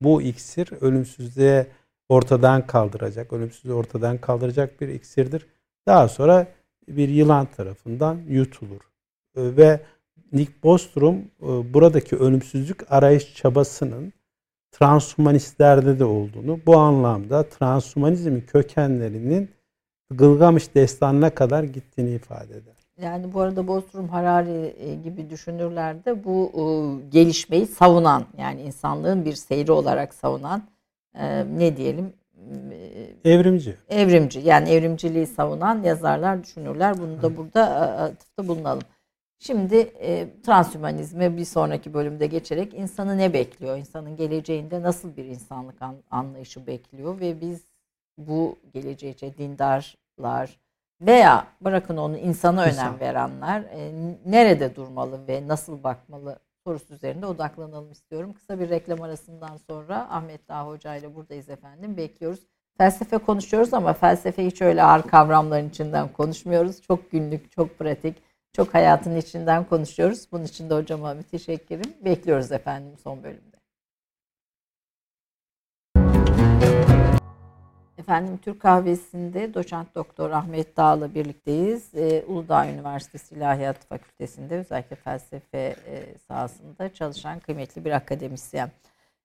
Bu 0.02 0.22
iksir 0.22 0.72
ölümsüzlüğe 0.82 1.68
ortadan 2.10 2.68
kaldıracak, 2.68 3.34
ölümsüzlüğü 3.34 3.74
ortadan 3.74 4.18
kaldıracak 4.18 4.82
bir 4.82 4.88
iksirdir. 4.88 5.48
Daha 5.88 6.08
sonra 6.08 6.48
bir 6.98 7.10
yılan 7.10 7.46
tarafından 7.46 8.18
yutulur. 8.28 8.82
E, 9.36 9.58
ve 9.58 9.80
Nick 10.34 10.54
Bostrom 10.64 11.16
e, 11.16 11.74
buradaki 11.74 12.16
ölümsüzlük 12.16 12.92
arayış 12.92 13.36
çabasının 13.36 14.14
transhumanistlerde 14.72 16.00
de 16.00 16.06
olduğunu, 16.06 16.60
bu 16.66 16.78
anlamda 16.78 17.44
transhumanizmin 17.44 18.42
kökenlerinin 18.42 19.50
Gılgamış 20.14 20.76
destanına 20.76 21.30
kadar 21.30 21.64
gittiğini 21.64 22.12
ifade 22.12 22.54
eder. 22.54 22.74
Yani 23.02 23.34
bu 23.34 23.42
arada 23.42 23.68
Bostrom 23.68 24.08
Harari 24.08 24.76
e, 24.80 24.96
gibi 24.96 25.30
düşünürler 25.30 26.06
de 26.06 26.24
bu 26.24 26.52
gelişmeyi 27.12 27.68
savunan 27.68 28.26
yani 28.38 28.62
insanlığın 28.62 29.26
bir 29.26 29.34
seyri 29.34 29.72
olarak 29.72 30.14
savunan 30.14 30.64
ne 31.58 31.78
diyelim 31.78 32.14
Evrimci. 33.26 33.78
Evrimci. 33.90 34.40
Yani 34.40 34.70
evrimciliği 34.70 35.28
savunan 35.28 35.84
yazarlar, 35.84 36.44
düşünürler. 36.44 36.98
Bunu 36.98 37.22
da 37.22 37.38
burada 37.38 37.66
atıfta 37.98 38.48
bulunalım. 38.48 38.84
Şimdi 39.40 39.76
e, 39.76 40.28
transhümanizme 40.42 41.38
bir 41.38 41.46
sonraki 41.46 41.94
bölümde 41.94 42.28
geçerek 42.28 42.74
insanı 42.74 43.18
ne 43.18 43.34
bekliyor? 43.34 43.78
İnsanın 43.78 44.16
geleceğinde 44.16 44.82
nasıl 44.82 45.18
bir 45.18 45.26
insanlık 45.26 45.82
an, 45.82 45.96
anlayışı 46.12 46.68
bekliyor? 46.68 47.20
Ve 47.20 47.42
biz 47.42 47.62
bu 48.18 48.60
geleceğe 48.74 49.38
dindarlar 49.38 50.60
veya 51.02 51.48
bırakın 51.62 51.98
onu 51.98 52.18
insana 52.18 52.64
önem 52.64 53.00
verenler 53.00 53.62
e, 53.62 53.92
nerede 54.26 54.76
durmalı 54.76 55.28
ve 55.28 55.48
nasıl 55.48 55.84
bakmalı 55.84 56.40
sorusu 56.64 56.94
üzerinde 56.94 57.26
odaklanalım 57.26 57.92
istiyorum. 57.92 58.34
Kısa 58.34 58.60
bir 58.60 58.70
reklam 58.70 59.02
arasından 59.02 59.58
sonra 59.58 60.08
Ahmet 60.10 60.50
Dağ 60.50 60.68
Hoca 60.68 60.96
ile 60.96 61.16
buradayız 61.16 61.50
efendim. 61.50 61.98
Bekliyoruz. 61.98 62.40
Felsefe 62.78 63.18
konuşuyoruz 63.18 63.74
ama 63.74 63.94
felsefe 63.94 64.46
hiç 64.46 64.62
öyle 64.62 64.84
ağır 64.84 65.04
kavramların 65.04 65.70
içinden 65.70 66.14
konuşmuyoruz. 66.14 66.82
Çok 66.82 67.12
günlük, 67.12 67.52
çok 67.52 67.80
pratik, 67.80 68.18
çok 68.54 68.74
hayatın 68.74 69.16
içinden 69.16 69.64
konuşuyoruz. 69.64 70.28
Bunun 70.32 70.44
için 70.44 70.70
de 70.70 70.74
hocama 70.74 71.14
müteşekkirim. 71.14 71.94
Bekliyoruz 72.06 72.52
efendim 72.52 72.98
son 73.04 73.24
bölümde. 73.24 73.51
Efendim 78.02 78.40
Türk 78.42 78.60
Kahvesi'nde 78.60 79.54
doçent 79.54 79.96
doktor 79.96 80.32
Ahmet 80.32 80.78
Dağ'la 80.78 81.16
birlikteyiz. 81.16 81.96
Ee, 81.96 82.24
Uludağ 82.28 82.68
Üniversitesi 82.68 83.36
İlahiyat 83.36 83.86
Fakültesi'nde 83.86 84.58
özellikle 84.58 84.96
felsefe 84.96 85.76
e, 85.88 86.04
sahasında 86.28 86.94
çalışan 86.94 87.40
kıymetli 87.40 87.86
bir 87.86 87.92
akademisyen. 87.92 88.70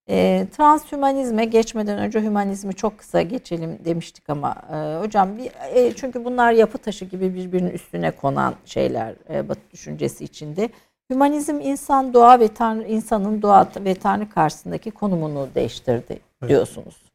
E, 0.09 0.47
transhümanizme 0.57 1.45
geçmeden 1.45 1.99
önce 1.99 2.23
hümanizmi 2.23 2.75
çok 2.75 2.99
kısa 2.99 3.23
geçelim 3.23 3.79
demiştik 3.85 4.31
ama 4.31 4.55
e, 4.73 5.05
hocam 5.05 5.39
bir 5.39 5.51
e, 5.75 5.93
çünkü 5.97 6.25
bunlar 6.25 6.53
yapı 6.53 6.79
taşı 6.79 7.05
gibi 7.05 7.35
birbirinin 7.35 7.71
üstüne 7.71 8.11
konan 8.11 8.55
şeyler 8.65 9.15
e, 9.31 9.49
Batı 9.49 9.71
düşüncesi 9.73 10.25
içinde. 10.25 10.69
Hümanizm 11.11 11.61
insan 11.61 12.15
doğa 12.15 12.41
ve 12.41 12.49
tanrı 12.49 12.83
insanın 12.89 13.43
doğa 13.43 13.69
ve 13.77 13.95
tanrı 13.95 14.29
karşısındaki 14.31 14.91
konumunu 14.91 15.49
değiştirdi 15.55 16.21
diyorsunuz. 16.49 17.06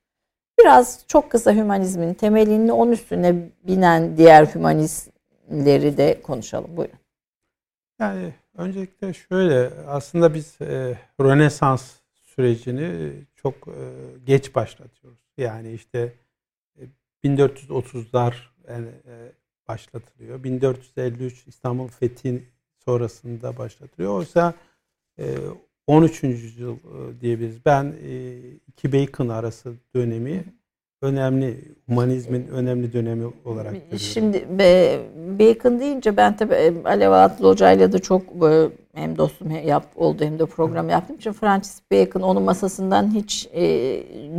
Biraz 0.61 1.03
çok 1.07 1.31
kısa 1.31 1.53
hümanizmin 1.53 2.13
temelini 2.13 2.71
onun 2.71 2.91
üstüne 2.91 3.49
binen 3.67 4.17
diğer 4.17 4.45
hümanistleri 4.45 5.97
de 5.97 6.21
konuşalım. 6.21 6.77
Buyurun. 6.77 6.95
Yani 7.99 8.33
öncelikle 8.57 9.13
şöyle 9.13 9.69
aslında 9.87 10.33
biz 10.33 10.61
e, 10.61 10.97
Rönesans 11.21 11.91
sürecini 12.21 13.11
çok 13.35 13.55
e, 13.67 13.83
geç 14.25 14.55
başlatıyoruz. 14.55 15.19
Yani 15.37 15.73
işte 15.73 16.13
1430'lar 17.23 18.33
e, 18.67 18.73
yani, 18.73 18.87
e, 18.87 19.31
başlatılıyor. 19.67 20.43
1453 20.43 21.47
İstanbul 21.47 21.87
Fethi 21.87 22.43
sonrasında 22.85 23.57
başlatılıyor. 23.57 24.13
Oysa 24.13 24.53
e, 25.19 25.35
13. 25.87 26.23
yüzyıl 26.23 26.75
e, 26.75 27.21
diyebiliriz. 27.21 27.65
Ben 27.65 27.93
e, 28.03 28.39
iki 28.67 28.93
Bacon 28.93 29.29
arası 29.29 29.73
dönemi 29.95 30.43
önemli, 31.01 31.57
humanizmin 31.87 32.47
önemli 32.47 32.93
dönemi 32.93 33.33
olarak 33.45 33.71
görüyorum. 33.71 33.99
Şimdi 33.99 34.45
Bacon 35.39 35.79
deyince 35.79 36.17
ben 36.17 36.37
tabii 36.37 36.53
e, 36.53 36.73
Alev 36.85 37.11
Atlı 37.11 37.47
Hoca'yla 37.47 37.91
da 37.91 37.99
çok 37.99 38.23
hem 38.93 39.17
dostum 39.17 39.51
yap, 39.51 39.85
oldu 39.95 40.23
hem 40.23 40.39
de 40.39 40.45
program 40.45 40.89
yaptım 40.89 41.15
için 41.15 41.31
Francis 41.31 41.81
Bacon 41.91 42.21
onun 42.21 42.43
masasından 42.43 43.15
hiç 43.15 43.49
e, 43.53 43.63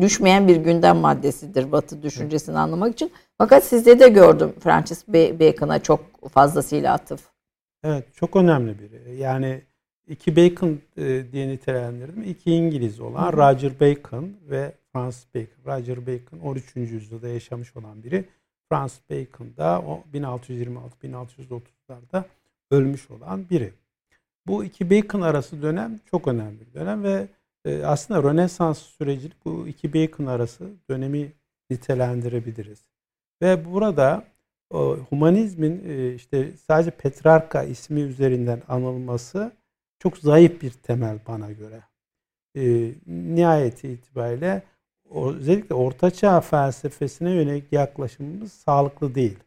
düşmeyen 0.01 0.49
bir 0.49 0.57
gündem 0.57 0.97
maddesidir 0.97 1.73
Batı 1.73 2.03
düşüncesini 2.03 2.59
anlamak 2.59 2.93
için. 2.93 3.13
Fakat 3.39 3.65
sizde 3.65 3.99
de 3.99 4.09
gördüm 4.09 4.53
Francis 4.61 5.09
Bacon'a 5.09 5.79
çok 5.79 6.31
fazlasıyla 6.33 6.93
atıf. 6.93 7.21
Evet 7.85 8.15
çok 8.15 8.37
önemli 8.37 8.79
biri. 8.79 9.17
Yani 9.17 9.63
iki 10.09 10.37
Bacon 10.37 10.81
e, 10.97 11.25
diye 11.33 11.49
nitelendirdim. 11.49 12.23
İki 12.23 12.53
İngiliz 12.53 13.01
olan 13.01 13.33
Roger 13.33 13.81
Bacon 13.81 14.31
ve 14.51 14.73
Francis 14.93 15.27
Bacon. 15.35 15.65
Roger 15.67 16.07
Bacon 16.07 16.39
13. 16.39 16.77
yüzyılda 16.77 17.29
yaşamış 17.29 17.77
olan 17.77 18.03
biri. 18.03 18.25
Francis 18.69 19.01
Bacon 19.11 19.57
da 19.57 19.85
1626-1630'larda 20.15 22.25
ölmüş 22.71 23.11
olan 23.11 23.51
biri. 23.51 23.73
Bu 24.47 24.65
iki 24.65 24.91
Bacon 24.91 25.21
arası 25.21 25.63
dönem 25.63 26.01
çok 26.11 26.29
önemli 26.29 26.61
bir 26.61 26.75
dönem 26.75 27.03
ve 27.03 27.29
e, 27.65 27.85
aslında 27.85 28.23
Rönesans 28.23 28.79
süreci 28.79 29.31
bu 29.45 29.69
iki 29.69 29.95
Bacon 29.95 30.27
arası 30.27 30.71
dönemi 30.91 31.33
nitelendirebiliriz. 31.71 32.85
Ve 33.43 33.73
burada 33.73 34.25
o, 34.71 34.97
humanizmin 34.97 35.85
e, 35.89 36.15
işte 36.15 36.53
sadece 36.67 36.91
Petrarka 36.91 37.63
ismi 37.63 38.01
üzerinden 38.01 38.63
anılması 38.69 39.53
çok 40.03 40.19
zayıf 40.19 40.63
bir 40.63 40.71
temel 40.71 41.19
bana 41.29 41.53
göre. 41.53 41.83
E, 42.57 42.93
nihayeti 43.07 43.89
itibariyle 43.89 44.63
özellikle 45.15 45.75
ortaçağ 45.75 46.41
felsefesine 46.41 47.31
yönelik 47.31 47.73
yaklaşımımız 47.73 48.53
sağlıklı 48.53 49.15
değil. 49.15 49.39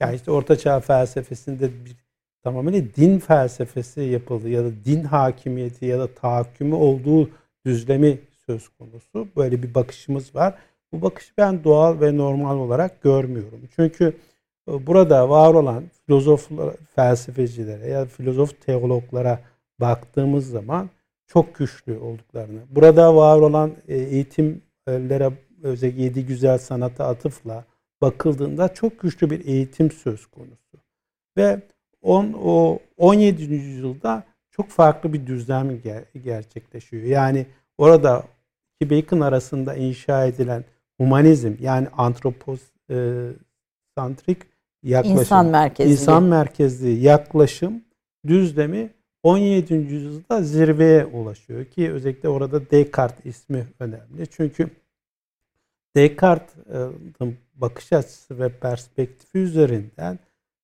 Yani 0.00 0.16
işte 0.16 0.30
ortaçağ 0.30 0.80
felsefesinde 0.80 1.84
bir 1.84 1.96
tamamıyla 2.42 2.82
din 2.96 3.18
felsefesi 3.18 4.00
yapıldı 4.00 4.48
ya 4.48 4.64
da 4.64 4.70
din 4.84 5.04
hakimiyeti 5.04 5.86
ya 5.86 5.98
da 5.98 6.14
tahakkümü 6.14 6.74
olduğu 6.74 7.30
düzlemi 7.66 8.18
söz 8.46 8.68
konusu. 8.68 9.28
Böyle 9.36 9.62
bir 9.62 9.74
bakışımız 9.74 10.34
var. 10.34 10.54
Bu 10.92 11.02
bakışı 11.02 11.32
ben 11.38 11.64
doğal 11.64 12.00
ve 12.00 12.16
normal 12.16 12.56
olarak 12.56 13.02
görmüyorum. 13.02 13.60
Çünkü 13.76 14.16
e, 14.68 14.86
burada 14.86 15.28
var 15.28 15.54
olan 15.54 15.84
filozoflar, 16.06 16.74
felsefecilere 16.94 17.86
ya 17.88 18.00
da 18.00 18.06
filozof 18.06 18.60
teologlara 18.60 19.40
baktığımız 19.80 20.50
zaman 20.50 20.90
çok 21.26 21.54
güçlü 21.54 21.98
olduklarını, 21.98 22.60
burada 22.70 23.16
var 23.16 23.40
olan 23.40 23.72
e, 23.88 23.96
eğitimlere 23.96 25.32
özellikle 25.62 26.02
yedi 26.02 26.26
güzel 26.26 26.58
sanata 26.58 27.06
atıfla 27.06 27.64
bakıldığında 28.02 28.74
çok 28.74 29.00
güçlü 29.00 29.30
bir 29.30 29.46
eğitim 29.46 29.90
söz 29.90 30.26
konusu. 30.26 30.78
Ve 31.36 31.62
on, 32.02 32.32
o 32.42 32.78
17. 32.96 33.54
yüzyılda 33.54 34.24
çok 34.50 34.68
farklı 34.68 35.12
bir 35.12 35.26
düzlem 35.26 35.80
ger 35.80 36.04
gerçekleşiyor. 36.24 37.02
Yani 37.02 37.46
orada 37.78 38.24
iki 38.80 38.90
Bacon 38.90 39.20
arasında 39.20 39.74
inşa 39.74 40.26
edilen 40.26 40.64
humanizm 40.96 41.54
yani 41.60 41.88
antroposantrik 41.88 44.42
yaklaşım, 44.82 45.18
insan 45.18 45.46
merkezli, 45.46 45.90
insan 45.90 46.22
merkezli 46.22 46.90
yaklaşım 46.90 47.84
düzlemi 48.26 48.90
17. 49.22 49.74
yüzyılda 49.74 50.42
zirveye 50.42 51.04
ulaşıyor 51.04 51.64
ki 51.64 51.92
özellikle 51.92 52.28
orada 52.28 52.70
Descartes 52.70 53.26
ismi 53.26 53.66
önemli. 53.80 54.26
Çünkü 54.30 54.70
Descartes'in 55.96 57.36
bakış 57.54 57.92
açısı 57.92 58.38
ve 58.38 58.48
perspektifi 58.48 59.38
üzerinden 59.38 60.18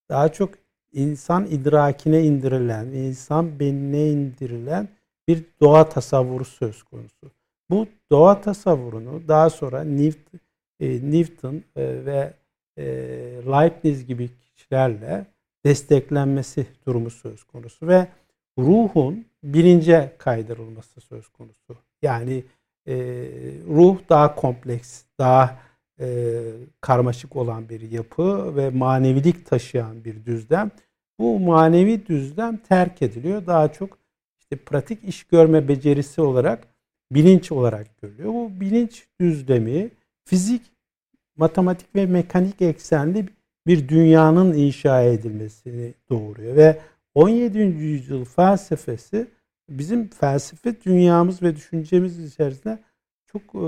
daha 0.09 0.33
çok 0.33 0.51
insan 0.93 1.47
idrakine 1.47 2.23
indirilen, 2.23 2.87
insan 2.87 3.61
benine 3.61 4.11
indirilen 4.11 4.89
bir 5.29 5.45
doğa 5.61 5.89
tasavvuru 5.89 6.45
söz 6.45 6.83
konusu. 6.83 7.31
Bu 7.71 7.87
doğa 8.11 8.41
tasavvurunu 8.41 9.29
daha 9.29 9.51
sonra 9.51 9.85
Newton, 9.85 10.41
e, 10.81 11.11
Newton 11.11 11.55
e, 11.77 12.05
ve 12.05 12.35
e, 12.77 12.85
Leibniz 13.47 14.07
gibi 14.07 14.31
kişilerle 14.41 15.27
desteklenmesi 15.65 16.67
durumu 16.87 17.11
söz 17.11 17.45
konusu 17.45 17.89
ve 17.89 18.09
ruhun 18.59 19.25
bilince 19.45 20.13
kaydırılması 20.19 21.01
söz 21.01 21.29
konusu. 21.29 21.77
Yani 22.03 22.45
e, 22.87 22.95
ruh 23.69 23.99
daha 24.09 24.35
kompleks, 24.35 25.03
daha 25.19 25.59
e, 26.01 26.39
karmaşık 26.81 27.37
olan 27.37 27.69
bir 27.69 27.91
yapı 27.91 28.57
ve 28.57 28.71
manevilik 28.71 29.47
taşıyan 29.47 30.05
bir 30.05 30.25
düzlem. 30.25 30.71
Bu 31.19 31.39
manevi 31.41 32.07
düzlem 32.07 32.57
terk 32.57 33.03
ediliyor. 33.03 33.47
Daha 33.47 33.73
çok 33.73 33.99
işte 34.41 34.57
pratik 34.57 35.05
iş 35.05 35.25
görme 35.25 35.69
becerisi 35.69 36.21
olarak 36.21 36.69
bilinç 37.13 37.53
olarak 37.53 38.03
görülüyor. 38.03 38.33
Bu 38.33 38.61
bilinç 38.61 39.07
düzlemi 39.21 39.91
fizik, 40.25 40.63
matematik 41.37 41.97
ve 41.97 42.07
mekanik 42.07 42.63
eksenli 42.63 43.29
bir 43.67 43.89
dünyanın 43.89 44.53
inşa 44.53 45.03
edilmesini 45.03 45.95
doğuruyor 46.11 46.57
ve 46.57 46.79
17. 47.15 47.59
yüzyıl 47.59 48.25
felsefesi 48.25 49.27
bizim 49.69 50.09
felsefe 50.09 50.81
dünyamız 50.83 51.43
ve 51.43 51.57
düşüncemiz 51.57 52.33
içerisinde 52.33 52.79
çok 53.27 53.43
e, 53.55 53.67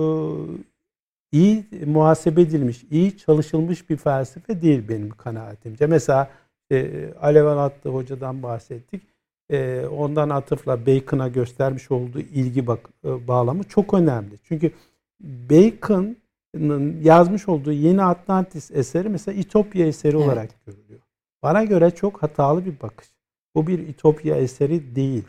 iyi 1.32 1.66
muhasebe 1.86 2.42
edilmiş, 2.42 2.84
iyi 2.90 3.18
çalışılmış 3.18 3.90
bir 3.90 3.96
felsefe 3.96 4.62
değil 4.62 4.88
benim 4.88 5.10
kanaatimce. 5.10 5.86
Mesela 5.86 6.30
e, 6.72 7.08
Alev 7.20 7.44
Alatlı 7.44 7.90
hocadan 7.90 8.42
bahsettik. 8.42 9.02
E, 9.50 9.86
ondan 9.86 10.30
atıfla 10.30 10.86
Bacon'a 10.86 11.28
göstermiş 11.28 11.90
olduğu 11.90 12.20
ilgi 12.20 12.66
bak, 12.66 12.90
e, 13.04 13.28
bağlamı 13.28 13.64
çok 13.64 13.94
önemli. 13.94 14.38
Çünkü 14.44 14.72
Bacon'ın 15.20 17.02
yazmış 17.02 17.48
olduğu 17.48 17.72
Yeni 17.72 18.02
Atlantis 18.02 18.70
eseri 18.70 19.08
mesela 19.08 19.38
İtopya 19.40 19.86
eseri 19.86 20.16
evet. 20.16 20.26
olarak 20.26 20.66
görülüyor. 20.66 21.00
Bana 21.42 21.64
göre 21.64 21.90
çok 21.90 22.22
hatalı 22.22 22.64
bir 22.64 22.80
bakış. 22.80 23.15
Bu 23.56 23.66
bir 23.66 23.78
İtopya 23.78 24.36
eseri 24.36 24.96
değil. 24.96 25.24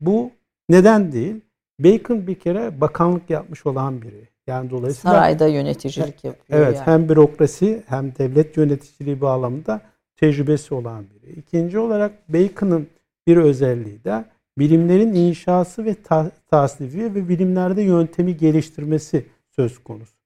Bu 0.00 0.30
neden 0.68 1.12
değil? 1.12 1.40
Bacon 1.80 2.26
bir 2.26 2.34
kere 2.34 2.80
bakanlık 2.80 3.30
yapmış 3.30 3.66
olan 3.66 4.02
biri. 4.02 4.28
Yani 4.46 4.70
dolayısıyla 4.70 5.16
sarayda 5.16 5.46
yöneticilik 5.46 6.24
yapıyor. 6.24 6.60
Evet, 6.60 6.76
yani. 6.76 6.84
hem 6.86 7.08
bürokrasi 7.08 7.82
hem 7.86 8.12
devlet 8.18 8.56
yöneticiliği 8.56 9.20
bağlamında 9.20 9.80
tecrübesi 10.16 10.74
olan 10.74 11.04
biri. 11.10 11.32
İkinci 11.32 11.78
olarak 11.78 12.32
Bacon'ın 12.32 12.88
bir 13.26 13.36
özelliği 13.36 14.04
de 14.04 14.24
bilimlerin 14.58 15.14
inşası 15.14 15.84
ve 15.84 15.94
ta- 15.94 16.30
tasnifi 16.50 17.14
ve 17.14 17.28
bilimlerde 17.28 17.82
yöntemi 17.82 18.36
geliştirmesi 18.36 19.26
söz 19.56 19.78
konusu. 19.78 20.16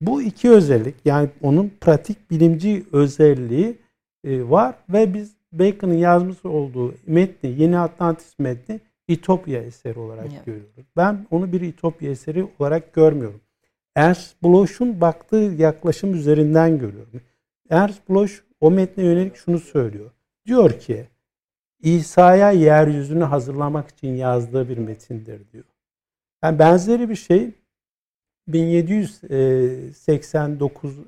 Bu 0.00 0.22
iki 0.22 0.50
özellik 0.50 0.94
yani 1.04 1.28
onun 1.42 1.72
pratik 1.80 2.30
bilimci 2.30 2.84
özelliği 2.92 3.78
e, 4.24 4.50
var 4.50 4.74
ve 4.88 5.14
biz 5.14 5.41
Bacon'ın 5.52 5.94
yazmış 5.94 6.44
olduğu 6.44 6.94
metni, 7.06 7.50
Yeni 7.50 7.78
Atlantis 7.78 8.38
metni 8.38 8.80
İtopya 9.08 9.62
eseri 9.62 9.98
olarak 9.98 10.26
evet. 10.32 10.46
görüyoruz. 10.46 10.86
Ben 10.96 11.26
onu 11.30 11.52
bir 11.52 11.60
İtopya 11.60 12.10
eseri 12.10 12.48
olarak 12.58 12.92
görmüyorum. 12.92 13.40
Ernst 13.94 14.42
Bloch'un 14.42 15.00
baktığı 15.00 15.36
yaklaşım 15.36 16.14
üzerinden 16.14 16.78
görüyorum. 16.78 17.20
Ernst 17.70 18.08
Bloch 18.08 18.32
o 18.60 18.70
metne 18.70 19.04
yönelik 19.04 19.36
şunu 19.36 19.58
söylüyor. 19.58 20.10
Diyor 20.46 20.78
ki 20.78 21.06
İsa'ya 21.82 22.50
yeryüzünü 22.50 23.24
hazırlamak 23.24 23.90
için 23.90 24.08
yazdığı 24.08 24.68
bir 24.68 24.78
metindir 24.78 25.52
diyor. 25.52 25.64
Yani 26.42 26.58
benzeri 26.58 27.08
bir 27.08 27.16
şey 27.16 27.50
1789 28.48 30.98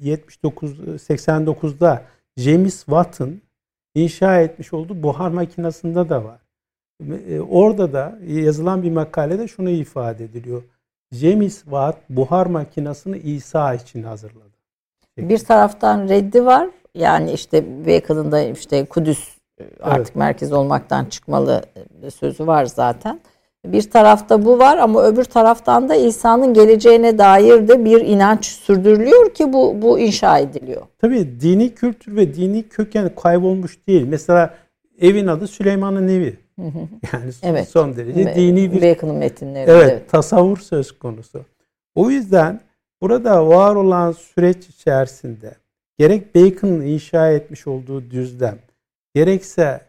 1779 0.00 0.78
89'da 0.80 2.02
James 2.36 2.78
Watt'ın 2.78 3.42
inşa 3.94 4.40
etmiş 4.40 4.72
olduğu 4.72 5.02
buhar 5.02 5.30
makinesinde 5.30 6.08
de 6.08 6.24
var. 6.24 6.40
E, 7.28 7.40
orada 7.40 7.92
da 7.92 8.18
yazılan 8.26 8.82
bir 8.82 8.90
makalede 8.90 9.48
şunu 9.48 9.70
ifade 9.70 10.24
ediliyor. 10.24 10.62
James 11.12 11.60
Watt 11.60 11.96
buhar 12.10 12.46
makinesini 12.46 13.18
İsa 13.18 13.74
için 13.74 14.02
hazırladı. 14.02 14.50
Bir 15.18 15.38
taraftan 15.38 16.08
reddi 16.08 16.46
var. 16.46 16.68
Yani 16.94 17.32
işte 17.32 17.86
Bacon'ın 17.86 18.32
da 18.32 18.40
işte 18.40 18.84
Kudüs 18.84 19.36
e, 19.60 19.64
artık 19.80 20.06
evet. 20.06 20.16
merkez 20.16 20.52
olmaktan 20.52 21.04
çıkmalı 21.04 21.62
e, 22.02 22.10
sözü 22.10 22.46
var 22.46 22.64
zaten. 22.64 23.20
Bir 23.66 23.90
tarafta 23.90 24.44
bu 24.44 24.58
var 24.58 24.78
ama 24.78 25.02
öbür 25.02 25.24
taraftan 25.24 25.88
da 25.88 25.94
insanın 25.94 26.54
geleceğine 26.54 27.18
dair 27.18 27.68
de 27.68 27.84
bir 27.84 28.00
inanç 28.00 28.46
sürdürülüyor 28.46 29.34
ki 29.34 29.52
bu 29.52 29.82
bu 29.82 29.98
inşa 29.98 30.38
ediliyor. 30.38 30.82
Tabii 30.98 31.40
dini 31.40 31.74
kültür 31.74 32.16
ve 32.16 32.34
dini 32.34 32.68
köken 32.68 33.14
kaybolmuş 33.14 33.86
değil. 33.86 34.06
Mesela 34.06 34.54
evin 35.00 35.26
adı 35.26 35.46
Süleyman'ın 35.46 36.08
evi. 36.08 36.36
Yani 37.12 37.32
evet. 37.42 37.68
son 37.68 37.96
derece 37.96 38.26
Be- 38.26 38.34
dini 38.34 38.72
bir 38.72 38.82
Bacon'ın 38.82 39.16
metinleri. 39.16 39.70
Evet, 39.70 39.90
evet, 39.90 40.10
tasavvur 40.10 40.58
söz 40.58 40.98
konusu. 40.98 41.44
O 41.94 42.10
yüzden 42.10 42.60
burada 43.02 43.48
var 43.48 43.74
olan 43.74 44.12
süreç 44.12 44.68
içerisinde 44.68 45.54
gerek 45.98 46.34
Bacon'ın 46.34 46.80
inşa 46.80 47.30
etmiş 47.30 47.66
olduğu 47.66 48.10
düzlem, 48.10 48.58
gerekse 49.14 49.80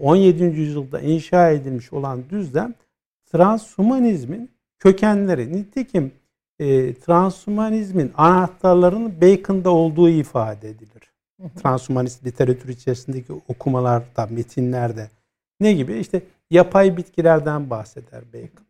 17. 0.00 0.44
E, 0.44 0.46
yüzyılda 0.46 1.00
inşa 1.00 1.50
edilmiş 1.50 1.92
olan 1.92 2.22
düzlem 2.30 2.74
transhumanizmin 3.32 4.50
kökenleri. 4.78 5.52
Nitekim 5.52 6.12
e, 6.58 6.94
transhumanizmin 6.94 8.12
anahtarlarının 8.16 9.20
Bacon'da 9.20 9.70
olduğu 9.70 10.08
ifade 10.08 10.68
edilir. 10.68 11.12
Transhumanist 11.62 12.26
literatür 12.26 12.68
içerisindeki 12.68 13.32
okumalarda, 13.32 14.26
metinlerde. 14.30 15.10
Ne 15.60 15.72
gibi? 15.72 15.98
İşte 15.98 16.22
yapay 16.50 16.96
bitkilerden 16.96 17.70
bahseder 17.70 18.22
Bacon. 18.32 18.66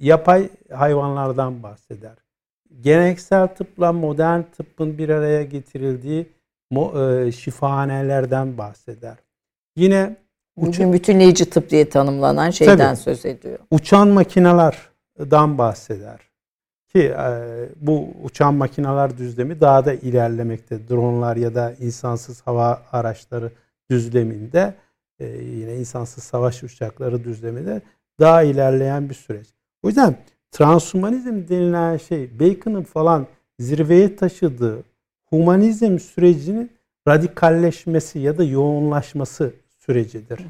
Yapay 0.00 0.48
hayvanlardan 0.72 1.62
bahseder. 1.62 2.14
Geleneksel 2.80 3.46
tıpla 3.46 3.92
modern 3.92 4.42
tıbbın 4.42 4.98
bir 4.98 5.08
araya 5.08 5.42
getirildiği 5.42 6.26
e, 6.72 7.32
şifahanelerden 7.32 8.58
bahseder. 8.58 9.16
Yine 9.76 10.16
Bugün 10.56 10.92
bütünleyici 10.92 11.50
tıp 11.50 11.70
diye 11.70 11.88
tanımlanan 11.88 12.50
şeyden 12.50 12.76
tabii, 12.76 12.96
söz 12.96 13.26
ediyor. 13.26 13.58
Uçan 13.70 14.08
makinelerden 14.08 15.58
bahseder. 15.58 16.20
Ki 16.88 17.14
e, 17.18 17.68
bu 17.76 18.08
uçan 18.22 18.54
makineler 18.54 19.18
düzlemi 19.18 19.60
daha 19.60 19.84
da 19.84 19.94
ilerlemekte. 19.94 20.88
Dronlar 20.88 21.36
ya 21.36 21.54
da 21.54 21.74
insansız 21.80 22.40
hava 22.40 22.82
araçları 22.92 23.52
düzleminde 23.90 24.74
e, 25.18 25.26
yine 25.26 25.76
insansız 25.76 26.24
savaş 26.24 26.62
uçakları 26.62 27.24
düzleminde 27.24 27.82
daha 28.20 28.42
ilerleyen 28.42 29.08
bir 29.08 29.14
süreç. 29.14 29.46
O 29.82 29.88
yüzden 29.88 30.16
transhumanizm 30.50 31.48
denilen 31.48 31.96
şey 31.96 32.40
Bacon'ın 32.40 32.82
falan 32.82 33.26
zirveye 33.58 34.16
taşıdığı 34.16 34.82
humanizm 35.26 35.98
sürecinin 35.98 36.70
radikalleşmesi 37.08 38.18
ya 38.18 38.38
da 38.38 38.44
yoğunlaşması 38.44 39.52
sürecidir. 39.90 40.40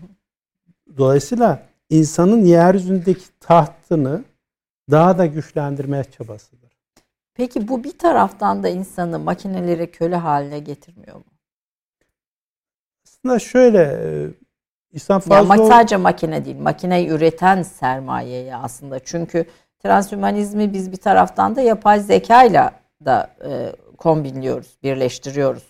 Dolayısıyla 0.98 1.62
insanın 1.90 2.44
yeryüzündeki 2.44 3.24
tahtını 3.40 4.24
daha 4.90 5.18
da 5.18 5.26
güçlendirmeye 5.26 6.04
çabasıdır. 6.04 6.70
Peki 7.34 7.68
bu 7.68 7.84
bir 7.84 7.98
taraftan 7.98 8.62
da 8.62 8.68
insanı 8.68 9.18
makinelere 9.18 9.90
köle 9.90 10.16
haline 10.16 10.58
getirmiyor 10.58 11.16
mu? 11.16 11.24
Aslında 13.04 13.38
şöyle 13.38 13.82
e, 13.82 14.28
İhsan 14.92 15.20
Fazıl... 15.20 15.50
Ya 15.50 15.66
sadece 15.66 15.96
makine 15.96 16.44
değil, 16.44 16.58
makineyi 16.58 17.08
üreten 17.08 17.62
sermayeye 17.62 18.56
aslında. 18.56 18.98
Çünkü 18.98 19.44
transhümanizmi 19.78 20.72
biz 20.72 20.92
bir 20.92 20.96
taraftan 20.96 21.56
da 21.56 21.60
yapay 21.60 22.00
zekayla 22.00 22.72
da 23.04 23.30
e, 23.44 23.72
kombinliyoruz, 23.96 24.78
birleştiriyoruz 24.82 25.69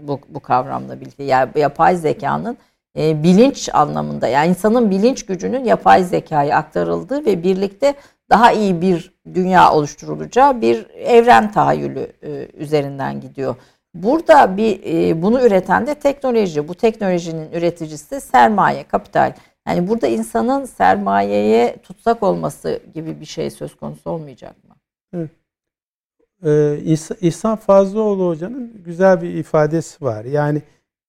bu, 0.00 0.20
bu 0.28 0.40
kavramla 0.40 1.00
birlikte. 1.00 1.24
Yani 1.24 1.50
yapay 1.56 1.96
zekanın 1.96 2.56
e, 2.98 3.22
bilinç 3.22 3.68
anlamında 3.72 4.28
yani 4.28 4.48
insanın 4.48 4.90
bilinç 4.90 5.26
gücünün 5.26 5.64
yapay 5.64 6.04
zekaya 6.04 6.56
aktarıldığı 6.56 7.26
ve 7.26 7.42
birlikte 7.42 7.94
daha 8.30 8.52
iyi 8.52 8.80
bir 8.80 9.14
dünya 9.34 9.72
oluşturulacağı 9.72 10.60
bir 10.60 10.90
evren 10.90 11.52
tahayyülü 11.52 12.12
e, 12.22 12.48
üzerinden 12.54 13.20
gidiyor. 13.20 13.56
Burada 13.94 14.56
bir 14.56 14.80
e, 14.84 15.22
bunu 15.22 15.46
üreten 15.46 15.86
de 15.86 15.94
teknoloji. 15.94 16.68
Bu 16.68 16.74
teknolojinin 16.74 17.52
üreticisi 17.52 18.20
sermaye, 18.20 18.84
kapital. 18.84 19.32
Yani 19.68 19.88
burada 19.88 20.06
insanın 20.06 20.64
sermayeye 20.64 21.76
tutsak 21.82 22.22
olması 22.22 22.80
gibi 22.94 23.20
bir 23.20 23.26
şey 23.26 23.50
söz 23.50 23.76
konusu 23.76 24.10
olmayacak 24.10 24.64
mı? 24.68 24.74
Evet. 25.14 25.30
Ee, 26.46 26.78
İhsan 27.20 27.56
Fazlıoğlu 27.56 28.28
Hoca'nın 28.28 28.82
güzel 28.84 29.22
bir 29.22 29.34
ifadesi 29.34 30.04
var. 30.04 30.24
Yani 30.24 30.62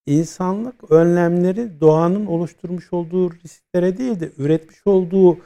insanlık 0.06 0.92
önlemleri 0.92 1.82
doğanın 1.82 2.26
oluşturmuş 2.26 2.94
olduğu 2.94 3.32
risklere 3.32 3.98
değil 3.98 4.20
de 4.20 4.30
üretmiş 4.38 4.88
olduğu 4.88 5.38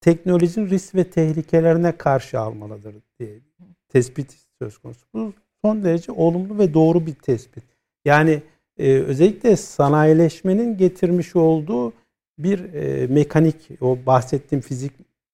teknolojinin 0.00 0.70
risk 0.70 0.94
ve 0.94 1.04
tehlikelerine 1.04 1.96
karşı 1.96 2.40
almalıdır 2.40 2.94
diye 3.18 3.40
tespit 3.88 4.36
söz 4.58 4.78
konusu. 4.78 5.06
Bu 5.14 5.32
son 5.62 5.84
derece 5.84 6.12
olumlu 6.12 6.58
ve 6.58 6.74
doğru 6.74 7.06
bir 7.06 7.14
tespit. 7.14 7.64
Yani 8.04 8.42
e, 8.78 8.92
özellikle 8.92 9.56
sanayileşmenin 9.56 10.76
getirmiş 10.76 11.36
olduğu 11.36 11.92
bir 12.38 12.74
e, 12.74 13.06
mekanik, 13.06 13.56
o 13.80 13.98
bahsettiğim 14.06 14.62
fizik, 14.62 14.92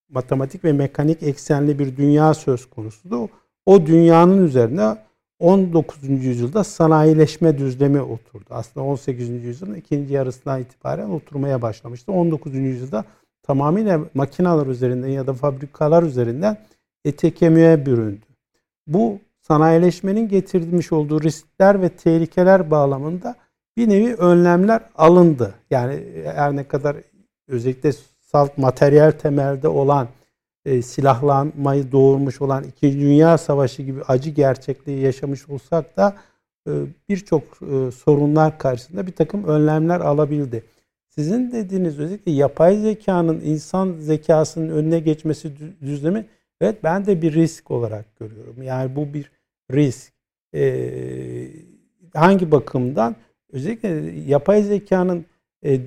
matematik 0.09 0.64
ve 0.64 0.72
mekanik 0.72 1.22
eksenli 1.22 1.78
bir 1.78 1.96
dünya 1.96 2.34
söz 2.34 2.70
konusudu. 2.70 3.28
O 3.68 3.86
dünyanın 3.86 4.46
üzerine 4.46 4.96
19. 5.38 6.08
yüzyılda 6.08 6.64
sanayileşme 6.64 7.58
düzlemi 7.58 8.00
oturdu. 8.00 8.44
Aslında 8.50 8.86
18. 8.86 9.28
yüzyılın 9.28 9.74
ikinci 9.74 10.14
yarısından 10.14 10.60
itibaren 10.60 11.08
oturmaya 11.08 11.62
başlamıştı. 11.62 12.12
19. 12.12 12.54
yüzyılda 12.54 13.04
tamamıyla 13.42 14.00
makineler 14.14 14.66
üzerinden 14.66 15.08
ya 15.08 15.26
da 15.26 15.34
fabrikalar 15.34 16.02
üzerinden 16.02 16.56
ete 17.04 17.30
büründü. 17.86 18.26
Bu 18.86 19.18
sanayileşmenin 19.40 20.28
getirmiş 20.28 20.92
olduğu 20.92 21.22
riskler 21.22 21.82
ve 21.82 21.88
tehlikeler 21.88 22.70
bağlamında 22.70 23.36
bir 23.76 23.88
nevi 23.88 24.14
önlemler 24.14 24.80
alındı. 24.94 25.54
Yani 25.70 26.04
her 26.24 26.56
ne 26.56 26.68
kadar 26.68 26.96
özellikle 27.48 27.92
salt 28.20 28.58
materyal 28.58 29.10
temelde 29.10 29.68
olan 29.68 30.08
e, 30.68 30.82
silahlanmayı 30.82 31.92
doğurmuş 31.92 32.40
olan 32.40 32.64
İkinci 32.64 33.00
Dünya 33.00 33.38
Savaşı 33.38 33.82
gibi 33.82 34.02
acı 34.02 34.30
gerçekliği 34.30 35.00
yaşamış 35.00 35.48
olsak 35.48 35.96
da 35.96 36.16
e, 36.68 36.72
birçok 37.08 37.42
e, 37.42 37.90
sorunlar 37.90 38.58
karşısında 38.58 39.06
bir 39.06 39.12
takım 39.12 39.44
önlemler 39.44 40.00
alabildi. 40.00 40.64
Sizin 41.08 41.52
dediğiniz 41.52 41.98
özellikle 41.98 42.32
yapay 42.32 42.76
zekanın 42.76 43.40
insan 43.40 43.96
zekasının 43.98 44.68
önüne 44.68 45.00
geçmesi 45.00 45.52
düzlemi 45.80 46.26
evet 46.60 46.84
ben 46.84 47.06
de 47.06 47.22
bir 47.22 47.34
risk 47.34 47.70
olarak 47.70 48.16
görüyorum. 48.18 48.62
Yani 48.62 48.96
bu 48.96 49.14
bir 49.14 49.30
risk. 49.72 50.12
E, 50.54 50.90
hangi 52.14 52.50
bakımdan? 52.50 53.16
Özellikle 53.52 53.88
yapay 54.26 54.62
zekanın 54.62 55.24
e, 55.64 55.80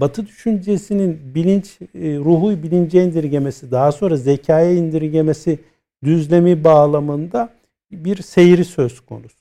Batı 0.00 0.26
düşüncesinin 0.26 1.34
bilinç, 1.34 1.78
e, 1.80 2.16
ruhu 2.16 2.62
bilince 2.62 3.04
indirgemesi, 3.04 3.70
daha 3.70 3.92
sonra 3.92 4.16
zekaya 4.16 4.72
indirgemesi 4.72 5.58
düzlemi 6.04 6.64
bağlamında 6.64 7.48
bir 7.92 8.22
seyri 8.22 8.64
söz 8.64 9.00
konusu. 9.00 9.38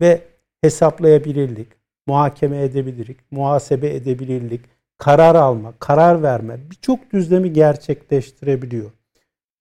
Ve 0.00 0.20
hesaplayabilirlik, 0.60 1.68
muhakeme 2.06 2.62
edebilirlik, 2.62 3.16
muhasebe 3.30 3.94
edebilirlik, 3.94 4.60
karar 4.98 5.34
alma, 5.34 5.74
karar 5.78 6.22
verme 6.22 6.58
birçok 6.70 7.12
düzlemi 7.12 7.52
gerçekleştirebiliyor. 7.52 8.90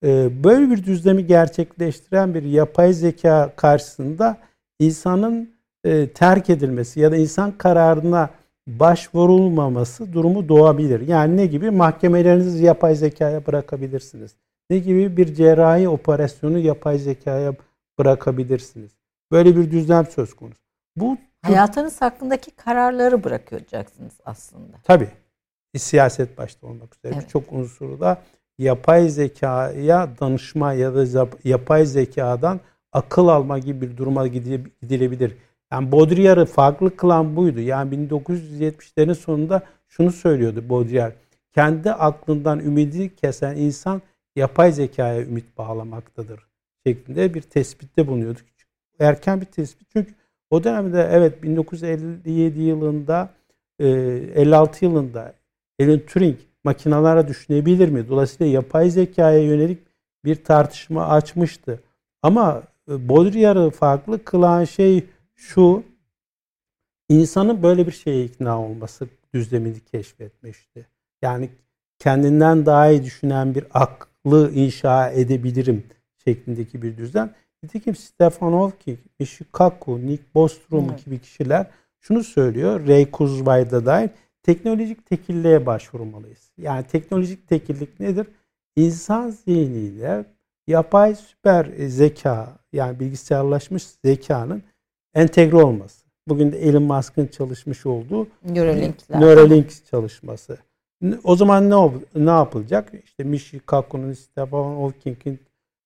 Ee, 0.03 0.43
böyle 0.43 0.69
bir 0.69 0.83
düzlemi 0.83 1.25
gerçekleştiren 1.25 2.33
bir 2.33 2.43
yapay 2.43 2.93
zeka 2.93 3.53
karşısında 3.55 4.37
insanın 4.79 5.49
e, 5.83 6.07
terk 6.07 6.49
edilmesi 6.49 6.99
ya 6.99 7.11
da 7.11 7.17
insan 7.17 7.57
kararına 7.57 8.29
başvurulmaması 8.67 10.13
durumu 10.13 10.49
doğabilir. 10.49 11.07
Yani 11.07 11.37
ne 11.37 11.45
gibi? 11.45 11.71
Mahkemelerinizi 11.71 12.63
yapay 12.63 12.95
zekaya 12.95 13.45
bırakabilirsiniz. 13.45 14.35
Ne 14.69 14.77
gibi? 14.77 15.17
Bir 15.17 15.33
cerrahi 15.33 15.89
operasyonu 15.89 16.59
yapay 16.59 16.97
zekaya 16.97 17.53
bırakabilirsiniz. 17.99 18.91
Böyle 19.31 19.55
bir 19.55 19.71
düzlem 19.71 20.05
söz 20.05 20.33
konusu. 20.33 20.61
Bu 20.95 21.17
hayatınız 21.41 22.01
hakkındaki 22.01 22.51
kararları 22.51 23.23
bırakacaksınız 23.23 24.13
aslında. 24.25 24.77
Tabii. 24.83 25.09
Siyaset 25.77 26.37
başta 26.37 26.67
olmak 26.67 26.95
üzere 26.95 27.13
evet. 27.13 27.23
birçok 27.23 27.51
unsuru 27.51 27.99
da 27.99 28.21
yapay 28.57 29.09
zekaya 29.09 30.09
danışma 30.19 30.73
ya 30.73 30.95
da 30.95 31.27
yapay 31.43 31.85
zekadan 31.85 32.59
akıl 32.91 33.27
alma 33.27 33.59
gibi 33.59 33.81
bir 33.81 33.97
duruma 33.97 34.27
gidilebilir. 34.27 35.37
Yani 35.71 35.91
Baudrillard'ı 35.91 36.45
farklı 36.45 36.95
kılan 36.95 37.35
buydu. 37.35 37.59
Yani 37.59 37.95
1970'lerin 38.09 39.15
sonunda 39.15 39.61
şunu 39.87 40.11
söylüyordu 40.11 40.69
Baudrillard. 40.69 41.13
Kendi 41.53 41.91
aklından 41.91 42.59
ümidi 42.59 43.15
kesen 43.15 43.55
insan 43.55 44.01
yapay 44.35 44.71
zekaya 44.71 45.21
ümit 45.21 45.57
bağlamaktadır 45.57 46.47
şeklinde 46.87 47.33
bir 47.33 47.41
tespitte 47.41 48.07
bulunuyordu. 48.07 48.39
Erken 48.99 49.41
bir 49.41 49.45
tespit 49.45 49.87
çünkü 49.93 50.13
o 50.49 50.63
dönemde 50.63 51.09
evet 51.11 51.43
1957 51.43 52.61
yılında 52.61 53.29
56 53.79 54.85
yılında 54.85 55.33
Alan 55.81 55.99
Turing 55.99 56.37
makinalara 56.63 57.27
düşünebilir 57.27 57.89
mi? 57.89 58.09
Dolayısıyla 58.09 58.53
yapay 58.53 58.89
zekaya 58.89 59.43
yönelik 59.43 59.79
bir 60.25 60.43
tartışma 60.43 61.07
açmıştı. 61.07 61.79
Ama 62.21 62.63
e, 62.91 63.09
Baudrillard'ı 63.09 63.69
farklı 63.69 64.23
kılan 64.23 64.63
şey 64.63 65.05
şu, 65.37 65.83
insanın 67.09 67.63
böyle 67.63 67.87
bir 67.87 67.91
şeye 67.91 68.25
ikna 68.25 68.61
olması 68.61 69.07
düzlemini 69.33 69.79
keşfetmişti. 69.79 70.87
Yani 71.21 71.49
kendinden 71.99 72.65
daha 72.65 72.89
iyi 72.89 73.03
düşünen 73.03 73.55
bir 73.55 73.65
aklı 73.73 74.51
inşa 74.53 75.09
edebilirim 75.09 75.83
şeklindeki 76.23 76.81
bir 76.81 76.97
düzlem. 76.97 77.33
Nitekim 77.63 77.95
Stefan 77.95 78.53
Hawking, 78.53 78.99
Ishikaku, 79.19 80.05
Nick 80.05 80.23
Bostrom 80.35 80.87
evet. 80.89 81.05
gibi 81.05 81.19
kişiler 81.19 81.67
şunu 81.99 82.23
söylüyor. 82.23 82.87
Ray 82.87 83.11
Kurzweil'da 83.11 83.85
dahil 83.85 84.09
teknolojik 84.43 85.05
tekilliğe 85.05 85.65
başvurmalıyız. 85.65 86.51
Yani 86.57 86.83
teknolojik 86.87 87.47
tekillik 87.47 87.99
nedir? 87.99 88.27
İnsan 88.75 89.29
zihniyle 89.29 90.25
yapay 90.67 91.15
süper 91.15 91.65
zeka 91.87 92.59
yani 92.73 92.99
bilgisayarlaşmış 92.99 93.83
zekanın 94.05 94.63
entegre 95.15 95.55
olması. 95.55 96.05
Bugün 96.27 96.51
de 96.51 96.57
Elon 96.59 96.83
Musk'ın 96.83 97.27
çalışmış 97.27 97.85
olduğu 97.85 98.27
Neuralink'ler. 98.43 99.21
Neuralink 99.21 99.85
çalışması. 99.91 100.57
O 101.23 101.35
zaman 101.35 101.69
ne 101.69 101.91
ne 102.15 102.29
yapılacak? 102.29 102.91
İşte 103.05 103.23
Michi 103.23 103.59
Kaku'nun, 103.59 104.13
Stephen 104.13 104.75
Hawking'in 104.75 105.39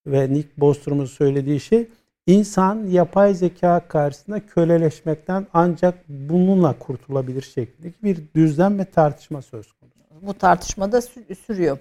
ve 0.08 0.34
Nick 0.34 0.50
Bostrom'un 0.58 1.06
söylediği 1.06 1.60
şey 1.60 1.88
insan 2.28 2.86
yapay 2.88 3.34
zeka 3.34 3.88
karşısında 3.88 4.46
köleleşmekten 4.46 5.48
ancak 5.54 6.10
bununla 6.10 6.80
kurtulabilir 6.80 7.42
şeklindeki 7.42 8.04
bir 8.04 8.18
düzlem 8.36 8.80
ve 8.80 8.86
tartışma 8.86 9.42
söz 9.42 9.72
konusu. 9.72 9.98
Bu 10.22 10.34
tartışma 10.34 10.92
da 10.92 11.02
sürüyor. 11.48 11.78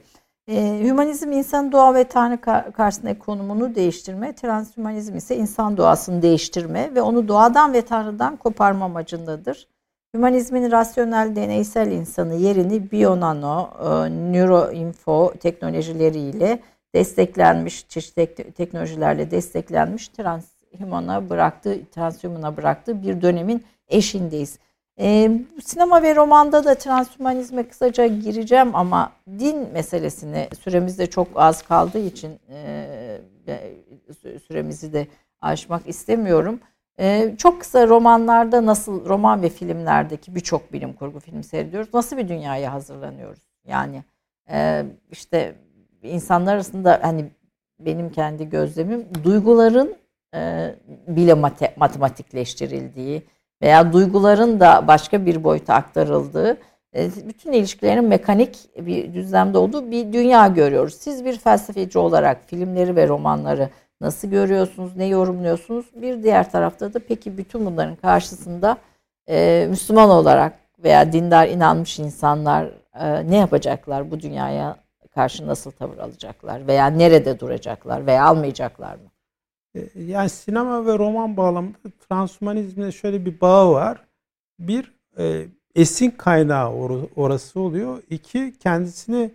E, 0.48 0.80
hümanizm 0.84 1.32
insan 1.32 1.72
doğa 1.72 1.94
ve 1.94 2.04
Tanrı 2.04 2.40
karşısındaki 2.72 3.18
konumunu 3.18 3.74
değiştirme, 3.74 4.32
transhümanizm 4.32 5.16
ise 5.16 5.36
insan 5.36 5.76
doğasını 5.76 6.22
değiştirme 6.22 6.94
ve 6.94 7.02
onu 7.02 7.28
doğadan 7.28 7.72
ve 7.72 7.82
Tanrı'dan 7.82 8.36
koparma 8.36 8.84
amacındadır. 8.84 9.68
Hümanizmin 10.14 10.70
rasyonel 10.70 11.36
deneysel 11.36 11.92
insanı 11.92 12.34
yerini 12.34 12.90
bionano, 12.90 13.70
e, 13.80 14.10
neuroinfo 14.32 15.32
teknolojileriyle 15.40 16.60
desteklenmiş, 16.94 17.88
çeşitli 17.88 18.52
teknolojilerle 18.52 19.30
desteklenmiş 19.30 20.08
transhumana 20.08 21.30
bıraktığı, 21.30 21.84
transhumana 21.90 22.56
bıraktığı 22.56 23.02
bir 23.02 23.22
dönemin 23.22 23.64
eşindeyiz. 23.88 24.58
E, 25.00 25.30
sinema 25.64 26.02
ve 26.02 26.16
romanda 26.16 26.64
da 26.64 26.74
transhumanizme 26.74 27.68
kısaca 27.68 28.06
gireceğim 28.06 28.76
ama 28.76 29.12
din 29.38 29.72
meselesini 29.72 30.48
süremizde 30.60 31.10
çok 31.10 31.28
az 31.34 31.62
kaldığı 31.62 31.98
için 31.98 32.38
e, 32.50 33.20
süremizi 34.46 34.92
de 34.92 35.06
aşmak 35.40 35.88
istemiyorum. 35.88 36.60
E, 36.98 37.34
çok 37.38 37.60
kısa 37.60 37.88
romanlarda 37.88 38.66
nasıl 38.66 39.04
roman 39.04 39.42
ve 39.42 39.48
filmlerdeki 39.48 40.34
birçok 40.34 40.72
bilim 40.72 40.92
kurgu 40.92 41.20
film 41.20 41.42
seyrediyoruz. 41.42 41.94
Nasıl 41.94 42.16
bir 42.16 42.28
dünyaya 42.28 42.72
hazırlanıyoruz? 42.72 43.42
Yani 43.66 44.04
e, 44.50 44.84
işte 45.10 45.54
insanlar 46.02 46.54
arasında 46.54 47.00
hani 47.02 47.30
benim 47.78 48.10
kendi 48.10 48.48
gözlemim 48.48 49.08
duyguların 49.24 49.96
e, 50.34 50.74
bile 51.08 51.34
matematikleştirildiği 51.76 53.22
veya 53.62 53.92
duyguların 53.92 54.60
da 54.60 54.88
başka 54.88 55.26
bir 55.26 55.44
boyuta 55.44 55.74
aktarıldığı, 55.74 56.58
e, 56.96 57.10
bütün 57.28 57.52
ilişkilerin 57.52 58.04
mekanik 58.04 58.58
bir 58.86 59.14
düzlemde 59.14 59.58
olduğu 59.58 59.90
bir 59.90 60.12
dünya 60.12 60.46
görüyoruz. 60.46 60.94
Siz 60.94 61.24
bir 61.24 61.38
felsefeci 61.38 61.98
olarak 61.98 62.44
filmleri 62.46 62.96
ve 62.96 63.08
romanları 63.08 63.68
nasıl 64.00 64.28
görüyorsunuz, 64.28 64.96
ne 64.96 65.06
yorumluyorsunuz? 65.06 65.86
Bir 65.94 66.22
diğer 66.22 66.50
tarafta 66.50 66.94
da 66.94 66.98
peki 67.08 67.38
bütün 67.38 67.66
bunların 67.66 67.96
karşısında 67.96 68.76
e, 69.28 69.66
Müslüman 69.70 70.10
olarak 70.10 70.52
veya 70.84 71.12
dindar 71.12 71.48
inanmış 71.48 71.98
insanlar 71.98 72.70
e, 73.00 73.30
ne 73.30 73.36
yapacaklar 73.36 74.10
bu 74.10 74.20
dünyaya 74.20 74.76
karşı 75.14 75.46
nasıl 75.46 75.70
tavır 75.70 75.98
alacaklar 75.98 76.66
veya 76.66 76.86
nerede 76.86 77.40
duracaklar 77.40 78.06
veya 78.06 78.24
almayacaklar 78.24 78.94
mı? 78.94 79.10
E, 79.74 79.80
yani 80.06 80.28
sinema 80.28 80.86
ve 80.86 80.98
roman 80.98 81.36
bağlamında 81.36 81.76
transhumanizmde 82.08 82.92
şöyle 82.92 83.24
bir 83.26 83.40
bağ 83.40 83.72
var. 83.72 84.04
Bir, 84.58 84.92
e, 85.18 85.46
esin 85.74 86.10
kaynağı 86.10 86.70
or- 86.70 87.08
orası 87.16 87.60
oluyor. 87.60 88.02
İki, 88.10 88.52
kendisini 88.58 89.30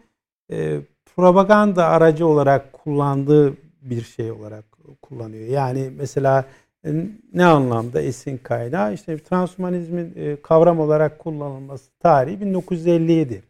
e, 0.52 0.80
propaganda 1.16 1.86
aracı 1.86 2.28
olarak 2.28 2.74
kullandığı 2.74 3.54
bir 3.82 4.02
şey 4.02 4.32
olarak 4.32 4.66
kullanıyor. 5.02 5.48
Yani 5.48 5.92
mesela 5.98 6.46
e, 6.86 7.06
ne 7.34 7.46
anlamda 7.46 8.02
esin 8.02 8.38
kaynağı? 8.38 8.94
İşte 8.94 9.18
transhumanizmin 9.18 10.14
e, 10.16 10.42
kavram 10.42 10.80
olarak 10.80 11.20
kullanılması 11.20 11.92
tarihi 12.00 12.42
1957. 12.42 13.44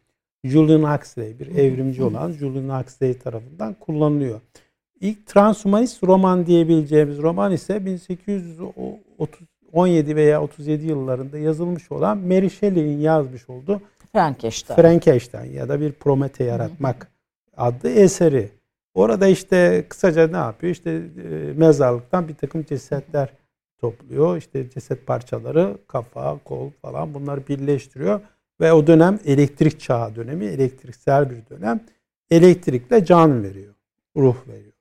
Julian 0.44 0.96
Huxley 0.96 1.38
bir 1.38 1.46
evrimci 1.46 2.02
olan 2.02 2.32
Julian 2.32 2.80
Huxley 2.80 3.18
tarafından 3.18 3.74
kullanılıyor. 3.74 4.40
İlk 5.00 5.26
transhumanist 5.26 6.04
roman 6.04 6.46
diyebileceğimiz 6.46 7.18
roman 7.18 7.52
ise 7.52 7.86
1817 7.86 10.16
veya 10.16 10.42
37 10.42 10.86
yıllarında 10.86 11.38
yazılmış 11.38 11.92
olan 11.92 12.18
Mary 12.18 12.50
Shelley'in 12.50 12.98
yazmış 12.98 13.50
olduğu 13.50 13.80
Frankenstein. 14.12 14.76
Frankenstein 14.76 15.52
ya 15.52 15.68
da 15.68 15.80
bir 15.80 15.92
Promete 15.92 16.44
yaratmak 16.44 17.10
adlı 17.56 17.90
eseri. 17.90 18.50
Orada 18.94 19.26
işte 19.26 19.86
kısaca 19.88 20.28
ne 20.28 20.36
yapıyor? 20.36 20.72
İşte 20.72 20.90
e, 20.90 21.02
mezarlıktan 21.56 22.28
bir 22.28 22.34
takım 22.34 22.64
cesetler 22.64 23.28
topluyor. 23.78 24.36
İşte 24.36 24.70
ceset 24.70 25.06
parçaları, 25.06 25.78
kafa, 25.88 26.38
kol 26.38 26.70
falan 26.82 27.14
bunları 27.14 27.48
birleştiriyor. 27.48 28.20
Ve 28.60 28.72
o 28.72 28.86
dönem 28.86 29.18
elektrik 29.24 29.80
çağı 29.80 30.16
dönemi, 30.16 30.44
elektriksel 30.44 31.30
bir 31.30 31.46
dönem. 31.50 31.80
Elektrikle 32.30 33.04
can 33.04 33.42
veriyor, 33.42 33.74
ruh 34.16 34.36
veriyor. 34.48 34.75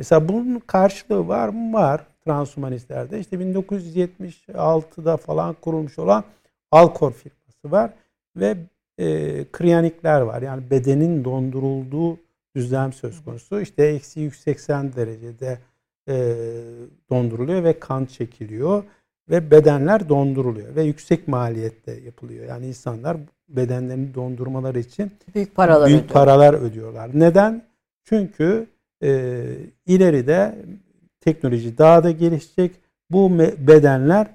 Mesela 0.00 0.28
bunun 0.28 0.58
karşılığı 0.58 1.28
var 1.28 1.48
mı? 1.48 1.72
Var 1.72 2.06
transhumanistlerde. 2.24 3.20
İşte 3.20 3.36
1976'da 3.36 5.16
falan 5.16 5.56
kurulmuş 5.60 5.98
olan 5.98 6.24
Alcor 6.70 7.12
firması 7.12 7.70
var 7.70 7.90
ve 8.36 8.56
e, 8.98 9.44
kriyanikler 9.52 10.20
var. 10.20 10.42
Yani 10.42 10.70
bedenin 10.70 11.24
dondurulduğu 11.24 12.18
düzlem 12.56 12.92
söz 12.92 13.24
konusu. 13.24 13.60
İşte 13.60 13.84
eksi 13.84 14.20
180 14.20 14.92
derecede 14.92 15.58
e, 16.08 16.36
donduruluyor 17.10 17.64
ve 17.64 17.78
kan 17.78 18.04
çekiliyor 18.04 18.84
ve 19.30 19.50
bedenler 19.50 20.08
donduruluyor 20.08 20.74
ve 20.76 20.82
yüksek 20.82 21.28
maliyette 21.28 21.92
yapılıyor. 21.92 22.46
Yani 22.46 22.66
insanlar 22.66 23.16
bedenlerini 23.48 24.14
dondurmaları 24.14 24.78
için 24.78 25.12
büyük 25.34 25.54
paralar 25.54 25.88
büyük 25.88 26.00
ödüyor. 26.04 26.14
paralar 26.14 26.54
ödüyorlar. 26.54 27.10
Neden? 27.14 27.62
Çünkü 28.04 28.66
e, 29.02 29.44
ileride 29.86 30.64
teknoloji 31.20 31.78
daha 31.78 32.04
da 32.04 32.10
gelişecek. 32.10 32.76
Bu 33.10 33.38
bedenler 33.38 34.26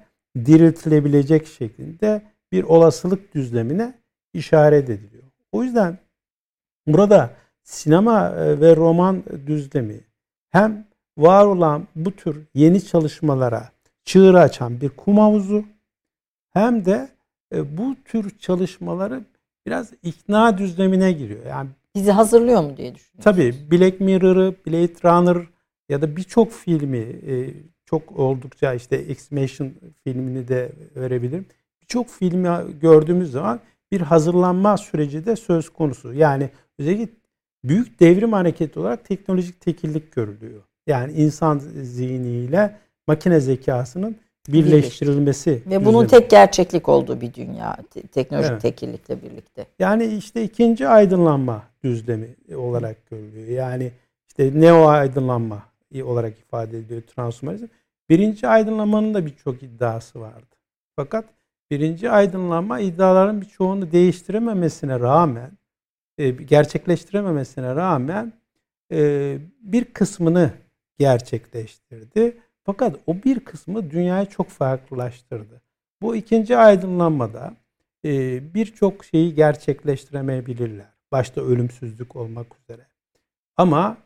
diriltilebilecek 0.44 1.46
şeklinde 1.46 2.22
bir 2.52 2.64
olasılık 2.64 3.34
düzlemine 3.34 3.94
işaret 4.34 4.90
ediliyor. 4.90 5.22
O 5.52 5.62
yüzden 5.62 5.98
burada 6.86 7.30
sinema 7.62 8.30
e, 8.30 8.60
ve 8.60 8.76
roman 8.76 9.22
düzlemi 9.46 10.00
hem 10.50 10.86
var 11.18 11.46
olan 11.46 11.88
bu 11.96 12.12
tür 12.12 12.46
yeni 12.54 12.84
çalışmalara 12.84 13.70
çığır 14.04 14.34
açan 14.34 14.80
bir 14.80 14.88
kum 14.88 15.18
havuzu 15.18 15.64
hem 16.52 16.84
de 16.84 17.08
e, 17.54 17.76
bu 17.78 17.96
tür 18.04 18.38
çalışmaları 18.38 19.24
biraz 19.66 19.92
ikna 20.02 20.58
düzlemine 20.58 21.12
giriyor. 21.12 21.46
Yani 21.46 21.70
bizi 21.96 22.10
hazırlıyor 22.10 22.62
mu 22.62 22.76
diye 22.76 22.94
düşünüyorum. 22.94 23.22
Tabii 23.24 23.54
Black 23.70 24.00
Mirror'ı, 24.00 24.54
Blade 24.66 24.94
Runner 25.04 25.46
ya 25.88 26.02
da 26.02 26.16
birçok 26.16 26.52
filmi 26.52 26.98
e, 26.98 27.54
çok 27.84 28.18
oldukça 28.18 28.74
işte 28.74 29.04
X-Mation 29.04 29.72
filmini 30.04 30.48
de 30.48 30.72
verebilirim. 30.96 31.46
Birçok 31.82 32.08
filmi 32.08 32.48
gördüğümüz 32.80 33.30
zaman 33.30 33.60
bir 33.92 34.00
hazırlanma 34.00 34.76
süreci 34.76 35.26
de 35.26 35.36
söz 35.36 35.68
konusu. 35.68 36.14
Yani 36.14 36.50
özellikle 36.78 37.08
büyük 37.64 38.00
devrim 38.00 38.32
hareketi 38.32 38.80
olarak 38.80 39.04
teknolojik 39.04 39.60
tekillik 39.60 40.12
görülüyor. 40.12 40.62
Yani 40.86 41.12
insan 41.12 41.58
zihniyle 41.82 42.76
makine 43.06 43.40
zekasının 43.40 44.16
birleştirilmesi. 44.48 45.62
Ve 45.66 45.84
bunun 45.84 46.04
üzerine. 46.04 46.20
tek 46.20 46.30
gerçeklik 46.30 46.88
olduğu 46.88 47.20
bir 47.20 47.34
dünya 47.34 47.76
teknolojik 48.12 48.50
evet. 48.50 48.62
tekillikle 48.62 49.22
birlikte. 49.22 49.66
Yani 49.78 50.04
işte 50.06 50.42
ikinci 50.42 50.88
aydınlanma 50.88 51.62
düzlemi 51.84 52.28
olarak 52.56 53.10
görülüyor. 53.10 53.48
Yani 53.48 53.92
işte 54.28 54.60
neo 54.60 54.86
aydınlanma 54.86 55.62
olarak 56.04 56.38
ifade 56.38 56.78
ediliyor 56.78 57.02
transhumanizm. 57.02 57.66
Birinci 58.08 58.48
aydınlanmanın 58.48 59.14
da 59.14 59.26
birçok 59.26 59.62
iddiası 59.62 60.20
vardı. 60.20 60.56
Fakat 60.96 61.24
birinci 61.70 62.10
aydınlanma 62.10 62.80
iddiaların 62.80 63.40
birçoğunu 63.40 63.92
değiştirememesine 63.92 65.00
rağmen 65.00 65.50
e, 66.18 66.30
gerçekleştirememesine 66.30 67.74
rağmen 67.74 68.32
e, 68.92 69.38
bir 69.60 69.84
kısmını 69.84 70.50
gerçekleştirdi. 70.98 72.36
Fakat 72.66 72.96
o 73.06 73.14
bir 73.24 73.40
kısmı 73.40 73.90
dünyayı 73.90 74.26
çok 74.26 74.48
farklılaştırdı. 74.48 75.60
Bu 76.02 76.16
ikinci 76.16 76.56
aydınlanmada 76.56 77.54
e, 78.04 78.40
birçok 78.54 79.04
şeyi 79.04 79.34
gerçekleştiremeyebilirler. 79.34 80.86
Başta 81.12 81.40
ölümsüzlük 81.40 82.16
olmak 82.16 82.46
üzere. 82.60 82.86
Ama 83.56 83.96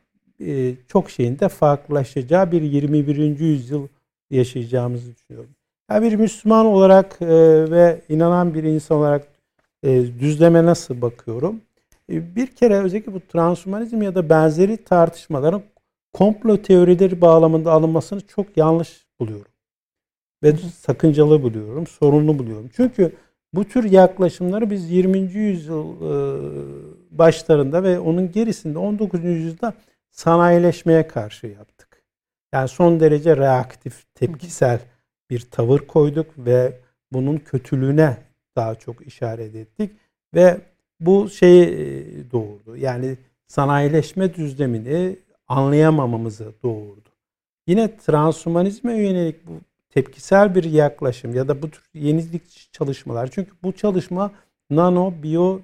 e, 0.40 0.74
çok 0.88 1.10
şeyin 1.10 1.38
de 1.38 1.48
farklılaşacağı 1.48 2.52
bir 2.52 2.62
21. 2.62 3.38
yüzyıl 3.38 3.88
yaşayacağımızı 4.30 5.14
düşünüyorum. 5.14 5.50
Ya 5.90 6.02
bir 6.02 6.14
Müslüman 6.14 6.66
olarak 6.66 7.22
e, 7.22 7.26
ve 7.70 8.00
inanan 8.08 8.54
bir 8.54 8.64
insan 8.64 8.98
olarak 8.98 9.28
e, 9.82 10.02
düzleme 10.20 10.64
nasıl 10.64 11.02
bakıyorum? 11.02 11.60
E, 12.12 12.36
bir 12.36 12.46
kere 12.46 12.78
özellikle 12.78 13.14
bu 13.14 13.20
transhumanizm 13.20 14.02
ya 14.02 14.14
da 14.14 14.28
benzeri 14.28 14.76
tartışmaların 14.76 15.62
komplo 16.12 16.62
teorileri 16.62 17.20
bağlamında 17.20 17.72
alınmasını 17.72 18.20
çok 18.20 18.56
yanlış 18.56 19.06
buluyorum. 19.20 19.52
Ve 20.42 20.52
sakıncalı 20.56 21.42
buluyorum, 21.42 21.86
sorunlu 21.86 22.38
buluyorum. 22.38 22.70
Çünkü 22.76 23.12
bu 23.52 23.64
tür 23.64 23.90
yaklaşımları 23.90 24.70
biz 24.70 24.90
20. 24.90 25.18
yüzyıl 25.18 26.00
başlarında 27.10 27.82
ve 27.82 28.00
onun 28.00 28.32
gerisinde 28.32 28.78
19. 28.78 29.24
yüzyılda 29.24 29.74
sanayileşmeye 30.10 31.08
karşı 31.08 31.46
yaptık. 31.46 32.02
Yani 32.54 32.68
son 32.68 33.00
derece 33.00 33.36
reaktif, 33.36 34.14
tepkisel 34.14 34.80
bir 35.30 35.40
tavır 35.40 35.78
koyduk 35.78 36.26
ve 36.38 36.80
bunun 37.12 37.36
kötülüğüne 37.36 38.16
daha 38.56 38.74
çok 38.74 39.06
işaret 39.06 39.54
ettik 39.54 39.90
ve 40.34 40.60
bu 41.00 41.30
şeyi 41.30 42.30
doğurdu. 42.32 42.76
Yani 42.76 43.16
sanayileşme 43.46 44.34
düzlemini 44.34 45.16
anlayamamamızı 45.50 46.52
doğurdu. 46.62 47.08
Yine 47.66 47.96
transhumanizme 47.96 48.94
yönelik 48.94 49.46
bu 49.46 49.52
tepkisel 49.90 50.54
bir 50.54 50.64
yaklaşım 50.64 51.34
ya 51.34 51.48
da 51.48 51.62
bu 51.62 51.70
tür 51.70 51.82
yenilik 51.94 52.68
çalışmalar. 52.72 53.30
Çünkü 53.32 53.50
bu 53.62 53.72
çalışma 53.72 54.30
nano, 54.70 55.12
biyo 55.22 55.60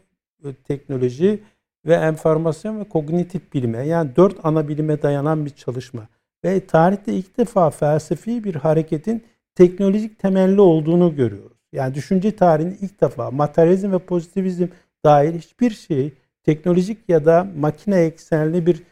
teknoloji 0.64 1.40
ve 1.86 1.94
enformasyon 1.94 2.80
ve 2.80 2.84
kognitif 2.84 3.54
bilime 3.54 3.86
yani 3.86 4.16
dört 4.16 4.44
ana 4.44 4.68
bilime 4.68 5.02
dayanan 5.02 5.44
bir 5.44 5.50
çalışma. 5.50 6.08
Ve 6.44 6.66
tarihte 6.66 7.12
ilk 7.12 7.38
defa 7.38 7.70
felsefi 7.70 8.44
bir 8.44 8.54
hareketin 8.54 9.24
teknolojik 9.54 10.18
temelli 10.18 10.60
olduğunu 10.60 11.16
görüyoruz. 11.16 11.58
Yani 11.72 11.94
düşünce 11.94 12.36
tarihinin 12.36 12.78
ilk 12.80 13.00
defa 13.00 13.30
materyalizm 13.30 13.92
ve 13.92 13.98
pozitivizm 13.98 14.66
dair 15.04 15.34
hiçbir 15.34 15.70
şey 15.70 16.12
teknolojik 16.42 16.98
ya 17.08 17.24
da 17.24 17.46
makine 17.58 18.00
eksenli 18.00 18.66
bir 18.66 18.82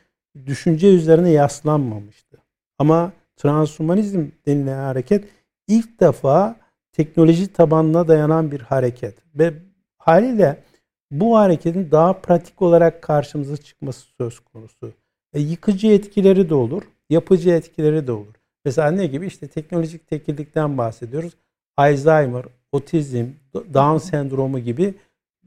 düşünce 0.46 0.88
üzerine 0.94 1.30
yaslanmamıştı. 1.30 2.38
Ama 2.78 3.12
transhumanizm 3.36 4.26
denilen 4.46 4.78
hareket 4.78 5.24
ilk 5.68 6.00
defa 6.00 6.56
teknoloji 6.92 7.52
tabanına 7.52 8.08
dayanan 8.08 8.52
bir 8.52 8.60
hareket. 8.60 9.14
Ve 9.34 9.54
haliyle 9.98 10.62
bu 11.10 11.36
hareketin 11.36 11.90
daha 11.90 12.12
pratik 12.12 12.62
olarak 12.62 13.02
karşımıza 13.02 13.56
çıkması 13.56 14.06
söz 14.18 14.40
konusu. 14.40 14.92
E, 15.32 15.40
yıkıcı 15.40 15.86
etkileri 15.86 16.50
de 16.50 16.54
olur, 16.54 16.82
yapıcı 17.10 17.50
etkileri 17.50 18.06
de 18.06 18.12
olur. 18.12 18.34
Mesela 18.64 18.90
ne 18.90 19.06
gibi? 19.06 19.26
İşte 19.26 19.48
teknolojik 19.48 20.06
tekillikten 20.08 20.78
bahsediyoruz. 20.78 21.32
Alzheimer, 21.76 22.44
otizm, 22.72 23.26
Down 23.54 23.96
sendromu 23.96 24.58
gibi 24.58 24.94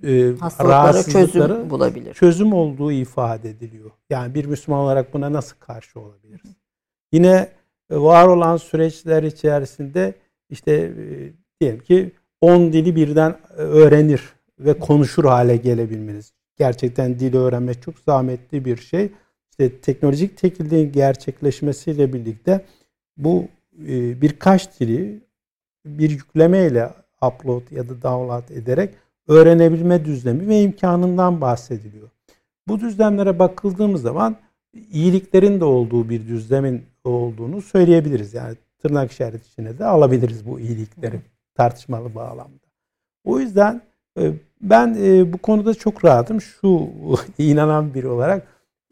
e, 0.03 0.33
çözüm 1.11 1.69
bulabilir. 1.69 2.13
Çözüm 2.13 2.53
olduğu 2.53 2.91
ifade 2.91 3.49
ediliyor. 3.49 3.91
Yani 4.09 4.35
bir 4.35 4.45
Müslüman 4.45 4.79
olarak 4.79 5.13
buna 5.13 5.33
nasıl 5.33 5.55
karşı 5.59 5.99
olabiliriz? 5.99 6.55
Yine 7.11 7.49
e, 7.89 7.97
var 7.97 8.27
olan 8.27 8.57
süreçler 8.57 9.23
içerisinde 9.23 10.13
işte 10.49 10.71
e, 10.73 11.33
diyelim 11.61 11.79
ki 11.79 12.11
10 12.41 12.73
dili 12.73 12.95
birden 12.95 13.29
e, 13.57 13.61
öğrenir 13.61 14.21
ve 14.59 14.79
konuşur 14.79 15.25
hale 15.25 15.55
gelebilmeniz. 15.55 16.33
Gerçekten 16.57 17.19
dil 17.19 17.35
öğrenmek 17.35 17.81
çok 17.81 17.99
zahmetli 17.99 18.65
bir 18.65 18.77
şey. 18.77 19.11
İşte 19.51 19.81
teknolojik 19.81 20.37
tekilliğin 20.37 20.91
gerçekleşmesiyle 20.91 22.13
birlikte 22.13 22.65
bu 23.17 23.47
e, 23.87 24.21
birkaç 24.21 24.79
dili 24.79 25.19
bir 25.85 26.09
yüklemeyle 26.09 26.89
upload 27.21 27.71
ya 27.71 27.89
da 27.89 28.01
download 28.01 28.49
ederek 28.49 28.89
öğrenebilme 29.27 30.05
düzlemi 30.05 30.47
ve 30.47 30.61
imkanından 30.61 31.41
bahsediliyor. 31.41 32.09
Bu 32.67 32.79
düzlemlere 32.79 33.39
bakıldığımız 33.39 34.01
zaman 34.01 34.35
iyiliklerin 34.91 35.59
de 35.59 35.65
olduğu 35.65 36.09
bir 36.09 36.27
düzlemin 36.27 36.83
olduğunu 37.03 37.61
söyleyebiliriz. 37.61 38.33
Yani 38.33 38.55
tırnak 38.79 39.11
işaret 39.11 39.47
içine 39.47 39.79
de 39.79 39.85
alabiliriz 39.85 40.45
bu 40.47 40.59
iyilikleri 40.59 41.21
tartışmalı 41.55 42.15
bağlamda. 42.15 42.67
O 43.23 43.39
yüzden 43.39 43.81
e, 44.19 44.31
ben 44.61 44.97
e, 45.01 45.33
bu 45.33 45.37
konuda 45.37 45.73
çok 45.73 46.05
rahatım. 46.05 46.41
Şu 46.41 46.89
inanan 47.37 47.93
biri 47.93 48.07
olarak 48.07 48.47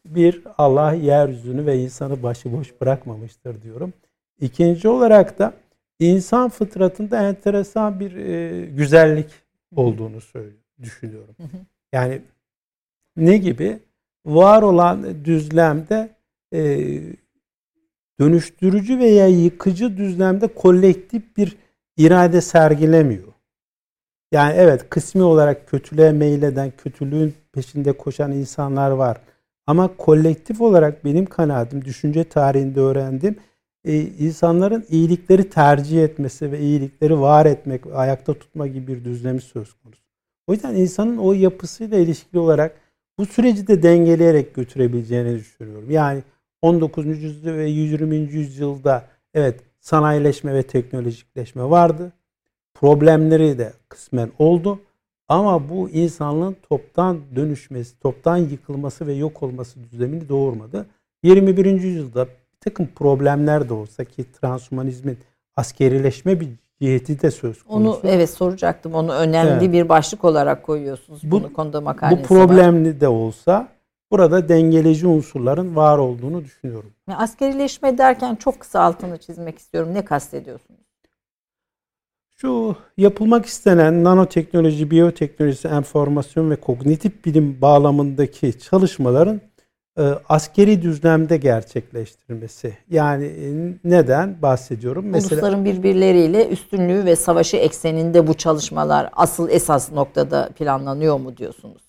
bir 0.05 0.43
Allah 0.57 0.93
yeryüzünü 0.93 1.65
ve 1.65 1.79
insanı 1.79 2.23
başıboş 2.23 2.81
bırakmamıştır 2.81 3.61
diyorum. 3.61 3.93
İkinci 4.41 4.87
olarak 4.87 5.39
da 5.39 5.53
insan 5.99 6.49
fıtratında 6.49 7.29
enteresan 7.29 7.99
bir 7.99 8.15
e, 8.15 8.65
güzellik 8.65 9.44
olduğunu 9.75 10.21
söylüyor, 10.21 10.63
düşünüyorum. 10.81 11.35
Yani 11.93 12.21
ne 13.17 13.37
gibi? 13.37 13.79
Var 14.25 14.61
olan 14.61 15.25
düzlemde 15.25 16.09
e, 16.53 16.89
dönüştürücü 18.19 18.99
veya 18.99 19.27
yıkıcı 19.27 19.97
düzlemde 19.97 20.47
kolektif 20.47 21.37
bir 21.37 21.57
irade 21.97 22.41
sergilemiyor. 22.41 23.33
Yani 24.31 24.53
evet 24.57 24.89
kısmi 24.89 25.23
olarak 25.23 25.67
kötülüğe 25.67 26.11
meyleden, 26.11 26.71
kötülüğün 26.77 27.33
peşinde 27.53 27.91
koşan 27.91 28.31
insanlar 28.31 28.91
var. 28.91 29.21
Ama 29.67 29.97
kolektif 29.97 30.61
olarak 30.61 31.05
benim 31.05 31.25
kanaatim, 31.25 31.85
düşünce 31.85 32.23
tarihinde 32.23 32.79
öğrendim. 32.79 33.37
E, 33.85 34.01
insanların 34.01 34.85
iyilikleri 34.89 35.49
tercih 35.49 36.03
etmesi 36.03 36.51
ve 36.51 36.59
iyilikleri 36.59 37.19
var 37.19 37.45
etmek, 37.45 37.87
ayakta 37.93 38.33
tutma 38.33 38.67
gibi 38.67 38.87
bir 38.87 39.05
düzlemi 39.05 39.41
söz 39.41 39.73
konusu. 39.73 40.01
O 40.47 40.53
yüzden 40.53 40.75
insanın 40.75 41.17
o 41.17 41.33
yapısıyla 41.33 41.97
ilişkili 41.97 42.39
olarak 42.39 42.75
bu 43.17 43.25
süreci 43.25 43.67
de 43.67 43.83
dengeleyerek 43.83 44.55
götürebileceğini 44.55 45.35
düşünüyorum. 45.35 45.91
Yani 45.91 46.23
19. 46.61 47.05
yüzyılda 47.05 47.57
ve 47.57 47.69
20. 47.69 48.15
yüzyılda 48.15 49.05
evet 49.33 49.59
sanayileşme 49.79 50.53
ve 50.53 50.63
teknolojikleşme 50.63 51.63
vardı. 51.63 52.13
Problemleri 52.73 53.57
de 53.57 53.73
kısmen 53.89 54.31
oldu. 54.39 54.79
Ama 55.27 55.69
bu 55.69 55.89
insanlığın 55.89 56.55
toptan 56.69 57.21
dönüşmesi, 57.35 57.99
toptan 57.99 58.37
yıkılması 58.37 59.07
ve 59.07 59.13
yok 59.13 59.43
olması 59.43 59.83
düzlemini 59.83 60.29
doğurmadı. 60.29 60.85
21. 61.23 61.65
yüzyılda 61.65 62.27
takım 62.65 62.87
problemler 62.95 63.69
de 63.69 63.73
olsa 63.73 64.03
ki 64.03 64.25
transhumanizmin 64.31 65.17
askerileşme 65.55 66.39
bir 66.39 66.49
ciheti 66.81 67.21
de 67.21 67.31
söz 67.31 67.63
konusu. 67.63 67.99
Onu 67.99 68.11
evet 68.11 68.29
soracaktım. 68.29 68.93
Onu 68.93 69.13
önemli 69.13 69.63
evet. 69.63 69.73
bir 69.73 69.89
başlık 69.89 70.25
olarak 70.25 70.63
koyuyorsunuz. 70.63 71.21
Bu, 71.23 71.31
bunu 71.31 71.53
konuda 71.53 71.81
makalesi 71.81 72.23
Bu 72.23 72.27
problemli 72.27 72.93
var. 72.93 72.99
de 72.99 73.07
olsa 73.07 73.67
burada 74.11 74.49
dengeleyici 74.49 75.07
unsurların 75.07 75.75
var 75.75 75.97
olduğunu 75.97 76.43
düşünüyorum. 76.43 76.91
Askerileşme 77.07 77.97
derken 77.97 78.35
çok 78.35 78.59
kısa 78.59 78.79
altını 78.81 79.17
çizmek 79.17 79.59
istiyorum. 79.59 79.93
Ne 79.93 80.05
kastediyorsunuz? 80.05 80.79
Şu 82.37 82.75
yapılmak 82.97 83.45
istenen 83.45 84.03
nanoteknoloji, 84.03 84.91
biyoteknoloji, 84.91 85.67
enformasyon 85.67 86.51
ve 86.51 86.55
kognitif 86.55 87.25
bilim 87.25 87.61
bağlamındaki 87.61 88.59
çalışmaların 88.59 89.41
askeri 90.29 90.81
düzlemde 90.81 91.37
gerçekleştirilmesi. 91.37 92.77
Yani 92.89 93.25
e, 93.25 93.73
neden 93.83 94.41
bahsediyorum? 94.41 95.05
Mesela, 95.05 95.35
Ulusların 95.35 95.65
birbirleriyle 95.65 96.47
üstünlüğü 96.47 97.05
ve 97.05 97.15
savaşı 97.15 97.57
ekseninde 97.57 98.27
bu 98.27 98.33
çalışmalar 98.33 99.09
asıl 99.13 99.49
esas 99.49 99.91
noktada 99.91 100.49
planlanıyor 100.55 101.19
mu 101.19 101.37
diyorsunuz? 101.37 101.81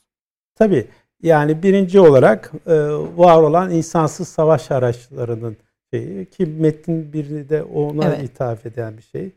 Tabii. 0.55 0.87
Yani 1.23 1.63
birinci 1.63 2.01
olarak 2.01 2.53
e, 2.67 2.75
var 3.17 3.43
olan 3.43 3.71
insansız 3.71 4.29
savaş 4.29 4.71
araçlarının 4.71 5.57
şeyi 5.93 6.27
ki 6.31 6.47
metin 6.47 7.13
bir 7.13 7.49
de 7.49 7.63
ona 7.63 8.05
evet. 8.05 8.23
ithaf 8.23 8.67
eden 8.67 8.97
bir 8.97 9.03
şey. 9.03 9.31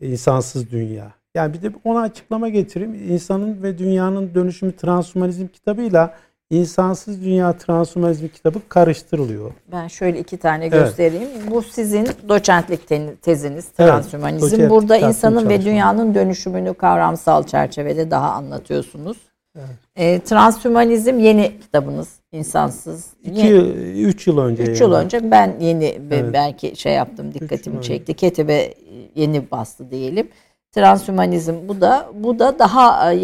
İnsansız 0.00 0.70
dünya. 0.70 1.12
Yani 1.34 1.54
bir 1.54 1.62
de 1.62 1.72
ona 1.84 2.00
açıklama 2.00 2.48
getireyim. 2.48 2.94
İnsanın 2.94 3.62
ve 3.62 3.78
dünyanın 3.78 4.34
dönüşümü 4.34 4.76
transhumanizm 4.76 5.46
kitabıyla 5.46 6.14
insansız 6.52 7.24
dünya 7.24 7.52
transhumanizm 7.52 8.28
kitabı 8.28 8.58
karıştırılıyor. 8.68 9.52
Ben 9.72 9.88
şöyle 9.88 10.18
iki 10.18 10.36
tane 10.36 10.68
göstereyim. 10.68 11.28
Evet. 11.36 11.50
Bu 11.50 11.62
sizin 11.62 12.08
doçentlik 12.28 12.88
teziniz 13.22 13.68
transhumanizm. 13.68 14.60
Evet, 14.60 14.70
Burada 14.70 14.96
insanın 14.96 15.48
ve 15.48 15.64
dünyanın 15.64 16.14
dönüşümünü 16.14 16.74
kavramsal 16.74 17.42
çerçevede 17.42 18.10
daha 18.10 18.30
anlatıyorsunuz. 18.30 19.16
Evet. 19.56 19.68
E, 19.96 20.20
Transhümanizm 20.20 21.18
yeni 21.18 21.60
kitabınız. 21.60 22.08
insansız. 22.32 23.06
2 23.24 23.52
3 23.52 24.26
yıl 24.26 24.38
önce. 24.38 24.62
3 24.62 24.80
yıl 24.80 24.92
önce 24.92 25.30
ben 25.30 25.56
yeni 25.60 25.84
evet. 25.84 26.32
belki 26.32 26.76
şey 26.76 26.92
yaptım 26.92 27.34
dikkatimi 27.34 27.82
çekti. 27.82 28.14
Ketebe 28.14 28.74
yeni 29.14 29.50
bastı 29.50 29.90
diyelim. 29.90 30.28
Transhümanizm 30.72 31.68
bu 31.68 31.80
da 31.80 32.10
bu 32.14 32.38
da 32.38 32.58
daha 32.58 33.12
e, 33.12 33.18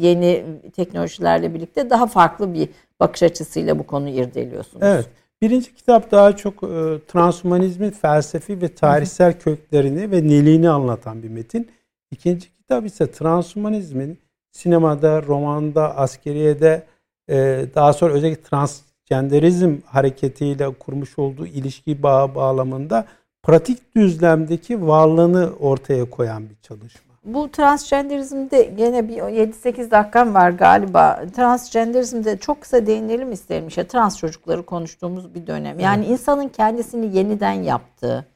yeni 0.00 0.44
teknolojilerle 0.76 1.54
birlikte 1.54 1.90
daha 1.90 2.06
farklı 2.06 2.54
bir 2.54 2.68
bakış 3.00 3.22
açısıyla 3.22 3.78
bu 3.78 3.86
konuyu 3.86 4.14
irdeliyorsunuz. 4.14 4.82
Evet. 4.86 5.06
Birinci 5.42 5.74
kitap 5.74 6.10
daha 6.10 6.36
çok 6.36 6.54
e, 6.62 6.98
transhümanizmin 7.08 7.90
felsefi 7.90 8.62
ve 8.62 8.74
tarihsel 8.74 9.38
köklerini 9.38 10.10
ve 10.10 10.16
neliğini 10.16 10.70
anlatan 10.70 11.22
bir 11.22 11.28
metin. 11.28 11.68
İkinci 12.10 12.56
kitap 12.56 12.86
ise 12.86 13.10
transhümanizmin 13.10 14.18
sinemada, 14.52 15.22
romanda, 15.22 15.96
askeriyede 15.96 16.86
e, 17.30 17.66
daha 17.74 17.92
sonra 17.92 18.12
özellikle 18.12 18.42
transgenderizm 18.42 19.76
hareketiyle 19.84 20.74
kurmuş 20.74 21.18
olduğu 21.18 21.46
ilişki 21.46 22.02
bağı 22.02 22.34
bağlamında 22.34 23.06
pratik 23.48 23.96
düzlemdeki 23.96 24.86
varlığını 24.86 25.52
ortaya 25.60 26.10
koyan 26.10 26.50
bir 26.50 26.56
çalışma. 26.62 27.14
Bu 27.24 27.50
transgenderizmde 27.50 28.62
gene 28.62 29.08
bir 29.08 29.16
7-8 29.16 29.90
dakikam 29.90 30.34
var 30.34 30.50
galiba. 30.50 31.24
Transgenderizmde 31.36 32.38
çok 32.38 32.60
kısa 32.60 32.86
değinelim 32.86 33.32
isterim. 33.32 33.68
İşte 33.68 33.86
trans 33.86 34.18
çocukları 34.18 34.62
konuştuğumuz 34.62 35.34
bir 35.34 35.46
dönem. 35.46 35.80
Yani 35.80 36.04
evet. 36.04 36.12
insanın 36.12 36.48
kendisini 36.48 37.16
yeniden 37.16 37.52
yaptığı, 37.52 38.26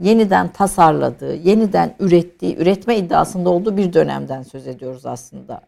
yeniden 0.00 0.48
tasarladığı, 0.48 1.34
yeniden 1.34 1.94
ürettiği, 2.00 2.56
üretme 2.56 2.96
iddiasında 2.96 3.50
olduğu 3.50 3.76
bir 3.76 3.92
dönemden 3.92 4.42
söz 4.42 4.66
ediyoruz 4.66 5.06
aslında. 5.06 5.60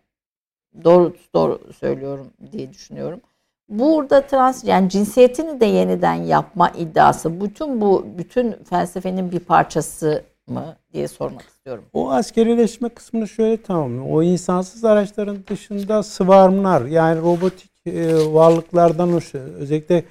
Doğru 0.85 1.15
doğru 1.35 1.73
söylüyorum 1.73 2.27
diye 2.53 2.73
düşünüyorum. 2.73 3.21
Burada 3.69 4.27
trans 4.27 4.65
yani 4.65 4.89
cinsiyetini 4.89 5.61
de 5.61 5.67
yeniden 5.67 6.15
yapma 6.15 6.71
iddiası 6.71 7.41
bütün 7.41 7.81
bu 7.81 8.07
bütün 8.19 8.53
felsefenin 8.53 9.33
bir 9.33 9.41
parçası 9.41 10.25
mı 10.47 10.77
diye 10.93 11.09
sormak 11.09 11.43
istiyorum. 11.43 11.85
O 11.93 12.11
askerileşme 12.11 12.89
kısmını 12.89 13.29
şöyle 13.29 13.63
tamamlayayım. 13.63 14.11
O 14.13 14.23
insansız 14.23 14.85
araçların 14.85 15.39
dışında 15.51 16.03
sıvarmlar 16.03 16.87
yani 16.87 17.21
robotik 17.21 17.87
e, 17.87 18.35
varlıklardan 18.35 19.13
oluşan 19.13 19.41
özellikle 19.41 20.05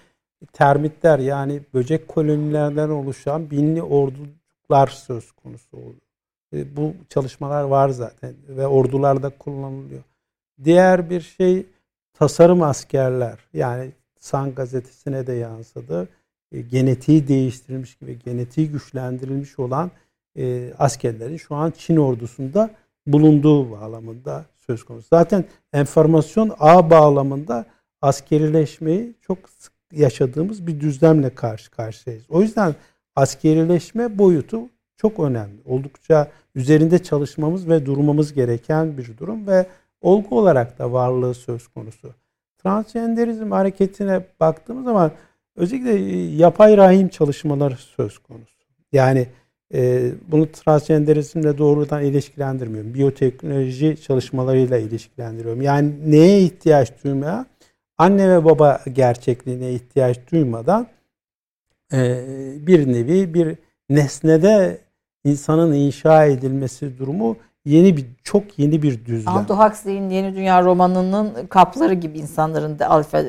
termitler 0.53 1.19
yani 1.19 1.61
böcek 1.73 2.07
kolonilerden 2.07 2.89
oluşan 2.89 3.51
binli 3.51 3.83
ordular 3.83 4.87
söz 4.87 5.31
konusu 5.31 5.77
oluyor. 5.77 6.01
E, 6.53 6.75
bu 6.75 6.93
çalışmalar 7.09 7.63
var 7.63 7.89
zaten 7.89 8.35
ve 8.47 8.67
ordularda 8.67 9.29
kullanılıyor. 9.29 10.03
Diğer 10.63 11.09
bir 11.09 11.21
şey 11.21 11.65
tasarım 12.19 12.61
askerler. 12.61 13.39
Yani 13.53 13.91
San 14.19 14.55
gazetesine 14.55 15.27
de 15.27 15.33
yansıdı. 15.33 16.09
E, 16.51 16.61
genetiği 16.61 17.27
değiştirilmiş 17.27 17.95
gibi 17.95 18.19
genetiği 18.19 18.71
güçlendirilmiş 18.71 19.59
olan 19.59 19.91
e, 20.37 20.73
askerlerin 20.79 21.37
şu 21.37 21.55
an 21.55 21.73
Çin 21.77 21.97
ordusunda 21.97 22.69
bulunduğu 23.07 23.71
bağlamında 23.71 24.45
söz 24.57 24.83
konusu. 24.83 25.07
Zaten 25.09 25.45
enformasyon 25.73 26.55
ağ 26.59 26.89
bağlamında 26.89 27.65
askerileşmeyi 28.01 29.15
çok 29.21 29.49
sık 29.49 29.73
yaşadığımız 29.91 30.67
bir 30.67 30.79
düzlemle 30.79 31.35
karşı 31.35 31.71
karşıyayız. 31.71 32.25
O 32.29 32.41
yüzden 32.41 32.75
askerileşme 33.15 34.17
boyutu 34.17 34.61
çok 34.97 35.19
önemli. 35.19 35.61
Oldukça 35.65 36.31
üzerinde 36.55 37.03
çalışmamız 37.03 37.69
ve 37.69 37.85
durmamız 37.85 38.33
gereken 38.33 38.97
bir 38.97 39.17
durum 39.17 39.47
ve 39.47 39.67
olgu 40.01 40.39
olarak 40.39 40.79
da 40.79 40.93
varlığı 40.93 41.33
söz 41.33 41.67
konusu. 41.67 42.13
Transgenderizm 42.57 43.51
hareketine 43.51 44.21
baktığımız 44.39 44.85
zaman 44.85 45.11
özellikle 45.55 45.93
e, 45.93 46.35
yapay 46.35 46.77
rahim 46.77 47.07
çalışmaları 47.07 47.75
söz 47.75 48.17
konusu. 48.17 48.57
Yani 48.91 49.27
e, 49.73 50.11
bunu 50.27 50.51
transgenderizmle 50.51 51.57
doğrudan 51.57 52.03
ilişkilendirmiyorum. 52.03 52.93
Biyoteknoloji 52.93 54.01
çalışmalarıyla 54.01 54.77
ilişkilendiriyorum. 54.77 55.61
Yani 55.61 56.11
neye 56.11 56.41
ihtiyaç 56.41 57.03
duymaya? 57.03 57.45
Anne 57.97 58.29
ve 58.29 58.45
baba 58.45 58.81
gerçekliğine 58.93 59.71
ihtiyaç 59.73 60.17
duymadan 60.31 60.87
e, 61.93 62.23
bir 62.59 62.87
nevi 62.93 63.33
bir 63.33 63.55
nesnede 63.89 64.81
insanın 65.23 65.73
inşa 65.73 66.25
edilmesi 66.25 66.99
durumu 66.99 67.37
yeni 67.67 67.97
bir 67.97 68.05
çok 68.23 68.59
yeni 68.59 68.81
bir 68.81 69.05
düzlem. 69.05 69.33
Aldous 69.33 69.59
Huxley'in 69.59 70.09
Yeni 70.09 70.35
Dünya 70.35 70.63
romanının 70.63 71.47
kapları 71.47 71.93
gibi 71.93 72.19
insanların 72.19 72.79
da 72.79 72.89
alfa, 72.89 73.23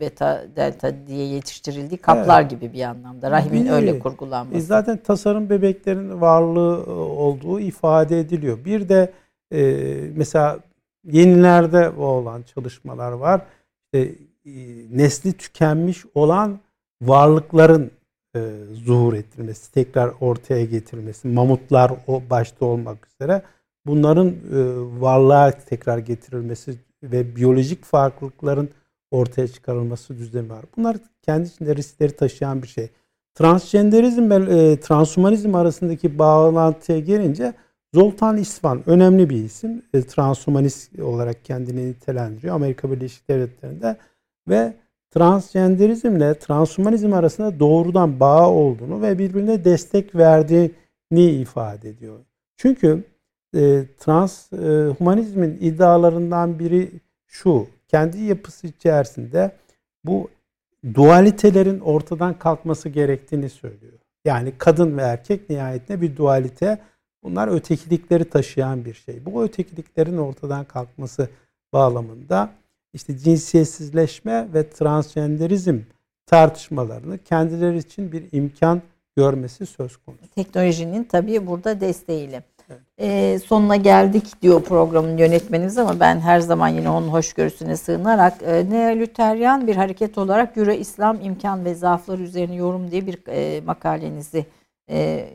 beta, 0.00 0.44
delta 0.56 1.06
diye 1.06 1.26
yetiştirildiği 1.26 1.98
kaplar 1.98 2.40
evet. 2.40 2.50
gibi 2.50 2.72
bir 2.72 2.82
anlamda. 2.82 3.30
Rahimin 3.30 3.64
bir, 3.64 3.70
öyle 3.70 3.98
kurgulanması. 3.98 4.58
E 4.58 4.60
zaten 4.60 4.96
tasarım 4.96 5.50
bebeklerin 5.50 6.20
varlığı 6.20 6.84
e, 6.86 6.90
olduğu 6.90 7.60
ifade 7.60 8.20
ediliyor. 8.20 8.64
Bir 8.64 8.88
de 8.88 9.12
e, 9.52 9.60
mesela 10.14 10.58
yenilerde 11.04 11.90
olan 11.90 12.42
çalışmalar 12.42 13.12
var. 13.12 13.40
İşte, 13.84 14.14
e, 14.46 14.52
nesli 14.92 15.32
tükenmiş 15.32 16.04
olan 16.14 16.58
varlıkların 17.02 17.90
e, 18.36 18.40
zuhur 18.72 19.14
ettirilmesi, 19.14 19.72
tekrar 19.72 20.12
ortaya 20.20 20.64
getirilmesi, 20.64 21.28
mamutlar 21.28 21.92
o 22.06 22.22
başta 22.30 22.66
olmak 22.66 22.98
üzere 23.06 23.42
bunların 23.86 24.28
e, 24.28 24.34
varlığa 25.00 25.50
tekrar 25.50 25.98
getirilmesi 25.98 26.74
ve 27.02 27.36
biyolojik 27.36 27.84
farklılıkların 27.84 28.68
ortaya 29.10 29.48
çıkarılması 29.48 30.18
düzlemi 30.18 30.50
var. 30.50 30.64
Bunlar 30.76 30.96
kendi 31.22 31.48
içinde 31.48 31.76
riskleri 31.76 32.16
taşıyan 32.16 32.62
bir 32.62 32.68
şey. 32.68 32.88
Transgenderizm 33.34 34.30
ve 34.30 34.34
e, 34.34 34.80
transhumanizm 34.80 35.54
arasındaki 35.54 36.18
bağlantıya 36.18 36.98
gelince 36.98 37.54
Zoltan 37.94 38.36
İsvan 38.36 38.82
önemli 38.86 39.30
bir 39.30 39.44
isim. 39.44 39.82
E, 39.94 40.02
transhumanist 40.02 41.00
olarak 41.00 41.44
kendini 41.44 41.86
nitelendiriyor 41.88 42.54
Amerika 42.54 42.90
Birleşik 42.90 43.28
Devletleri'nde 43.28 43.96
ve 44.48 44.74
transgenderizmle 45.10 46.38
transhumanizm 46.38 47.12
arasında 47.12 47.60
doğrudan 47.60 48.20
bağ 48.20 48.50
olduğunu 48.50 49.02
ve 49.02 49.18
birbirine 49.18 49.64
destek 49.64 50.14
verdiğini 50.14 50.70
ifade 51.30 51.88
ediyor. 51.88 52.18
Çünkü 52.56 53.04
e, 53.54 53.84
trans 53.98 54.52
e, 54.52 54.56
humanizmin 54.98 55.58
iddialarından 55.60 56.58
biri 56.58 56.90
şu. 57.26 57.66
Kendi 57.88 58.22
yapısı 58.22 58.66
içerisinde 58.66 59.56
bu 60.04 60.30
dualitelerin 60.94 61.80
ortadan 61.80 62.38
kalkması 62.38 62.88
gerektiğini 62.88 63.50
söylüyor. 63.50 63.98
Yani 64.24 64.52
kadın 64.58 64.96
ve 64.96 65.02
erkek 65.02 65.50
nihayetinde 65.50 66.00
bir 66.00 66.16
dualite. 66.16 66.78
Bunlar 67.22 67.48
ötekilikleri 67.48 68.24
taşıyan 68.24 68.84
bir 68.84 68.94
şey. 68.94 69.26
Bu 69.26 69.44
ötekiliklerin 69.44 70.16
ortadan 70.16 70.64
kalkması 70.64 71.28
bağlamında 71.72 72.50
işte 72.92 73.18
cinsiyetsizleşme 73.18 74.48
ve 74.54 74.70
transgenderizm 74.70 75.78
tartışmalarını 76.26 77.18
kendileri 77.18 77.78
için 77.78 78.12
bir 78.12 78.24
imkan 78.32 78.82
görmesi 79.16 79.66
söz 79.66 79.96
konusu. 79.96 80.26
Teknolojinin 80.34 81.04
tabii 81.04 81.46
burada 81.46 81.80
desteğiyle. 81.80 82.42
E, 82.98 83.38
sonuna 83.46 83.76
geldik 83.76 84.42
diyor 84.42 84.62
programın 84.62 85.16
yönetmenimiz 85.16 85.78
ama 85.78 86.00
ben 86.00 86.20
her 86.20 86.40
zaman 86.40 86.68
yine 86.68 86.90
onun 86.90 87.08
hoşgörüsüne 87.08 87.76
sığınarak 87.76 88.42
e, 88.42 88.70
Neolüteryan 88.70 89.66
bir 89.66 89.76
hareket 89.76 90.18
olarak 90.18 90.56
Euro 90.56 90.72
İslam 90.72 91.20
imkan 91.20 91.64
ve 91.64 91.74
zaaflar 91.74 92.18
üzerine 92.18 92.54
yorum 92.54 92.90
diye 92.90 93.06
bir 93.06 93.18
e, 93.28 93.60
makalenizi 93.60 94.46
e, 94.90 95.28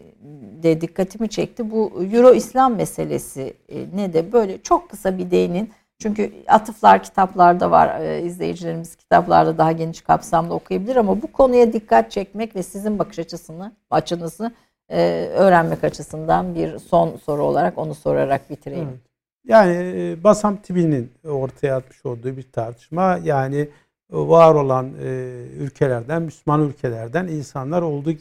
de 0.64 0.82
dikkatimi 0.82 1.30
çekti. 1.30 1.72
Bu 1.72 2.04
Euro 2.14 2.34
İslam 2.34 2.76
meselesi 2.76 3.54
e, 3.70 3.86
ne 3.96 4.14
de 4.14 4.32
böyle 4.32 4.62
çok 4.62 4.90
kısa 4.90 5.18
bir 5.18 5.32
değinin 5.32 5.70
çünkü 6.00 6.32
atıflar 6.48 7.04
kitaplarda 7.04 7.72
var. 7.72 8.02
E, 8.02 8.22
izleyicilerimiz 8.22 8.96
kitaplarda 8.96 9.58
daha 9.58 9.72
geniş 9.72 10.02
kapsamda 10.02 10.54
okuyabilir 10.54 10.96
ama 10.96 11.22
bu 11.22 11.32
konuya 11.32 11.74
dikkat 11.74 12.12
çekmek 12.12 12.56
ve 12.56 12.64
sizin 12.64 13.00
bakış 13.00 13.20
açısını, 13.20 13.72
açınızı 13.90 14.52
e, 14.90 15.30
öğrenmek 15.36 15.84
açısından 15.84 16.56
bir 16.56 16.80
son 16.80 17.18
soru 17.18 17.44
olarak 17.44 17.78
onu 17.78 17.96
sorarak 17.96 18.50
bitireyim. 18.50 18.88
Evet. 18.90 19.00
Yani 19.48 19.76
e, 19.76 20.24
Basam 20.24 20.58
Tibi'nin 20.58 21.12
ortaya 21.28 21.76
atmış 21.76 22.06
olduğu 22.06 22.38
bir 22.38 22.52
tartışma 22.52 23.20
yani 23.24 23.70
var 24.12 24.56
olan 24.56 24.90
e, 25.04 25.08
ülkelerden, 25.60 26.22
Müslüman 26.22 26.62
ülkelerden 26.62 27.28
insanlar 27.28 27.82
olduğu 27.82 28.12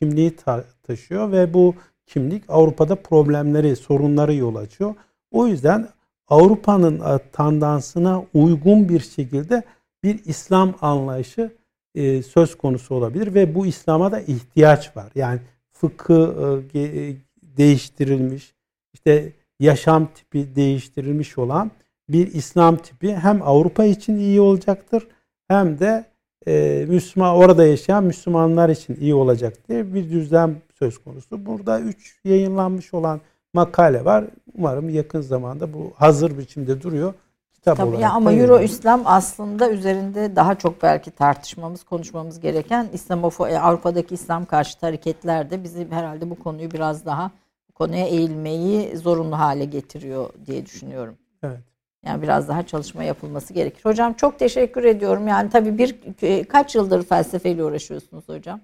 kimliği 0.00 0.36
ta- 0.36 0.64
taşıyor 0.82 1.32
ve 1.32 1.54
bu 1.54 1.74
kimlik 2.06 2.44
Avrupa'da 2.48 2.94
problemleri, 2.94 3.76
sorunları 3.76 4.34
yol 4.34 4.54
açıyor. 4.54 4.94
O 5.30 5.46
yüzden 5.46 5.88
Avrupa'nın 6.28 7.00
e, 7.00 7.18
tandansına 7.32 8.24
uygun 8.34 8.88
bir 8.88 9.00
şekilde 9.00 9.62
bir 10.02 10.24
İslam 10.24 10.74
anlayışı 10.80 11.52
e, 11.94 12.22
söz 12.22 12.58
konusu 12.58 12.94
olabilir 12.94 13.34
ve 13.34 13.54
bu 13.54 13.66
İslam'a 13.66 14.12
da 14.12 14.20
ihtiyaç 14.20 14.96
var. 14.96 15.12
Yani 15.14 15.40
fıkı 15.80 16.34
e, 16.74 16.80
e, 16.80 17.16
değiştirilmiş, 17.42 18.54
işte 18.94 19.32
yaşam 19.60 20.08
tipi 20.14 20.56
değiştirilmiş 20.56 21.38
olan 21.38 21.70
bir 22.08 22.26
İslam 22.34 22.76
tipi 22.76 23.14
hem 23.14 23.42
Avrupa 23.42 23.84
için 23.84 24.16
iyi 24.16 24.40
olacaktır 24.40 25.06
hem 25.48 25.78
de 25.78 26.04
e, 26.46 26.84
Müslüman 26.88 27.34
orada 27.34 27.66
yaşayan 27.66 28.04
Müslümanlar 28.04 28.68
için 28.68 28.96
iyi 29.00 29.14
olacak 29.14 29.68
diye 29.68 29.94
bir 29.94 30.10
düzlem 30.10 30.56
söz 30.78 30.98
konusu. 30.98 31.46
Burada 31.46 31.80
üç 31.80 32.20
yayınlanmış 32.24 32.94
olan 32.94 33.20
makale 33.54 34.04
var. 34.04 34.24
Umarım 34.54 34.88
yakın 34.88 35.20
zamanda 35.20 35.72
bu 35.72 35.92
hazır 35.96 36.38
biçimde 36.38 36.82
duruyor. 36.82 37.14
Kitap 37.58 37.76
Tabii 37.76 37.88
olarak 37.88 38.02
ya 38.02 38.10
ama 38.10 38.32
Euro. 38.32 38.60
İslam 38.60 39.02
aslında 39.04 39.70
üzerinde 39.70 40.36
daha 40.36 40.54
çok 40.54 40.82
belki 40.82 41.10
tartışmamız, 41.10 41.84
konuşmamız 41.84 42.40
gereken 42.40 42.88
İslamofo 42.92 43.48
e, 43.48 43.58
Avrupa'daki 43.58 44.14
İslam 44.14 44.44
karşıtı 44.44 44.86
hareketler 44.86 45.50
de 45.50 45.64
bizi 45.64 45.90
herhalde 45.90 46.30
bu 46.30 46.34
konuyu 46.34 46.70
biraz 46.70 47.06
daha 47.06 47.30
bu 47.68 47.72
konuya 47.72 48.06
eğilmeyi 48.06 48.96
zorunlu 48.96 49.38
hale 49.38 49.64
getiriyor 49.64 50.30
diye 50.46 50.66
düşünüyorum. 50.66 51.18
Evet. 51.42 51.60
Yani 52.06 52.22
biraz 52.22 52.48
daha 52.48 52.66
çalışma 52.66 53.04
yapılması 53.04 53.52
gerekir. 53.54 53.80
Hocam 53.84 54.12
çok 54.12 54.38
teşekkür 54.38 54.84
ediyorum. 54.84 55.28
Yani 55.28 55.50
tabii 55.50 55.78
bir 55.78 55.96
e, 56.22 56.44
kaç 56.44 56.74
yıldır 56.74 57.02
felsefeyle 57.02 57.64
uğraşıyorsunuz 57.64 58.28
hocam? 58.28 58.60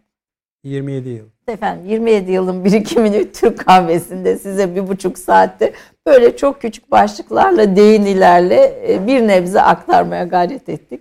27 0.64 1.08
yıl. 1.08 1.26
Efendim 1.48 1.90
27 1.90 2.32
yılın 2.32 2.64
birikimini 2.64 3.32
Türk 3.32 3.58
kahvesinde 3.66 4.38
size 4.38 4.76
bir 4.76 4.88
buçuk 4.88 5.18
saatte 5.18 5.72
böyle 6.06 6.36
çok 6.36 6.60
küçük 6.60 6.90
başlıklarla 6.90 7.76
değinilerle 7.76 8.92
e, 8.92 9.06
bir 9.06 9.28
nebze 9.28 9.60
aktarmaya 9.60 10.24
gayret 10.24 10.68
ettik. 10.68 11.00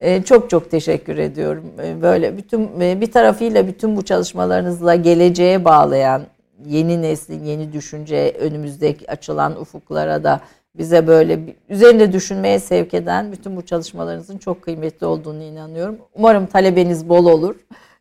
E, 0.00 0.22
Çok 0.22 0.50
çok 0.50 0.70
teşekkür 0.70 1.18
ediyorum. 1.18 1.64
E, 1.84 2.02
Böyle 2.02 2.36
bütün 2.36 2.80
bir 2.80 3.12
tarafıyla 3.12 3.66
bütün 3.66 3.96
bu 3.96 4.04
çalışmalarınızla 4.04 4.94
geleceğe 4.94 5.64
bağlayan 5.64 6.22
yeni 6.66 7.02
neslin 7.02 7.44
yeni 7.44 7.72
düşünce 7.72 8.36
önümüzdeki 8.40 9.10
açılan 9.10 9.60
ufuklara 9.60 10.24
da 10.24 10.40
bize 10.74 11.06
böyle 11.06 11.40
üzerinde 11.68 12.12
düşünmeye 12.12 12.58
sevk 12.58 12.94
eden 12.94 13.32
bütün 13.32 13.56
bu 13.56 13.62
çalışmalarınızın 13.62 14.38
çok 14.38 14.62
kıymetli 14.62 15.06
olduğunu 15.06 15.42
inanıyorum. 15.42 15.98
Umarım 16.14 16.46
talebeniz 16.46 17.08
bol 17.08 17.26
olur 17.26 17.56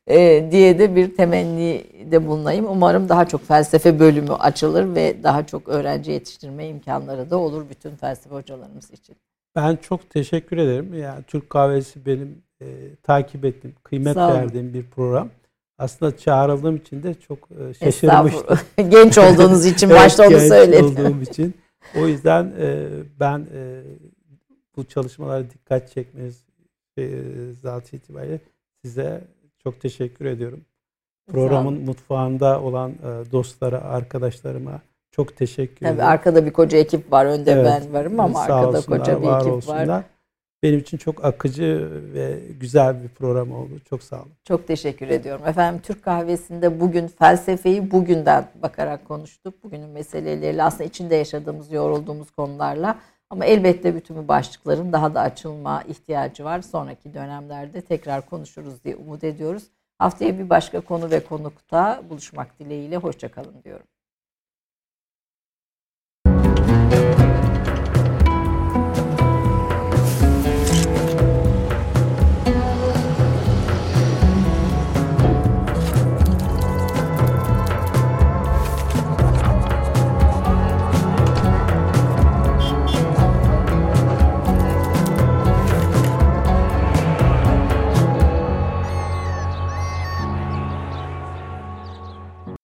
e, 0.08 0.48
diye 0.52 0.80
de 0.80 0.96
bir 0.96 1.16
temenni 1.16 1.84
de 2.12 2.28
bulunayım. 2.28 2.66
Umarım 2.70 3.10
daha 3.10 3.28
çok 3.28 3.48
felsefe 3.48 4.00
bölümü 4.00 4.34
açılır 4.34 4.96
ve 4.96 5.24
daha 5.24 5.46
çok 5.46 5.68
öğrenci 5.68 6.12
yetiştirme 6.12 6.68
imkanları 6.68 7.30
da 7.30 7.38
olur 7.38 7.70
bütün 7.70 7.96
felsefe 7.96 8.36
hocalarımız 8.36 8.92
için. 8.92 9.16
Ben 9.56 9.76
çok 9.76 10.10
teşekkür 10.10 10.58
ederim. 10.58 10.94
Yani 10.94 11.24
Türk 11.28 11.50
Kahvesi 11.50 12.06
benim 12.06 12.44
e, 12.62 12.66
takip 13.04 13.46
ettiğim, 13.46 13.76
kıymet 13.84 14.18
verdiğim 14.18 14.74
bir 14.74 14.86
program. 14.86 15.30
Aslında 15.78 16.18
çağrıldığım 16.18 16.76
için 16.76 17.04
de 17.04 17.14
çok 17.14 17.40
e, 17.52 17.74
şaşırmıştım. 17.74 18.58
Genç 18.90 19.18
olduğunuz 19.18 19.66
için 19.66 19.90
Evet, 19.90 20.02
başta 20.02 20.24
onu 20.24 20.30
genç 20.30 20.42
söyledim. 20.42 20.86
olduğum 20.86 21.22
için. 21.22 21.54
O 21.96 22.08
yüzden 22.08 22.54
e, 22.60 22.88
ben 23.20 23.48
e, 23.54 23.82
bu 24.78 24.84
çalışmalara 24.84 25.50
dikkat 25.50 25.92
çekmeniz 25.92 26.44
e, 26.98 27.10
zatı 27.62 27.96
itibariyle 27.96 28.40
size 28.86 29.22
çok 29.64 29.82
teşekkür 29.82 30.26
ediyorum. 30.26 30.62
Programın 31.28 31.74
mutfağında 31.86 32.62
olan 32.62 32.92
e, 32.92 33.32
dostlara, 33.32 33.82
arkadaşlarıma 33.82 34.82
çok 35.12 35.38
teşekkür 35.38 35.86
Tabii 35.86 35.96
ederim. 35.96 36.10
arkada 36.10 36.46
bir 36.46 36.54
koca 36.54 36.78
ekip 36.78 37.12
var. 37.12 37.26
Önde 37.26 37.52
Evet. 37.52 37.66
ben 37.66 37.94
varım 37.94 38.20
ama 38.20 38.40
Sağ 38.46 38.56
arkada 38.56 38.78
olsunlar, 38.78 39.00
koca 39.00 39.22
bir 39.22 39.28
var 39.28 39.42
ekip 39.42 39.54
olsunlar. 39.54 39.88
var. 39.88 40.04
Benim 40.64 40.80
için 40.80 40.98
çok 40.98 41.26
akıcı 41.26 41.90
ve 42.14 42.40
güzel 42.60 43.04
bir 43.04 43.10
program 43.10 43.52
oldu. 43.52 43.72
Çok 43.90 44.04
sağ 44.04 44.16
olun. 44.22 44.32
Çok 44.44 44.68
teşekkür 44.68 45.08
ediyorum. 45.10 45.48
Efendim 45.48 45.82
Türk 45.84 46.04
kahvesinde 46.04 46.80
bugün 46.80 47.08
felsefeyi 47.08 47.92
bugünden 47.92 48.48
bakarak 48.62 49.06
konuştuk. 49.08 49.64
Bugünün 49.64 49.90
meseleleriyle 49.90 50.64
aslında 50.64 50.84
içinde 50.84 51.16
yaşadığımız, 51.16 51.72
yorulduğumuz 51.72 52.32
konularla. 52.32 53.00
Ama 53.30 53.46
elbette 53.46 53.96
bütün 53.96 54.18
bu 54.18 54.28
başlıkların 54.28 54.94
daha 54.94 55.16
da 55.16 55.22
açılma 55.22 55.84
ihtiyacı 55.84 56.44
var. 56.46 56.62
Sonraki 56.62 57.14
dönemlerde 57.14 57.82
tekrar 57.82 58.26
konuşuruz 58.26 58.84
diye 58.84 58.96
umut 58.96 59.24
ediyoruz. 59.24 59.64
Haftaya 59.98 60.40
bir 60.40 60.50
başka 60.50 60.82
konu 60.82 61.12
ve 61.12 61.20
konukta 61.26 62.04
buluşmak 62.10 62.60
dileğiyle. 62.60 62.98
Hoşçakalın 62.98 63.64
diyorum. 63.64 63.88